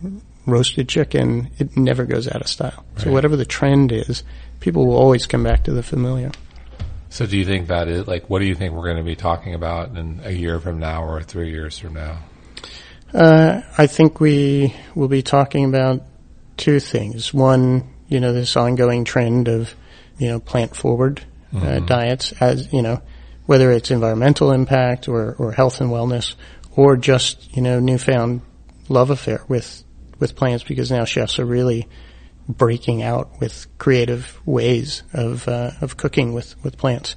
roasted 0.46 0.88
chicken, 0.88 1.50
it 1.58 1.76
never 1.76 2.04
goes 2.04 2.28
out 2.28 2.40
of 2.40 2.48
style. 2.48 2.84
Right. 2.94 3.04
So 3.04 3.12
whatever 3.12 3.36
the 3.36 3.44
trend 3.44 3.92
is, 3.92 4.22
people 4.60 4.86
will 4.86 4.96
always 4.96 5.26
come 5.26 5.42
back 5.42 5.64
to 5.64 5.72
the 5.72 5.82
familiar. 5.82 6.32
So 7.10 7.26
do 7.26 7.38
you 7.38 7.44
think 7.44 7.68
that 7.68 7.88
is 7.88 8.06
like 8.06 8.28
what 8.28 8.40
do 8.40 8.46
you 8.46 8.54
think 8.54 8.74
we're 8.74 8.84
going 8.84 8.98
to 8.98 9.02
be 9.02 9.16
talking 9.16 9.54
about 9.54 9.96
in 9.96 10.20
a 10.24 10.30
year 10.30 10.60
from 10.60 10.78
now 10.78 11.04
or 11.04 11.22
three 11.22 11.50
years 11.50 11.78
from 11.78 11.94
now? 11.94 12.18
Uh, 13.14 13.62
I 13.78 13.86
think 13.86 14.20
we 14.20 14.74
will 14.94 15.08
be 15.08 15.22
talking 15.22 15.64
about 15.64 16.02
two 16.58 16.80
things. 16.80 17.32
One, 17.32 17.94
you 18.08 18.20
know, 18.20 18.34
this 18.34 18.56
ongoing 18.56 19.04
trend 19.04 19.48
of, 19.48 19.74
you 20.18 20.28
know, 20.28 20.40
plant 20.40 20.76
forward 20.76 21.24
uh, 21.54 21.58
mm-hmm. 21.58 21.86
diets 21.86 22.32
as, 22.40 22.72
you 22.72 22.82
know, 22.82 23.02
whether 23.46 23.72
it's 23.72 23.90
environmental 23.90 24.52
impact 24.52 25.08
or, 25.08 25.34
or 25.38 25.52
health 25.52 25.80
and 25.80 25.90
wellness 25.90 26.34
or 26.76 26.96
just, 26.96 27.56
you 27.56 27.62
know, 27.62 27.80
newfound 27.80 28.42
love 28.88 29.10
affair 29.10 29.42
with, 29.48 29.84
with 30.18 30.36
plants 30.36 30.64
because 30.64 30.90
now 30.90 31.04
chefs 31.04 31.38
are 31.38 31.46
really 31.46 31.88
breaking 32.48 33.02
out 33.02 33.40
with 33.40 33.66
creative 33.78 34.38
ways 34.46 35.02
of, 35.12 35.48
uh, 35.48 35.70
of 35.80 35.96
cooking 35.96 36.34
with, 36.34 36.62
with 36.62 36.76
plants. 36.76 37.16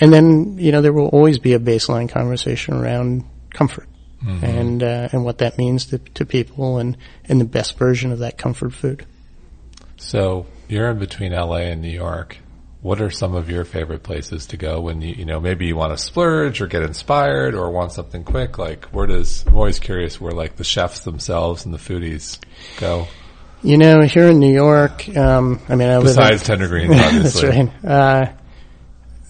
And 0.00 0.12
then, 0.12 0.58
you 0.58 0.70
know, 0.70 0.80
there 0.80 0.92
will 0.92 1.08
always 1.08 1.38
be 1.38 1.54
a 1.54 1.58
baseline 1.58 2.08
conversation 2.08 2.74
around 2.74 3.24
comfort. 3.50 3.88
Mm-hmm. 4.24 4.44
and 4.44 4.82
uh, 4.82 5.08
and 5.12 5.24
what 5.24 5.38
that 5.38 5.58
means 5.58 5.86
to, 5.86 5.98
to 5.98 6.26
people 6.26 6.78
and 6.78 6.96
and 7.26 7.40
the 7.40 7.44
best 7.44 7.78
version 7.78 8.10
of 8.10 8.18
that 8.18 8.36
comfort 8.36 8.72
food. 8.72 9.06
So 9.96 10.46
you're 10.66 10.90
in 10.90 10.98
between 10.98 11.30
LA 11.30 11.58
and 11.58 11.80
New 11.80 11.88
York 11.88 12.38
what 12.80 13.00
are 13.00 13.10
some 13.10 13.34
of 13.34 13.50
your 13.50 13.64
favorite 13.64 14.02
places 14.02 14.46
to 14.46 14.56
go 14.56 14.80
when 14.80 15.02
you, 15.02 15.14
you 15.14 15.24
know, 15.24 15.40
maybe 15.40 15.66
you 15.66 15.74
want 15.74 15.96
to 15.96 16.02
splurge 16.02 16.60
or 16.60 16.68
get 16.68 16.82
inspired 16.82 17.54
or 17.54 17.70
want 17.70 17.92
something 17.92 18.22
quick? 18.22 18.56
Like, 18.56 18.84
where 18.86 19.06
does, 19.06 19.44
I'm 19.46 19.56
always 19.56 19.80
curious 19.80 20.20
where 20.20 20.32
like 20.32 20.56
the 20.56 20.64
chefs 20.64 21.00
themselves 21.00 21.64
and 21.64 21.74
the 21.74 21.78
foodies 21.78 22.38
go. 22.78 23.08
You 23.62 23.76
know, 23.76 24.02
here 24.02 24.28
in 24.28 24.38
New 24.38 24.52
York, 24.52 25.08
um, 25.16 25.60
I 25.68 25.74
mean, 25.74 25.88
I 25.88 26.00
Besides 26.00 26.44
Tender 26.44 26.68
Greens, 26.68 26.94
obviously. 27.00 27.50
that's 27.50 27.84
right. 27.84 27.84
Uh, 27.84 28.32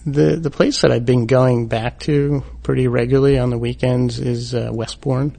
the, 0.05 0.35
the 0.35 0.51
place 0.51 0.83
that 0.83 0.91
I've 0.91 1.05
been 1.05 1.25
going 1.25 1.67
back 1.67 1.99
to 2.01 2.43
pretty 2.61 2.87
regularly 2.87 3.39
on 3.39 3.49
the 3.49 3.57
weekends 3.57 4.19
is, 4.19 4.53
uh, 4.53 4.69
Westbourne. 4.71 5.35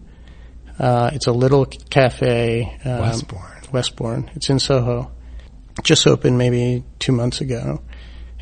Uh, 0.80 1.10
it's 1.12 1.28
a 1.28 1.32
little 1.32 1.66
cafe. 1.66 2.76
Um, 2.84 3.00
Westbourne. 3.00 3.62
Westbourne. 3.70 4.30
It's 4.34 4.50
in 4.50 4.58
Soho. 4.58 5.12
Just 5.84 6.08
opened 6.08 6.36
maybe 6.36 6.82
two 6.98 7.12
months 7.12 7.40
ago 7.40 7.80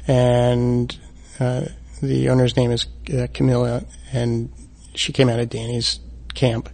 and 0.08 0.98
uh, 1.38 1.66
the 2.02 2.30
owner's 2.30 2.56
name 2.56 2.72
is 2.72 2.86
uh, 3.16 3.28
Camilla, 3.32 3.84
and 4.12 4.50
she 4.94 5.12
came 5.12 5.28
out 5.28 5.38
of 5.38 5.50
Danny's 5.50 6.00
camp, 6.34 6.70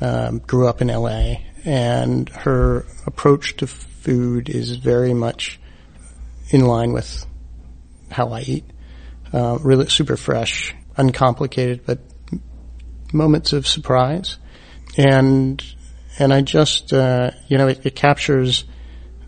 um, 0.00 0.38
grew 0.38 0.66
up 0.66 0.80
in 0.80 0.90
L.A., 0.90 1.46
and 1.64 2.28
her 2.30 2.86
approach 3.06 3.56
to 3.58 3.66
food 3.66 4.48
is 4.48 4.76
very 4.76 5.12
much 5.12 5.60
in 6.48 6.64
line 6.64 6.92
with 6.92 7.26
how 8.10 8.30
I 8.30 8.40
eat. 8.40 8.64
Uh, 9.32 9.58
really 9.60 9.88
super 9.88 10.16
fresh, 10.16 10.74
uncomplicated, 10.96 11.82
but 11.86 12.00
moments 13.12 13.52
of 13.52 13.66
surprise, 13.66 14.38
and 14.96 15.62
and 16.18 16.32
I 16.32 16.40
just 16.40 16.92
uh, 16.92 17.30
you 17.46 17.58
know 17.58 17.68
it, 17.68 17.84
it 17.84 17.94
captures 17.94 18.64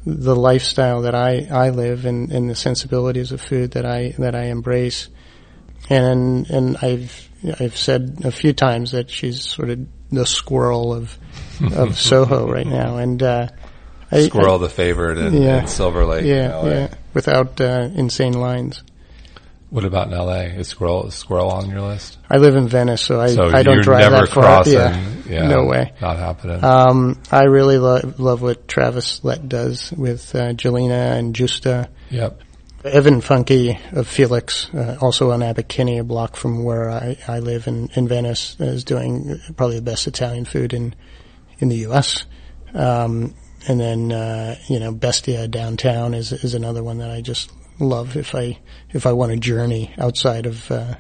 the 0.05 0.35
lifestyle 0.35 1.03
that 1.03 1.15
I, 1.15 1.47
I 1.51 1.71
live 1.71 2.05
and, 2.07 2.33
and 2.33 2.51
the 2.51 2.55
sensibilities 2.55 3.33
of 3.33 3.41
food 3.41 3.73
that 3.73 3.87
I 3.87 4.15
that 4.19 4.35
I 4.35 4.45
embrace. 4.45 5.09
And 5.89 6.49
and 6.51 6.77
I've 6.79 7.29
I've 7.61 7.77
said 7.77 8.21
a 8.25 8.31
few 8.31 8.53
times 8.53 8.93
that 8.93 9.11
she's 9.11 9.43
sort 9.43 9.71
of 9.71 9.81
the 10.11 10.25
Sqirl 10.25 10.97
of 10.97 11.19
of 11.77 11.99
Soho 11.99 12.51
right 12.51 12.67
now. 12.67 12.97
And 12.97 13.23
uh, 13.23 13.49
Sqirl, 14.13 14.57
I, 14.57 14.59
the 14.59 14.69
favorite 14.69 15.19
in, 15.19 15.43
yeah, 15.43 15.63
in 15.63 15.67
Silver 15.67 16.05
Lake. 16.05 16.25
Yeah, 16.25 16.65
yeah, 16.65 16.95
without 17.15 17.61
uh, 17.61 17.89
insane 17.95 18.35
lines. 18.35 18.83
What 19.73 19.87
about 19.87 20.09
in 20.09 20.13
LA? 20.13 20.59
Is 20.59 20.75
Sqirl 20.75 21.07
is 21.07 21.15
Sqirl 21.15 21.51
on 21.51 21.71
your 21.71 21.81
list? 21.81 22.19
I 22.29 22.37
live 22.37 22.57
in 22.57 22.69
Venice, 22.69 23.01
so 23.01 23.19
I 23.19 23.29
so 23.29 23.45
I 23.45 23.63
don't 23.63 23.83
drive 23.83 24.11
that 24.11 24.29
far. 24.29 24.69
Yeah, 24.69 25.03
yeah, 25.27 25.49
no 25.49 25.65
way, 25.65 25.95
not 25.99 26.19
happening. 26.19 26.63
Um, 26.63 27.23
I 27.31 27.45
really 27.45 27.79
lo- 27.79 28.13
love 28.19 28.43
what 28.43 28.69
Travis 28.69 29.25
Lett 29.25 29.49
does 29.49 29.91
with 29.91 30.35
uh, 30.35 30.53
Gjelina 30.53 31.17
and 31.17 31.35
Gjusta. 31.35 31.89
Yep. 32.11 32.43
Evan 32.85 33.23
Funke 33.23 33.79
of 33.95 34.07
Felix, 34.07 34.69
uh, 34.75 34.99
also 35.01 35.31
on 35.31 35.55
Kinney, 35.55 35.97
a 35.97 36.05
block 36.05 36.37
from 36.37 36.65
where 36.65 36.91
I, 36.91 37.17
I 37.27 37.39
live 37.39 37.67
in, 37.67 37.89
in 37.95 38.09
Venice, 38.09 38.57
is 38.61 38.85
doing 38.85 39.41
probably 39.57 39.77
the 39.77 39.91
best 39.91 40.07
Italian 40.07 40.45
food 40.45 40.75
in 40.75 40.95
in 41.61 41.71
the 41.71 41.77
U.S. 41.77 42.27
Um, 42.75 43.35
and 43.67 43.81
then 43.81 44.13
uh, 44.13 44.59
you 44.69 44.81
know 44.81 44.93
Bestia 44.93 45.49
downtown 45.49 46.13
is 46.13 46.31
is 46.31 46.53
another 46.53 46.83
one 46.83 46.99
that 46.99 47.11
I 47.11 47.23
just 47.23 47.51
love 47.79 48.17
if 48.17 48.35
I 48.35 48.59
if 48.91 49.07
I 49.07 49.13
want 49.13 49.33
to 49.33 49.39
journey 49.39 49.95
outside 49.99 50.47
of 50.47 50.71
uh, 50.71 50.95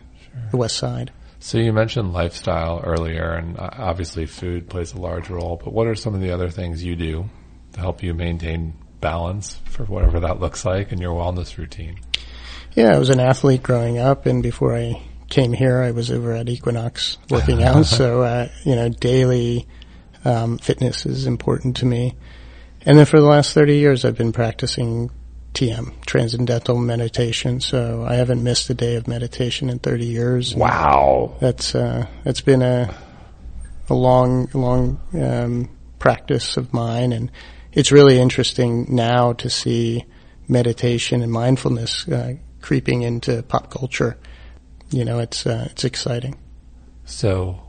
the 0.50 0.56
West 0.56 0.76
Side. 0.76 1.12
So 1.40 1.58
you 1.58 1.72
mentioned 1.72 2.12
lifestyle 2.12 2.80
earlier, 2.84 3.32
and 3.32 3.58
uh, 3.58 3.70
obviously 3.72 4.26
food 4.26 4.68
plays 4.68 4.92
a 4.92 5.00
large 5.00 5.28
role. 5.28 5.60
But 5.62 5.72
what 5.72 5.88
are 5.88 5.94
some 5.96 6.14
of 6.14 6.20
the 6.20 6.30
other 6.30 6.50
things 6.50 6.84
you 6.84 6.94
do 6.94 7.28
to 7.72 7.80
help 7.80 8.02
you 8.02 8.14
maintain 8.14 8.74
balance 9.00 9.60
for 9.64 9.84
whatever 9.86 10.20
that 10.20 10.38
looks 10.38 10.64
like 10.64 10.92
in 10.92 11.00
your 11.00 11.12
wellness 11.12 11.58
routine? 11.58 11.98
Yeah, 12.74 12.94
I 12.94 12.98
was 12.98 13.10
an 13.10 13.20
athlete 13.20 13.62
growing 13.62 13.98
up, 13.98 14.24
and 14.26 14.42
before 14.42 14.76
I 14.76 15.02
came 15.28 15.52
here, 15.52 15.82
I 15.82 15.90
was 15.90 16.10
over 16.10 16.32
at 16.32 16.48
Equinox 16.48 17.18
working 17.28 17.62
out. 17.64 17.86
so 17.86 18.22
uh, 18.22 18.48
you 18.64 18.76
know, 18.76 18.88
daily 18.88 19.66
um, 20.24 20.58
fitness 20.58 21.06
is 21.06 21.26
important 21.26 21.76
to 21.78 21.86
me. 21.86 22.14
And 22.84 22.98
then 22.98 23.06
for 23.06 23.20
the 23.20 23.26
last 23.26 23.54
30 23.54 23.76
years, 23.76 24.04
I've 24.04 24.16
been 24.16 24.32
practicing 24.32 25.10
TM, 25.54 26.04
Transcendental 26.06 26.78
Meditation. 26.78 27.60
So 27.60 28.04
I 28.06 28.14
haven't 28.14 28.42
missed 28.42 28.70
a 28.70 28.74
day 28.74 28.96
of 28.96 29.06
meditation 29.06 29.68
in 29.68 29.78
30 29.78 30.06
years. 30.06 30.54
Wow. 30.54 31.36
That's, 31.40 31.74
uh, 31.74 32.06
that's 32.24 32.40
been 32.40 32.62
a, 32.62 32.94
a 33.88 33.94
long, 33.94 34.48
long, 34.54 35.00
um, 35.14 35.68
practice 35.98 36.56
of 36.56 36.72
mine. 36.72 37.12
And 37.12 37.30
it's 37.72 37.92
really 37.92 38.18
interesting 38.18 38.86
now 38.94 39.34
to 39.34 39.50
see 39.50 40.04
meditation 40.48 41.22
and 41.22 41.30
mindfulness, 41.30 42.08
uh, 42.08 42.34
creeping 42.60 43.02
into 43.02 43.42
pop 43.42 43.70
culture. 43.70 44.16
You 44.90 45.04
know, 45.04 45.18
it's, 45.18 45.46
uh, 45.46 45.68
it's 45.70 45.84
exciting. 45.84 46.38
So 47.04 47.60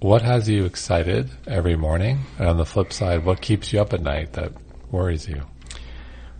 what 0.00 0.22
has 0.22 0.48
you 0.48 0.64
excited 0.64 1.30
every 1.46 1.76
morning? 1.76 2.20
And 2.38 2.48
on 2.48 2.56
the 2.56 2.66
flip 2.66 2.92
side, 2.92 3.24
what 3.24 3.40
keeps 3.40 3.72
you 3.72 3.80
up 3.80 3.92
at 3.92 4.02
night 4.02 4.32
that 4.34 4.52
worries 4.90 5.28
you? 5.28 5.42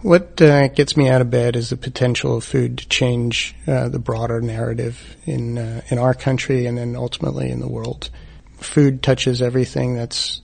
What 0.02 0.42
uh, 0.42 0.66
gets 0.66 0.96
me 0.96 1.08
out 1.08 1.20
of 1.20 1.30
bed 1.30 1.54
is 1.54 1.70
the 1.70 1.76
potential 1.76 2.36
of 2.36 2.42
food 2.42 2.78
to 2.78 2.88
change 2.88 3.54
uh, 3.68 3.88
the 3.88 4.00
broader 4.00 4.40
narrative 4.40 5.16
in 5.26 5.58
uh, 5.58 5.82
in 5.90 5.98
our 5.98 6.12
country 6.12 6.66
and 6.66 6.76
then 6.76 6.96
ultimately 6.96 7.50
in 7.50 7.60
the 7.60 7.68
world. 7.68 8.10
Food 8.56 9.00
touches 9.00 9.40
everything 9.40 9.94
that's 9.94 10.42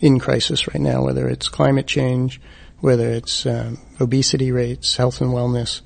in 0.00 0.18
crisis 0.18 0.66
right 0.66 0.80
now, 0.80 1.04
whether 1.04 1.28
it's 1.28 1.48
climate 1.48 1.86
change, 1.86 2.40
whether 2.80 3.08
it's 3.10 3.46
um, 3.46 3.78
obesity 4.00 4.50
rates, 4.50 4.96
health 4.96 5.20
and 5.20 5.30
wellness, 5.30 5.82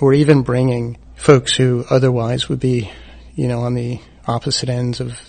or 0.00 0.14
even 0.14 0.40
bringing 0.40 0.96
folks 1.14 1.54
who 1.54 1.84
otherwise 1.90 2.48
would 2.48 2.60
be, 2.60 2.90
you 3.34 3.48
know, 3.48 3.60
on 3.60 3.74
the 3.74 4.00
opposite 4.26 4.70
ends 4.70 5.00
of 5.00 5.20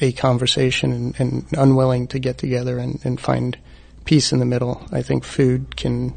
a 0.00 0.12
conversation 0.12 0.92
and, 0.92 1.20
and 1.20 1.46
unwilling 1.58 2.06
to 2.06 2.18
get 2.18 2.38
together 2.38 2.78
and, 2.78 3.00
and, 3.04 3.20
find 3.20 3.58
peace 4.04 4.32
in 4.32 4.38
the 4.38 4.46
middle. 4.46 4.86
I 4.92 5.02
think 5.02 5.24
food 5.24 5.76
can 5.76 6.14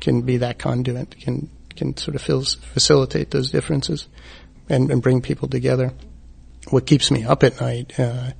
can 0.00 0.22
be 0.22 0.38
that 0.38 0.58
conduit, 0.58 1.18
can 1.18 1.50
can 1.76 1.96
sort 1.96 2.16
of 2.16 2.22
facilitate 2.22 3.30
those 3.30 3.52
differences 3.52 4.08
and, 4.68 4.90
and, 4.90 5.00
bring 5.00 5.22
people 5.22 5.46
together. 5.46 5.92
What 6.70 6.86
keeps 6.86 7.10
me 7.10 7.24
up 7.24 7.44
at 7.44 7.60
night, 7.60 7.98
uh, 7.98 8.32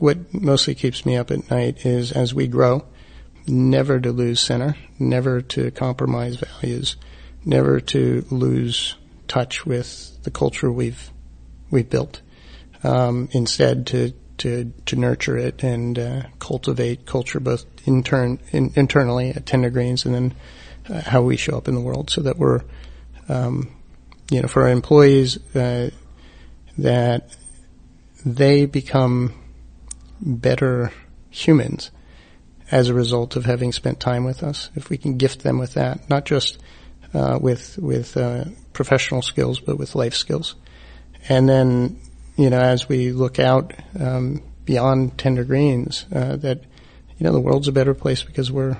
what 0.00 0.34
mostly 0.34 0.74
keeps 0.74 1.06
me 1.06 1.16
up 1.16 1.30
at 1.30 1.50
night 1.50 1.86
is 1.86 2.10
as 2.10 2.34
we 2.34 2.48
grow, 2.48 2.84
never 3.46 4.00
to 4.00 4.10
lose 4.10 4.40
center, 4.40 4.76
never 4.98 5.40
to 5.40 5.70
compromise 5.70 6.36
values, 6.36 6.96
never 7.44 7.80
to 7.80 8.26
lose 8.30 8.96
touch 9.28 9.64
with 9.64 10.22
the 10.24 10.30
culture 10.30 10.70
we've 10.70 11.10
we've 11.70 11.88
built. 11.88 12.20
Um, 12.82 13.28
instead, 13.32 13.86
to 13.88 14.12
to 14.38 14.72
to 14.86 14.96
nurture 14.96 15.36
it 15.36 15.62
and 15.62 15.98
uh, 15.98 16.22
cultivate 16.38 17.06
culture 17.06 17.40
both 17.40 17.64
intern 17.86 18.40
in, 18.50 18.72
internally 18.74 19.30
at 19.30 19.46
Tender 19.46 19.70
Greens 19.70 20.04
and 20.04 20.14
then 20.14 20.34
how 20.90 21.22
we 21.22 21.36
show 21.36 21.56
up 21.56 21.68
in 21.68 21.74
the 21.74 21.80
world, 21.80 22.10
so 22.10 22.22
that 22.22 22.38
we're 22.38 22.62
um, 23.28 23.70
you 24.30 24.40
know 24.40 24.48
for 24.48 24.62
our 24.62 24.70
employees 24.70 25.38
uh, 25.54 25.90
that 26.78 27.36
they 28.24 28.66
become 28.66 29.34
better 30.20 30.92
humans 31.30 31.90
as 32.70 32.88
a 32.88 32.94
result 32.94 33.36
of 33.36 33.44
having 33.44 33.72
spent 33.72 33.98
time 33.98 34.24
with 34.24 34.42
us. 34.42 34.70
If 34.74 34.90
we 34.90 34.98
can 34.98 35.16
gift 35.16 35.42
them 35.42 35.58
with 35.58 35.74
that, 35.74 36.08
not 36.08 36.24
just 36.24 36.58
uh, 37.14 37.38
with 37.40 37.78
with 37.78 38.16
uh, 38.16 38.44
professional 38.72 39.22
skills, 39.22 39.60
but 39.60 39.78
with 39.78 39.94
life 39.94 40.14
skills, 40.14 40.54
and 41.28 41.48
then 41.48 42.00
you 42.36 42.48
know, 42.48 42.60
as 42.60 42.88
we 42.88 43.12
look 43.12 43.38
out 43.38 43.74
um, 43.98 44.42
beyond 44.64 45.18
tender 45.18 45.44
greens, 45.44 46.06
uh, 46.14 46.36
that 46.36 46.62
you 47.18 47.24
know 47.24 47.32
the 47.32 47.40
world's 47.40 47.68
a 47.68 47.72
better 47.72 47.94
place 47.94 48.22
because 48.22 48.50
we're 48.50 48.78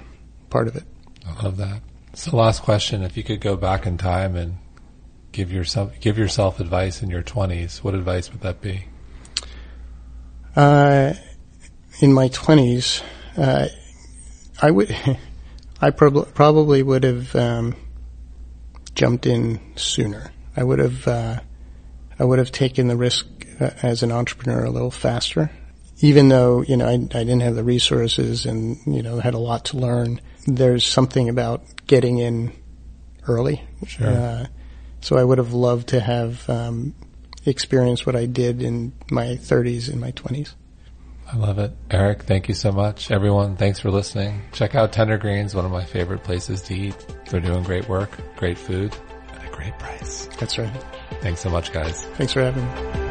part 0.48 0.68
of 0.68 0.76
it. 0.76 0.84
I 1.26 1.42
love 1.42 1.56
that. 1.58 1.82
So, 2.14 2.36
last 2.36 2.62
question: 2.62 3.02
If 3.02 3.16
you 3.16 3.22
could 3.22 3.40
go 3.40 3.56
back 3.56 3.86
in 3.86 3.96
time 3.96 4.36
and 4.36 4.58
give 5.32 5.52
yourself 5.52 5.92
give 6.00 6.18
yourself 6.18 6.60
advice 6.60 7.02
in 7.02 7.10
your 7.10 7.22
twenties, 7.22 7.82
what 7.84 7.94
advice 7.94 8.30
would 8.30 8.40
that 8.40 8.60
be? 8.60 8.86
Uh, 10.56 11.14
in 12.00 12.12
my 12.12 12.28
twenties, 12.28 13.02
uh, 13.36 13.68
I 14.60 14.70
would, 14.70 14.94
I 15.80 15.90
prob- 15.90 16.34
probably 16.34 16.82
would 16.82 17.04
have 17.04 17.34
um, 17.36 17.76
jumped 18.94 19.26
in 19.26 19.60
sooner. 19.76 20.32
I 20.56 20.64
would 20.64 20.78
have, 20.78 21.06
uh, 21.06 21.40
I 22.18 22.24
would 22.24 22.38
have 22.38 22.52
taken 22.52 22.88
the 22.88 22.96
risk 22.96 23.26
uh, 23.60 23.70
as 23.82 24.02
an 24.02 24.12
entrepreneur 24.12 24.64
a 24.64 24.70
little 24.70 24.90
faster. 24.90 25.50
Even 26.02 26.28
though, 26.28 26.62
you 26.62 26.76
know, 26.76 26.86
I, 26.86 26.92
I 26.92 27.24
didn't 27.24 27.40
have 27.40 27.54
the 27.54 27.64
resources 27.64 28.46
and, 28.46 28.78
you 28.86 29.02
know, 29.02 29.20
had 29.20 29.34
a 29.34 29.38
lot 29.38 29.66
to 29.66 29.76
learn, 29.76 30.20
there's 30.56 30.86
something 30.86 31.28
about 31.28 31.62
getting 31.86 32.18
in 32.18 32.52
early. 33.26 33.62
Sure. 33.86 34.06
Uh, 34.06 34.46
so 35.00 35.16
I 35.16 35.24
would 35.24 35.38
have 35.38 35.52
loved 35.52 35.88
to 35.88 36.00
have 36.00 36.48
um, 36.48 36.94
experienced 37.46 38.06
what 38.06 38.16
I 38.16 38.26
did 38.26 38.62
in 38.62 38.92
my 39.10 39.38
30s 39.40 39.90
and 39.90 40.00
my 40.00 40.12
20s. 40.12 40.54
I 41.32 41.36
love 41.36 41.58
it. 41.58 41.72
Erik, 41.90 42.24
thank 42.24 42.48
you 42.48 42.54
so 42.54 42.72
much. 42.72 43.10
Everyone, 43.10 43.56
thanks 43.56 43.78
for 43.78 43.90
listening. 43.90 44.42
Check 44.52 44.74
out 44.74 44.92
Tender 44.92 45.16
Greens, 45.16 45.54
one 45.54 45.64
of 45.64 45.70
my 45.70 45.84
favorite 45.84 46.24
places 46.24 46.60
to 46.62 46.74
eat. 46.74 46.96
They're 47.28 47.40
doing 47.40 47.62
great 47.62 47.88
work, 47.88 48.10
great 48.36 48.58
food, 48.58 48.94
at 49.32 49.46
a 49.46 49.50
great 49.50 49.78
price. 49.78 50.28
That's 50.38 50.58
right. 50.58 50.84
Thanks 51.20 51.40
so 51.40 51.50
much, 51.50 51.72
guys. 51.72 52.02
Thanks 52.16 52.32
for 52.32 52.42
having 52.42 52.64
me. 52.64 53.09